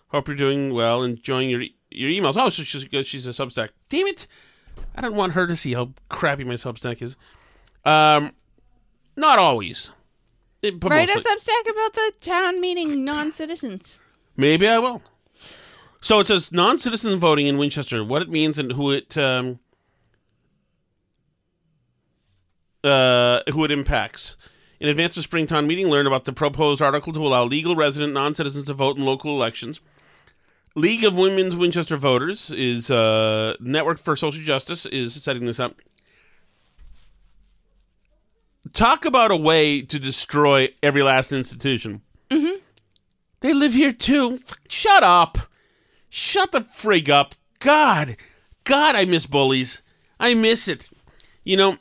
Hope 0.07 0.27
you're 0.27 0.37
doing 0.37 0.73
well, 0.73 1.03
enjoying 1.03 1.49
your 1.49 1.63
your 1.89 2.09
emails. 2.09 2.35
Oh, 2.37 2.49
so 2.49 2.63
she's. 2.63 2.85
She's 3.07 3.27
a 3.27 3.31
Substack. 3.31 3.69
Damn 3.89 4.07
it! 4.07 4.27
I 4.95 5.01
don't 5.01 5.15
want 5.15 5.33
her 5.33 5.45
to 5.45 5.55
see 5.55 5.73
how 5.73 5.93
crappy 6.09 6.43
my 6.43 6.55
Substack 6.55 7.01
is. 7.01 7.17
Um, 7.85 8.31
not 9.15 9.39
always. 9.39 9.89
It- 10.61 10.83
Write 10.83 11.09
a. 11.09 11.13
Substack 11.13 11.69
about 11.69 11.93
the 11.93 12.13
town 12.21 12.61
meeting 12.61 13.03
non-citizens. 13.03 13.99
Maybe 14.37 14.67
I 14.67 14.77
will. 14.79 15.01
So 16.01 16.19
it 16.19 16.27
says 16.27 16.51
non-citizen 16.51 17.19
voting 17.19 17.47
in 17.47 17.57
Winchester, 17.57 18.03
what 18.03 18.21
it 18.21 18.29
means 18.29 18.57
and 18.57 18.71
who 18.73 18.91
it 18.91 19.15
um, 19.17 19.59
uh, 22.83 23.41
who 23.51 23.63
it 23.63 23.71
impacts. 23.71 24.35
In 24.79 24.89
advance 24.89 25.15
of 25.15 25.23
Springtown 25.23 25.67
meeting, 25.67 25.87
learn 25.89 26.07
about 26.07 26.25
the 26.25 26.33
proposed 26.33 26.81
article 26.81 27.13
to 27.13 27.19
allow 27.25 27.43
legal 27.43 27.75
resident 27.75 28.13
non-citizens 28.13 28.65
to 28.65 28.73
vote 28.73 28.97
in 28.97 29.05
local 29.05 29.29
elections. 29.31 29.79
League 30.75 31.03
of 31.03 31.15
Women's 31.15 31.55
Winchester 31.55 31.97
Voters 31.97 32.49
is 32.49 32.89
uh, 32.89 33.55
Network 33.59 33.99
for 33.99 34.15
Social 34.15 34.41
Justice 34.41 34.85
is 34.87 35.13
setting 35.21 35.45
this 35.45 35.59
up. 35.59 35.75
Talk 38.73 39.05
about 39.05 39.31
a 39.31 39.35
way 39.35 39.81
to 39.81 39.99
destroy 39.99 40.69
every 40.81 41.03
last 41.03 41.31
institution. 41.31 42.01
Mm-hmm. 42.29 42.57
They 43.41 43.53
live 43.53 43.73
here 43.73 43.91
too. 43.91 44.39
Shut 44.69 45.03
up. 45.03 45.37
Shut 46.09 46.51
the 46.51 46.61
frig 46.61 47.09
up. 47.09 47.35
God. 47.59 48.15
God, 48.63 48.95
I 48.95 49.05
miss 49.05 49.25
bullies. 49.25 49.81
I 50.19 50.33
miss 50.33 50.67
it. 50.67 50.89
You 51.43 51.57
know, 51.57 51.77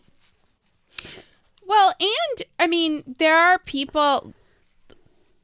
Well, 1.66 1.94
and 2.00 2.42
I 2.58 2.66
mean, 2.66 3.14
there 3.18 3.38
are 3.38 3.58
people 3.58 4.32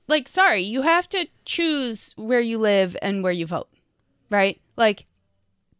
like 0.09 0.26
sorry, 0.28 0.61
you 0.62 0.82
have 0.82 1.09
to 1.11 1.26
choose 1.44 2.12
where 2.16 2.40
you 2.40 2.59
live 2.59 2.97
and 3.03 3.22
where 3.22 3.32
you 3.32 3.47
vote. 3.47 3.68
Right? 4.30 4.61
Like 4.76 5.07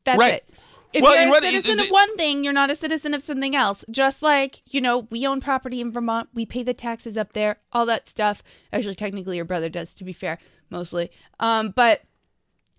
that's 0.05 0.19
Right. 0.19 0.35
it. 0.35 0.49
If 0.97 1.03
Well, 1.03 1.15
you're 1.15 1.27
a 1.27 1.31
what- 1.31 1.43
citizen 1.43 1.79
it- 1.79 1.85
of 1.87 1.91
one 1.91 2.17
thing, 2.17 2.43
you're 2.43 2.53
not 2.55 2.71
a 2.71 2.77
citizen 2.77 3.13
of 3.13 3.23
something 3.23 3.55
else. 3.55 3.85
Just 3.91 4.23
like, 4.23 4.63
you 4.67 4.81
know, 4.81 5.07
we 5.11 5.27
own 5.27 5.41
property 5.43 5.81
in 5.81 5.93
Vermont, 5.93 6.31
we 6.33 6.47
pay 6.47 6.63
the 6.63 6.73
taxes 6.75 7.17
up 7.19 7.35
there, 7.35 7.59
all 7.73 7.85
that 7.87 8.09
stuff. 8.09 8.43
Actually, 8.73 8.95
technically 8.95 9.37
your 9.37 9.45
brother 9.45 9.69
does, 9.69 9.93
to 9.95 10.05
be 10.05 10.13
fair, 10.15 10.39
mostly. 10.71 11.11
Um, 11.39 11.69
but 11.69 12.03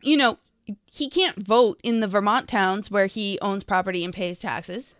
you 0.02 0.18
know, 0.18 0.38
he 0.92 1.10
can't 1.10 1.38
vote 1.42 1.80
in 1.84 2.00
the 2.02 2.08
Vermont 2.08 2.48
towns 2.48 2.90
where 2.92 3.06
he 3.08 3.38
owns 3.42 3.64
property 3.64 4.04
and 4.04 4.14
pays 4.14 4.40
taxes. 4.40 4.96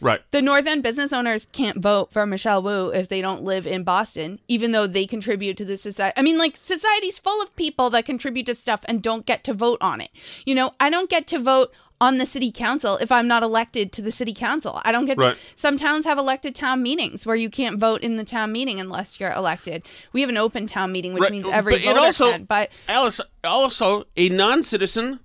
Right. 0.00 0.20
The 0.32 0.42
North 0.42 0.66
End 0.66 0.82
business 0.82 1.12
owners 1.12 1.46
can't 1.52 1.78
vote 1.78 2.12
for 2.12 2.26
Michelle 2.26 2.60
Wu 2.60 2.88
if 2.88 3.08
they 3.08 3.20
don't 3.20 3.44
live 3.44 3.68
in 3.68 3.84
Boston, 3.84 4.40
even 4.48 4.72
though 4.72 4.88
they 4.88 5.06
contribute 5.06 5.56
to 5.58 5.64
the 5.64 5.76
society. 5.76 6.14
I 6.16 6.22
mean, 6.22 6.38
like, 6.38 6.56
society's 6.56 7.20
full 7.20 7.40
of 7.40 7.54
people 7.54 7.88
that 7.90 8.04
contribute 8.04 8.46
to 8.46 8.54
stuff 8.56 8.84
and 8.88 9.00
don't 9.00 9.26
get 9.26 9.44
to 9.44 9.54
vote 9.54 9.78
on 9.80 10.00
it. 10.00 10.10
You 10.44 10.56
know, 10.56 10.72
I 10.80 10.90
don't 10.90 11.08
get 11.08 11.28
to 11.28 11.38
vote 11.38 11.72
on 12.02 12.18
the 12.18 12.26
city 12.26 12.50
council 12.50 12.96
if 12.96 13.12
I'm 13.12 13.28
not 13.28 13.42
elected 13.44 13.92
to 13.92 14.02
the 14.02 14.10
city 14.10 14.34
council. 14.34 14.80
I 14.84 14.90
don't 14.90 15.06
get 15.06 15.16
Right. 15.18 15.36
to. 15.36 15.40
Some 15.56 15.78
towns 15.78 16.04
have 16.04 16.18
elected 16.18 16.52
town 16.54 16.82
meetings 16.82 17.24
where 17.24 17.36
you 17.36 17.48
can't 17.48 17.78
vote 17.78 18.02
in 18.02 18.16
the 18.16 18.24
town 18.24 18.50
meeting 18.50 18.80
unless 18.80 19.20
you're 19.20 19.30
elected. 19.32 19.84
We 20.12 20.20
have 20.20 20.28
an 20.28 20.36
open 20.36 20.66
town 20.66 20.90
meeting, 20.90 21.14
which 21.14 21.22
Right, 21.22 21.30
means 21.32 21.46
every 21.48 21.74
but 21.74 21.82
it 21.82 21.86
voter 21.86 22.00
also- 22.00 22.32
can. 22.32 22.44
But 22.44 22.70
Alice, 22.88 23.20
also 23.44 24.04
a 24.16 24.28
non-citizen 24.28 25.20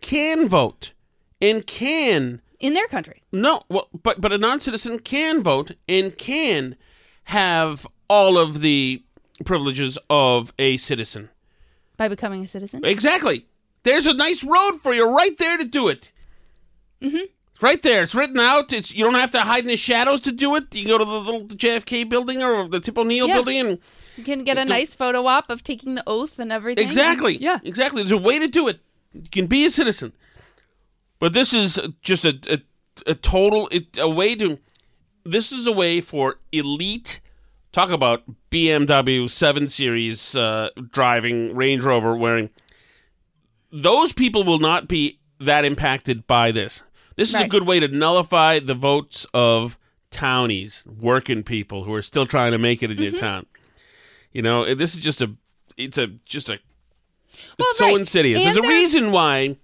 can 0.00 0.48
vote 0.48 0.90
and 1.40 1.64
can 1.66 2.42
in 2.58 2.74
their 2.74 2.88
country, 2.88 3.22
no, 3.32 3.62
well, 3.68 3.88
but 4.02 4.20
but 4.20 4.32
a 4.32 4.38
non-citizen 4.38 4.98
can 5.00 5.42
vote 5.42 5.72
and 5.88 6.18
can 6.18 6.76
have 7.24 7.86
all 8.08 8.38
of 8.38 8.60
the 8.60 9.02
privileges 9.44 9.98
of 10.10 10.52
a 10.58 10.76
citizen. 10.78 11.28
by 11.96 12.08
becoming 12.08 12.42
a 12.44 12.48
citizen. 12.48 12.80
Exactly. 12.84 13.46
There's 13.84 14.06
a 14.06 14.14
nice 14.14 14.44
road 14.44 14.78
for 14.80 14.92
you 14.94 15.04
right 15.14 15.36
there 15.38 15.56
to 15.58 15.64
do 15.64 15.88
it. 15.88 16.12
Mm-hmm. 17.00 17.16
It's 17.54 17.62
right 17.62 17.82
there. 17.82 18.02
It's 18.02 18.14
written 18.14 18.38
out. 18.38 18.72
It's 18.72 18.94
you 18.94 19.04
don't 19.04 19.14
have 19.14 19.30
to 19.32 19.40
hide 19.40 19.62
in 19.62 19.68
the 19.68 19.76
shadows 19.76 20.20
to 20.22 20.32
do 20.32 20.54
it. 20.56 20.74
You 20.74 20.86
go 20.86 20.98
to 20.98 21.04
the 21.04 21.10
little 21.20 21.46
JFK 21.46 22.08
building 22.08 22.42
or 22.42 22.68
the 22.68 22.80
Tip 22.80 22.96
O'Neill 22.98 23.26
Yeah. 23.28 23.34
building 23.34 23.58
and 23.58 23.78
You 24.16 24.24
can 24.24 24.44
get 24.44 24.58
a 24.58 24.64
nice 24.64 24.94
photo 24.94 25.26
op 25.26 25.50
of 25.50 25.64
taking 25.64 25.94
the 25.96 26.04
oath 26.06 26.38
and 26.38 26.52
everything. 26.52 26.86
Exactly. 26.86 27.36
Yeah. 27.38 27.58
Exactly. 27.64 28.02
There's 28.02 28.12
a 28.12 28.16
way 28.18 28.38
to 28.38 28.46
do 28.48 28.68
it. 28.68 28.80
You 29.12 29.28
can 29.30 29.46
be 29.46 29.64
a 29.64 29.70
citizen. 29.70 30.12
But 31.18 31.32
this 31.32 31.52
is 31.52 31.78
just 32.02 32.24
a 32.24 32.38
a, 32.50 33.10
a 33.10 33.14
total 33.14 33.68
it, 33.72 33.96
a 33.98 34.08
way 34.08 34.34
to. 34.36 34.58
This 35.24 35.52
is 35.52 35.66
a 35.66 35.72
way 35.72 36.00
for 36.00 36.38
elite. 36.50 37.20
Talk 37.70 37.90
about 37.90 38.22
BMW 38.50 39.30
7 39.30 39.68
Series 39.68 40.36
uh, 40.36 40.68
driving 40.90 41.54
Range 41.54 41.82
Rover 41.82 42.14
wearing. 42.16 42.50
Those 43.72 44.12
people 44.12 44.44
will 44.44 44.58
not 44.58 44.86
be 44.88 45.18
that 45.40 45.64
impacted 45.64 46.26
by 46.26 46.52
this. 46.52 46.84
This 47.16 47.30
is 47.34 47.40
a 47.40 47.48
good 47.48 47.66
way 47.66 47.80
to 47.80 47.88
nullify 47.88 48.58
the 48.58 48.74
votes 48.74 49.26
of 49.34 49.78
townies, 50.10 50.86
working 51.00 51.42
people 51.42 51.84
who 51.84 51.92
are 51.94 52.02
still 52.02 52.26
trying 52.26 52.52
to 52.52 52.58
make 52.58 52.82
it 52.82 52.90
in 52.90 52.96
Mm-hmm. 52.96 53.02
your 53.04 53.18
town. 53.20 53.46
You 54.32 54.42
know, 54.42 54.74
this 54.74 54.94
is 54.94 55.00
just 55.00 55.20
a. 55.22 55.34
It's 55.76 55.98
a 55.98 56.06
just 56.24 56.48
a 56.48 56.58
Well, 57.58 57.68
it's 57.70 57.78
so 57.78 57.86
right. 57.86 57.96
insidious. 58.00 58.38
And 58.44 58.46
There's 58.46 58.64
a 58.64 58.68
reason 58.68 59.10
why 59.12 59.56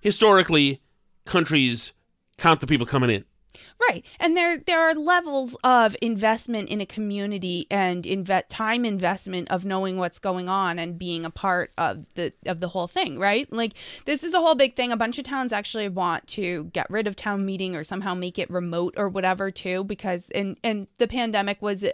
historically 0.00 0.80
countries 1.24 1.92
count 2.38 2.60
the 2.60 2.66
people 2.66 2.86
coming 2.86 3.10
in. 3.10 3.24
Right. 3.88 4.04
And 4.20 4.36
there 4.36 4.58
there 4.58 4.80
are 4.80 4.94
levels 4.94 5.56
of 5.64 5.96
investment 6.00 6.68
in 6.68 6.80
a 6.80 6.86
community 6.86 7.66
and 7.70 8.04
inve- 8.04 8.44
time 8.48 8.84
investment 8.84 9.50
of 9.50 9.64
knowing 9.64 9.96
what's 9.96 10.18
going 10.18 10.48
on 10.48 10.78
and 10.78 10.98
being 10.98 11.24
a 11.24 11.30
part 11.30 11.72
of 11.76 12.04
the 12.14 12.32
of 12.46 12.60
the 12.60 12.68
whole 12.68 12.86
thing, 12.86 13.18
right? 13.18 13.50
Like 13.52 13.72
this 14.04 14.22
is 14.22 14.34
a 14.34 14.40
whole 14.40 14.54
big 14.54 14.76
thing. 14.76 14.92
A 14.92 14.96
bunch 14.96 15.18
of 15.18 15.24
towns 15.24 15.52
actually 15.52 15.88
want 15.88 16.26
to 16.28 16.64
get 16.72 16.88
rid 16.90 17.06
of 17.06 17.16
town 17.16 17.44
meeting 17.44 17.74
or 17.74 17.82
somehow 17.82 18.14
make 18.14 18.38
it 18.38 18.50
remote 18.50 18.94
or 18.96 19.08
whatever 19.08 19.50
too 19.50 19.84
because 19.84 20.24
and 20.34 20.58
and 20.62 20.86
the 20.98 21.08
pandemic 21.08 21.60
was 21.60 21.84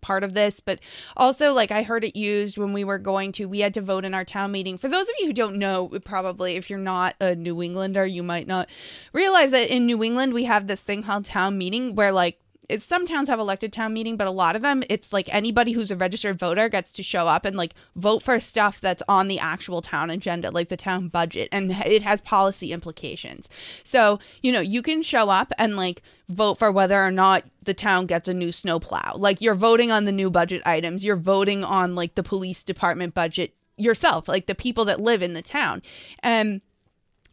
part 0.00 0.24
of 0.24 0.34
this 0.34 0.60
but 0.60 0.78
also 1.16 1.52
like 1.52 1.70
i 1.70 1.82
heard 1.82 2.04
it 2.04 2.16
used 2.16 2.56
when 2.56 2.72
we 2.72 2.84
were 2.84 2.98
going 2.98 3.32
to 3.32 3.46
we 3.46 3.60
had 3.60 3.74
to 3.74 3.80
vote 3.80 4.04
in 4.04 4.14
our 4.14 4.24
town 4.24 4.52
meeting. 4.52 4.78
For 4.78 4.88
those 4.88 5.08
of 5.08 5.14
you 5.18 5.26
who 5.26 5.32
don't 5.32 5.56
know 5.56 5.88
probably 6.04 6.56
if 6.56 6.70
you're 6.70 6.78
not 6.78 7.14
a 7.20 7.34
new 7.34 7.62
englander 7.62 8.06
you 8.06 8.22
might 8.22 8.46
not 8.46 8.68
realize 9.12 9.50
that 9.50 9.74
in 9.74 9.86
new 9.86 10.02
england 10.02 10.34
we 10.34 10.44
have 10.44 10.66
this 10.66 10.80
thing 10.80 11.02
called 11.02 11.24
town 11.24 11.58
meeting 11.58 11.94
where 11.94 12.12
like 12.12 12.40
it's, 12.68 12.84
some 12.84 13.06
towns 13.06 13.28
have 13.28 13.38
elected 13.38 13.72
town 13.72 13.92
meeting, 13.92 14.16
but 14.16 14.26
a 14.26 14.32
lot 14.32 14.56
of 14.56 14.62
them, 14.62 14.82
it's 14.90 15.12
like 15.12 15.32
anybody 15.32 15.72
who's 15.72 15.90
a 15.90 15.96
registered 15.96 16.38
voter 16.38 16.68
gets 16.68 16.92
to 16.94 17.02
show 17.02 17.26
up 17.28 17.44
and 17.44 17.56
like 17.56 17.74
vote 17.96 18.22
for 18.22 18.38
stuff 18.38 18.80
that's 18.80 19.02
on 19.08 19.28
the 19.28 19.38
actual 19.38 19.80
town 19.80 20.10
agenda, 20.10 20.50
like 20.50 20.68
the 20.68 20.76
town 20.76 21.08
budget, 21.08 21.48
and 21.50 21.70
it 21.70 22.02
has 22.02 22.20
policy 22.20 22.72
implications. 22.72 23.48
So, 23.84 24.18
you 24.42 24.52
know, 24.52 24.60
you 24.60 24.82
can 24.82 25.02
show 25.02 25.30
up 25.30 25.52
and 25.58 25.76
like 25.76 26.02
vote 26.28 26.58
for 26.58 26.70
whether 26.70 27.02
or 27.02 27.10
not 27.10 27.44
the 27.62 27.74
town 27.74 28.06
gets 28.06 28.28
a 28.28 28.34
new 28.34 28.52
snowplow. 28.52 29.16
Like 29.16 29.40
you're 29.40 29.54
voting 29.54 29.90
on 29.90 30.04
the 30.04 30.12
new 30.12 30.30
budget 30.30 30.62
items, 30.66 31.04
you're 31.04 31.16
voting 31.16 31.64
on 31.64 31.94
like 31.94 32.14
the 32.14 32.22
police 32.22 32.62
department 32.62 33.14
budget 33.14 33.54
yourself, 33.78 34.28
like 34.28 34.46
the 34.46 34.54
people 34.54 34.84
that 34.86 35.00
live 35.00 35.22
in 35.22 35.34
the 35.34 35.42
town. 35.42 35.82
And 36.22 36.60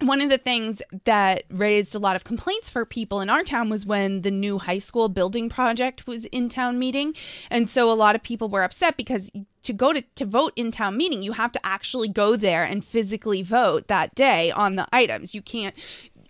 one 0.02 0.22
of 0.22 0.30
the 0.30 0.38
things 0.38 0.82
that 1.06 1.43
raised 1.50 1.96
a 1.96 2.00
lot 2.00 2.16
of 2.16 2.24
complaints 2.24 2.70
for 2.70 2.86
people 2.86 3.22
in 3.22 3.30
our 3.30 3.43
town 3.43 3.70
was 3.70 3.86
when 3.86 4.24
the 4.24 4.32
new 4.32 4.60
high 4.60 4.80
school 4.80 5.08
building 5.08 5.50
project 5.50 6.06
was 6.06 6.26
in 6.26 6.50
town 6.50 6.78
meeting. 6.78 7.16
And 7.50 7.70
so 7.70 7.89
a 7.89 7.93
lot 7.93 8.16
of 8.16 8.22
people 8.22 8.50
were 8.50 8.64
upset 8.64 8.98
because 8.98 9.32
to 9.64 9.74
go 9.74 9.93
to, 9.93 10.02
to 10.02 10.26
vote 10.26 10.54
in 10.56 10.72
town 10.72 10.98
meeting, 10.98 11.24
you 11.24 11.32
have 11.34 11.52
to 11.54 11.66
actually 11.66 12.10
go 12.10 12.36
there 12.36 12.64
and 12.64 12.84
physically 12.84 13.41
vote 13.41 13.88
that 13.88 14.14
day 14.16 14.52
on 14.52 14.76
the 14.76 14.88
items. 14.91 15.34
You 15.34 15.41
can't 15.41 15.76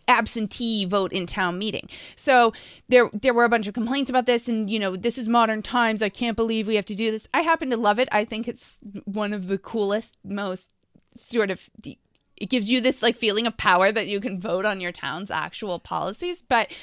absentee 0.07 0.85
vote 0.85 1.11
in 1.11 1.25
town 1.25 1.57
meeting. 1.57 1.89
So 2.15 2.53
there 2.87 3.09
there 3.11 3.33
were 3.33 3.45
a 3.45 3.49
bunch 3.49 3.65
of 3.67 3.73
complaints 3.73 4.09
about 4.09 4.27
this 4.27 4.47
and 4.47 4.69
you 4.69 4.77
know 4.77 4.95
this 4.95 5.17
is 5.17 5.27
modern 5.27 5.63
times 5.63 6.03
I 6.03 6.09
can't 6.09 6.37
believe 6.37 6.67
we 6.67 6.75
have 6.75 6.85
to 6.85 6.95
do 6.95 7.09
this. 7.09 7.27
I 7.33 7.41
happen 7.41 7.71
to 7.71 7.77
love 7.77 7.97
it. 7.97 8.07
I 8.11 8.23
think 8.23 8.47
it's 8.47 8.75
one 9.05 9.33
of 9.33 9.47
the 9.47 9.57
coolest 9.57 10.15
most 10.23 10.73
sort 11.15 11.49
of 11.49 11.69
the 11.81 11.97
it 12.37 12.49
gives 12.49 12.69
you 12.69 12.81
this 12.81 13.01
like 13.01 13.15
feeling 13.15 13.47
of 13.47 13.57
power 13.57 13.91
that 13.91 14.07
you 14.07 14.19
can 14.19 14.39
vote 14.39 14.65
on 14.65 14.81
your 14.81 14.91
town's 14.91 15.31
actual 15.31 15.79
policies 15.79 16.41
but 16.47 16.75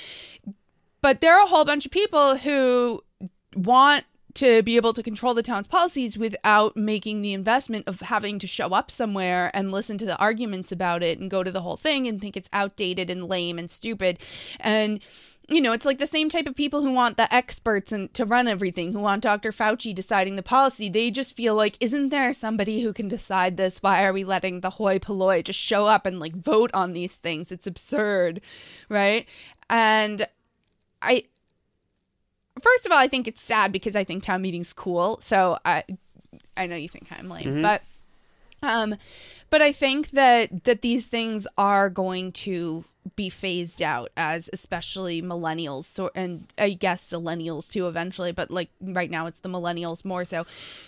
but 1.01 1.21
there 1.21 1.37
are 1.37 1.45
a 1.45 1.49
whole 1.49 1.65
bunch 1.65 1.85
of 1.85 1.93
people 1.93 2.37
who 2.37 3.03
want 3.55 4.05
to 4.35 4.63
be 4.63 4.77
able 4.77 4.93
to 4.93 5.03
control 5.03 5.35
the 5.35 5.43
town's 5.43 5.67
policies 5.67 6.17
without 6.17 6.77
making 6.77 7.21
the 7.21 7.33
investment 7.33 7.87
of 7.87 8.01
having 8.01 8.39
to 8.39 8.47
show 8.47 8.69
up 8.69 8.91
somewhere 8.91 9.51
and 9.53 9.71
listen 9.71 9.99
to 9.99 10.07
the 10.07 10.17
arguments 10.17 10.73
about 10.73 11.03
it 11.03 11.19
and 11.19 11.31
go 11.31 11.43
to 11.43 11.51
the 11.51 11.61
whole 11.61 11.77
thing 11.77 12.07
and 12.07 12.21
think 12.21 12.37
it's 12.37 12.49
outdated 12.53 13.11
and 13.11 13.29
lame 13.29 13.59
and 13.59 13.71
stupid. 13.71 14.19
And 14.59 15.01
you 15.55 15.61
know, 15.61 15.73
it's 15.73 15.85
like 15.85 15.99
the 15.99 16.07
same 16.07 16.29
type 16.29 16.47
of 16.47 16.55
people 16.55 16.83
who 16.83 16.93
want 16.93 17.17
the 17.17 17.33
experts 17.33 17.93
and 17.93 18.13
to 18.15 18.25
run 18.25 18.49
everything, 18.49 18.93
who 18.93 18.99
want 18.99 19.23
Dr. 19.23 19.53
Fauci 19.53 19.95
deciding 19.95 20.37
the 20.37 20.43
policy. 20.43 20.89
They 20.89 21.11
just 21.11 21.37
feel 21.37 21.55
like, 21.55 21.77
isn't 21.81 22.11
there 22.11 22.33
somebody 22.33 22.83
who 22.83 22.93
can 22.93 23.09
decide 23.09 23.57
this? 23.57 23.83
Why 23.83 24.05
are 24.05 24.13
we 24.13 24.25
letting 24.25 24.61
the 24.61 24.71
hoi 24.71 24.99
polloi 24.99 25.43
just 25.43 25.59
show 25.59 25.87
up 25.87 26.07
and 26.07 26.21
like 26.21 26.35
vote 26.35 26.71
on 26.75 26.93
these 26.93 27.15
things? 27.15 27.51
It's 27.51 27.67
absurd, 27.67 28.41
right? 28.89 29.27
And 29.69 30.27
I, 31.01 31.25
first 32.61 32.87
of 32.87 32.93
all, 32.93 32.99
I 32.99 33.09
think 33.09 33.27
it's 33.27 33.41
sad 33.43 33.73
because 33.73 33.97
I 33.97 34.05
think 34.05 34.23
town 34.23 34.43
meeting's 34.43 34.73
cool. 34.73 35.19
So 35.23 35.59
I, 35.65 35.85
I 36.57 36.67
know 36.67 36.77
you 36.77 36.89
think 36.89 37.09
I'm 37.11 37.29
lame, 37.29 37.63
but, 37.63 37.83
um, 38.63 38.97
but 39.51 39.61
I 39.61 39.73
think 39.73 40.11
that 40.11 40.65
that 40.65 40.83
these 40.83 41.07
things 41.07 41.47
are 41.59 41.91
going 41.91 42.33
to 42.33 42.85
be 43.17 43.29
phased 43.29 43.83
out 43.83 44.11
as 44.17 44.49
especially 44.53 45.21
millennials 45.21 45.85
so 45.85 46.11
and 46.15 46.47
I 46.57 46.71
guess 46.71 47.11
millennials 47.11 47.71
too 47.71 47.89
eventually 47.89 48.33
but 48.33 48.51
like 48.51 48.71
right 48.81 49.11
now 49.11 49.27
it's 49.27 49.41
the 49.41 49.49
millennials 49.49 50.05
more 50.05 50.25
so 50.25 50.47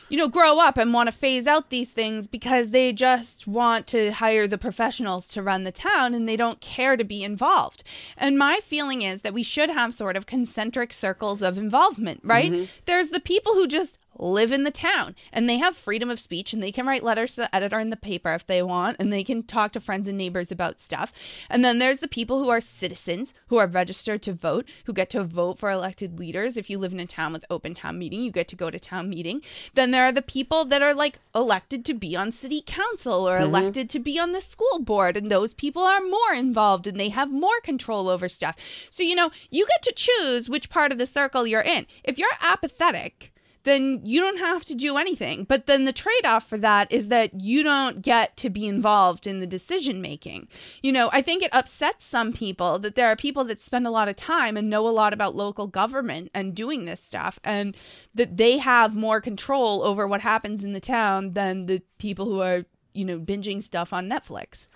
you 0.08 0.16
know 0.16 0.28
grow 0.28 0.60
up 0.60 0.76
and 0.76 0.92
want 0.92 1.08
to 1.08 1.12
phase 1.12 1.46
out 1.46 1.70
these 1.70 1.90
things 1.90 2.26
because 2.26 2.70
they 2.70 2.92
just 2.92 3.46
want 3.46 3.86
to 3.88 4.12
hire 4.12 4.46
the 4.46 4.58
professionals 4.58 5.28
to 5.28 5.42
run 5.42 5.64
the 5.64 5.72
town 5.72 6.14
and 6.14 6.28
they 6.28 6.36
don't 6.36 6.60
care 6.60 6.96
to 6.96 7.04
be 7.04 7.22
involved. 7.22 7.82
And 8.16 8.38
my 8.38 8.60
feeling 8.62 9.02
is 9.02 9.22
that 9.22 9.34
we 9.34 9.42
should 9.42 9.70
have 9.70 9.94
sort 9.94 10.16
of 10.16 10.26
concentric 10.26 10.92
circles 10.92 11.42
of 11.42 11.58
involvement 11.58 12.20
right? 12.22 12.52
Mm-hmm. 12.52 12.64
There's 12.86 13.10
the 13.10 13.20
people 13.20 13.54
who 13.54 13.66
just 13.66 13.98
live 14.18 14.52
in 14.52 14.64
the 14.64 14.70
town 14.70 15.14
and 15.32 15.48
they 15.48 15.58
have 15.58 15.76
freedom 15.76 16.10
of 16.10 16.20
speech 16.20 16.52
and 16.52 16.62
they 16.62 16.72
can 16.72 16.86
write 16.86 17.02
letters 17.02 17.34
to 17.34 17.42
the 17.42 17.54
editor 17.54 17.78
in 17.80 17.90
the 17.90 17.96
paper 17.96 18.32
if 18.34 18.46
they 18.46 18.62
want 18.62 18.96
and 19.00 19.12
they 19.12 19.24
can 19.24 19.42
talk 19.42 19.72
to 19.72 19.80
friends 19.80 20.08
and 20.08 20.16
neighbors 20.18 20.50
about 20.52 20.80
stuff. 20.80 21.12
And 21.50 21.64
then 21.64 21.78
there's 21.78 21.98
the 22.00 22.08
people 22.08 22.42
who 22.42 22.48
are 22.50 22.60
citizens 22.60 23.34
who 23.48 23.56
are 23.58 23.66
registered 23.66 24.22
to 24.22 24.32
vote, 24.32 24.66
who 24.84 24.92
get 24.92 25.10
to 25.10 25.24
vote 25.24 25.58
for 25.58 25.70
elected 25.70 26.18
leaders. 26.18 26.56
If 26.56 26.68
you 26.70 26.78
live 26.78 26.92
in 26.92 27.00
a 27.00 27.06
town 27.06 27.32
with 27.32 27.44
open 27.50 27.74
town 27.74 27.98
meeting, 27.98 28.20
you 28.22 28.30
get 28.30 28.48
to 28.48 28.56
go 28.56 28.70
to 28.70 28.78
town 28.78 29.08
meeting. 29.08 29.42
Then 29.74 29.90
there 29.90 30.04
are 30.04 30.12
the 30.12 30.22
people 30.22 30.64
that 30.66 30.82
are 30.82 30.94
like 30.94 31.18
elected 31.34 31.84
to 31.86 31.94
be 31.94 32.16
on 32.16 32.32
city 32.32 32.62
council 32.64 33.28
or 33.28 33.38
Mhm. 33.38 33.42
elected 33.42 33.90
to 33.90 33.98
be 33.98 34.18
on 34.18 34.32
the 34.32 34.40
school 34.40 34.78
board 34.80 35.16
and 35.16 35.30
those 35.30 35.54
people 35.54 35.82
are 35.82 36.00
more 36.00 36.32
involved 36.34 36.86
and 36.86 36.98
they 36.98 37.08
have 37.10 37.30
more 37.30 37.60
control 37.62 38.08
over 38.08 38.28
stuff. 38.28 38.56
So 38.90 39.02
you 39.02 39.14
know, 39.14 39.30
you 39.50 39.66
get 39.66 39.82
to 39.82 39.92
choose 39.92 40.48
which 40.48 40.70
part 40.70 40.92
of 40.92 40.98
the 40.98 41.06
circle 41.06 41.46
you're 41.46 41.60
in. 41.60 41.86
If 42.04 42.18
you're 42.18 42.28
apathetic, 42.40 43.32
then 43.64 44.00
you 44.04 44.20
don't 44.20 44.38
have 44.38 44.64
to 44.66 44.74
do 44.74 44.96
anything. 44.96 45.44
But 45.44 45.66
then 45.66 45.84
the 45.84 45.92
trade 45.92 46.24
off 46.24 46.48
for 46.48 46.58
that 46.58 46.90
is 46.92 47.08
that 47.08 47.40
you 47.40 47.62
don't 47.62 48.00
get 48.00 48.36
to 48.38 48.50
be 48.50 48.66
involved 48.66 49.26
in 49.26 49.40
the 49.40 49.46
decision 49.46 50.00
making. 50.00 50.48
You 50.82 50.92
know, 50.92 51.10
I 51.12 51.20
think 51.20 51.42
it 51.42 51.50
upsets 51.52 52.04
some 52.04 52.32
people 52.32 52.78
that 52.78 52.94
there 52.94 53.08
are 53.08 53.16
people 53.16 53.44
that 53.44 53.60
spend 53.60 53.86
a 53.86 53.90
lot 53.90 54.08
of 54.08 54.16
time 54.16 54.56
and 54.56 54.70
know 54.70 54.88
a 54.88 54.90
lot 54.90 55.12
about 55.12 55.34
local 55.34 55.66
government 55.66 56.30
and 56.34 56.54
doing 56.54 56.84
this 56.84 57.00
stuff, 57.00 57.38
and 57.42 57.76
that 58.14 58.36
they 58.36 58.58
have 58.58 58.94
more 58.94 59.20
control 59.20 59.82
over 59.82 60.06
what 60.06 60.20
happens 60.20 60.62
in 60.62 60.72
the 60.72 60.80
town 60.80 61.32
than 61.32 61.66
the 61.66 61.82
people 61.98 62.26
who 62.26 62.40
are, 62.40 62.64
you 62.92 63.04
know, 63.04 63.18
binging 63.18 63.62
stuff 63.62 63.92
on 63.92 64.08
Netflix. 64.08 64.68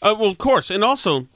Uh, 0.00 0.16
well, 0.18 0.30
of 0.30 0.38
course, 0.38 0.70
and 0.70 0.82
also 0.82 1.28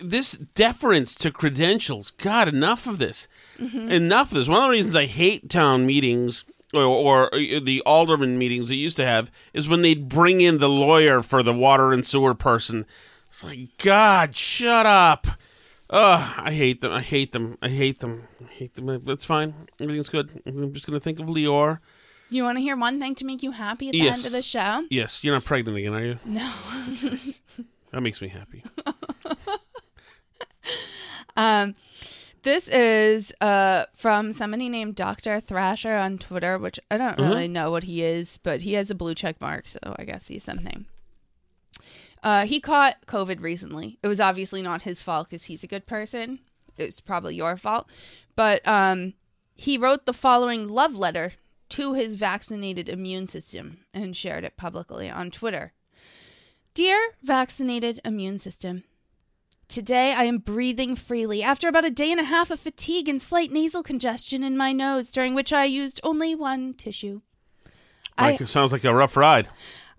this 0.00 0.32
deference 0.32 1.14
to 1.16 1.30
credentials. 1.30 2.10
God, 2.12 2.48
enough 2.48 2.86
of 2.86 2.98
this. 2.98 3.28
Mhm. 3.58 3.90
Enough 3.90 4.32
of 4.32 4.38
this. 4.38 4.48
One 4.48 4.58
of 4.58 4.64
the 4.64 4.70
reasons 4.70 4.94
I 4.96 5.06
hate 5.06 5.48
town 5.50 5.86
meetings 5.86 6.44
or, 6.74 6.82
or 6.82 7.34
uh, 7.34 7.60
the 7.62 7.82
alderman 7.86 8.38
meetings 8.38 8.68
they 8.68 8.74
used 8.74 8.96
to 8.98 9.06
have 9.06 9.30
is 9.54 9.68
when 9.68 9.82
they'd 9.82 10.08
bring 10.08 10.40
in 10.40 10.58
the 10.58 10.68
lawyer 10.68 11.22
for 11.22 11.42
the 11.42 11.54
water 11.54 11.92
and 11.92 12.04
sewer 12.06 12.34
person. 12.34 12.84
It's 13.30 13.42
like, 13.44 13.68
God, 13.78 14.36
shut 14.36 14.86
up. 14.86 15.26
Ugh, 15.90 16.34
I 16.38 16.52
hate 16.52 16.80
them. 16.82 16.92
I 16.92 17.00
hate 17.00 17.32
them. 17.32 17.56
I 17.62 17.68
hate 17.70 18.00
them. 18.00 18.24
I 18.42 18.52
hate 18.52 18.74
them. 18.74 19.02
That's 19.04 19.24
fine. 19.24 19.54
Everything's 19.80 20.10
good. 20.10 20.42
I'm 20.46 20.72
just 20.74 20.86
going 20.86 20.98
to 20.98 21.02
think 21.02 21.18
of 21.18 21.26
Leor. 21.26 21.78
You 22.30 22.42
want 22.44 22.56
to 22.58 22.60
hear 22.62 22.76
one 22.76 23.00
thing 23.00 23.14
to 23.14 23.24
make 23.24 23.42
you 23.42 23.52
happy 23.52 23.88
at 23.88 23.92
the 23.92 23.98
Yes. 23.98 24.18
end 24.18 24.26
of 24.26 24.32
the 24.32 24.42
show? 24.42 24.84
Yes, 24.90 25.24
you're 25.24 25.32
not 25.32 25.46
pregnant 25.46 25.78
again, 25.78 25.94
are 25.94 26.04
you? 26.04 26.18
No. 26.26 26.52
That 27.90 28.02
makes 28.02 28.20
me 28.20 28.28
happy. 28.28 28.62
Um, 31.36 31.76
this 32.42 32.66
is 32.68 33.32
uh 33.40 33.84
from 33.94 34.32
somebody 34.32 34.68
named 34.68 34.96
Dr. 34.96 35.38
Thrasher 35.38 35.94
on 35.96 36.18
Twitter, 36.18 36.58
which 36.58 36.80
I 36.90 36.96
don't 36.96 37.18
Uh-huh. 37.20 37.28
really 37.30 37.46
know 37.48 37.70
what 37.70 37.84
he 37.84 38.02
is, 38.02 38.38
but 38.42 38.62
he 38.62 38.72
has 38.72 38.90
a 38.90 38.94
blue 38.96 39.14
check 39.14 39.40
mark, 39.40 39.68
so 39.68 39.78
I 39.96 40.04
guess 40.04 40.26
he's 40.26 40.42
something. 40.42 40.86
Uh, 42.24 42.44
he 42.46 42.58
caught 42.60 43.06
COVID 43.06 43.40
recently. 43.40 43.98
It 44.02 44.08
was 44.08 44.20
obviously 44.20 44.62
not 44.62 44.82
his 44.82 45.00
fault 45.02 45.28
because 45.30 45.44
he's 45.44 45.62
a 45.62 45.68
good 45.68 45.86
person. 45.86 46.40
It 46.76 46.86
was 46.86 47.00
probably 47.00 47.36
your 47.36 47.56
fault, 47.56 47.88
but 48.34 48.66
um, 48.66 49.14
he 49.54 49.78
wrote 49.78 50.06
the 50.06 50.12
following 50.12 50.66
love 50.68 50.96
letter 50.96 51.34
to 51.70 51.94
his 51.94 52.16
vaccinated 52.16 52.88
immune 52.88 53.28
system 53.28 53.84
and 53.94 54.16
shared 54.16 54.42
it 54.42 54.56
publicly 54.56 55.08
on 55.08 55.30
Twitter. 55.30 55.72
Dear 56.74 56.98
vaccinated 57.22 58.00
immune 58.04 58.38
system, 58.40 58.82
Today 59.68 60.14
I 60.14 60.24
am 60.24 60.38
breathing 60.38 60.96
freely 60.96 61.42
after 61.42 61.68
about 61.68 61.84
a 61.84 61.90
day 61.90 62.10
and 62.10 62.18
a 62.18 62.24
half 62.24 62.50
of 62.50 62.58
fatigue 62.58 63.06
and 63.06 63.20
slight 63.20 63.50
nasal 63.50 63.82
congestion 63.82 64.42
in 64.42 64.56
my 64.56 64.72
nose, 64.72 65.12
during 65.12 65.34
which 65.34 65.52
I 65.52 65.64
used 65.64 66.00
only 66.02 66.34
one 66.34 66.72
tissue. 66.72 67.20
I, 68.16 68.32
it 68.32 68.48
sounds 68.48 68.72
like 68.72 68.84
a 68.84 68.94
rough 68.94 69.14
ride. 69.14 69.48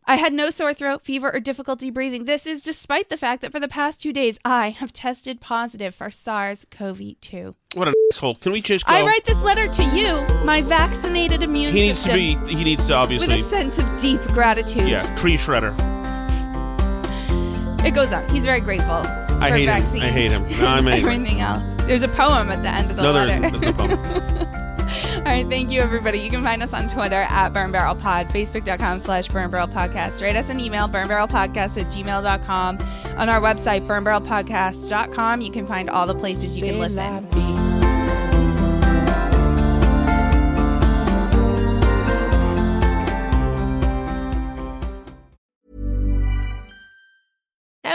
I 0.06 0.16
had 0.16 0.34
no 0.34 0.50
sore 0.50 0.74
throat, 0.74 1.04
fever, 1.04 1.32
or 1.32 1.40
difficulty 1.40 1.92
breathing. 1.92 2.26
This 2.26 2.48
is 2.48 2.64
despite 2.64 3.10
the 3.10 3.16
fact 3.16 3.44
that 3.44 3.52
for 3.52 3.60
the 3.60 3.68
past 3.68 4.02
two 4.02 4.12
days 4.12 4.40
I 4.44 4.72
have 4.72 4.92
tested 4.92 5.40
positive 5.40 5.94
for 5.94 6.10
SARS 6.10 6.66
CoV 6.72 7.22
2. 7.22 7.56
What 7.76 7.90
an 7.90 7.94
asshole. 8.12 8.36
Can 8.36 8.54
we 8.54 8.62
just 8.62 8.88
go? 8.88 8.92
I 8.92 9.04
write 9.04 9.26
this 9.26 9.40
letter 9.44 9.68
to 9.68 9.84
you, 9.84 10.16
my 10.46 10.62
vaccinated 10.62 11.44
immune 11.44 11.74
he 11.74 11.82
needs 11.82 12.04
to 12.06 12.14
be. 12.14 12.40
He 12.48 12.64
needs 12.64 12.88
to 12.88 12.96
obviously. 12.96 13.28
with 13.28 13.46
a 13.46 13.50
sense 13.50 13.78
of 13.78 14.00
deep 14.00 14.20
gratitude. 14.34 14.90
Yeah, 14.90 15.16
tree 15.16 15.38
shredder. 15.38 15.78
It 17.86 17.92
goes 17.92 18.12
on. 18.12 18.28
He's 18.30 18.44
very 18.44 18.62
grateful 18.62 19.29
I 19.42 19.50
for 19.50 19.56
hate 19.58 19.70
him. 19.70 20.02
I 20.02 20.08
hate 20.08 20.32
him. 20.32 20.44
No, 20.60 20.66
I'm. 20.68 20.88
Everything 20.88 21.42
else. 21.42 21.64
There's 21.84 22.04
a 22.04 22.08
poem 22.10 22.50
at 22.50 22.62
the 22.64 22.70
end 22.70 22.92
of 22.92 22.98
the 22.98 23.04
No, 23.04 23.14
there 23.14 23.28
letter. 23.28 23.46
isn't. 23.48 23.62
There's 23.62 23.78
no 23.78 23.88
poem. 23.88 24.46
All 25.20 25.24
right, 25.26 25.48
thank 25.48 25.70
you, 25.70 25.82
everybody. 25.82 26.18
You 26.20 26.32
can 26.32 26.44
find 26.44 26.64
us 26.64 26.74
on 26.74 26.90
Twitter 26.90 27.24
at 27.30 27.50
Burn 27.50 27.72
Barrel 27.72 27.94
Pod, 27.94 28.28
Facebook.com 28.28 29.00
slash 29.02 29.28
Burn 29.28 29.52
Barrel 29.52 29.68
Podcast. 29.68 30.22
Write 30.22 30.36
us 30.36 30.50
an 30.50 30.60
email, 30.60 30.88
burnbarrelpodcast 30.90 31.78
at 31.80 31.92
gmail.com. 31.92 32.80
On 33.18 33.30
our 33.30 33.40
website, 33.40 33.86
Burn 33.86 34.04
burnbarrelpodcast.com, 34.04 35.42
you 35.42 35.52
can 35.52 35.68
find 35.68 35.90
all 35.90 36.08
the 36.08 36.16
places 36.16 36.60
you 36.60 36.68
can 36.70 36.80
listen. 36.80 37.69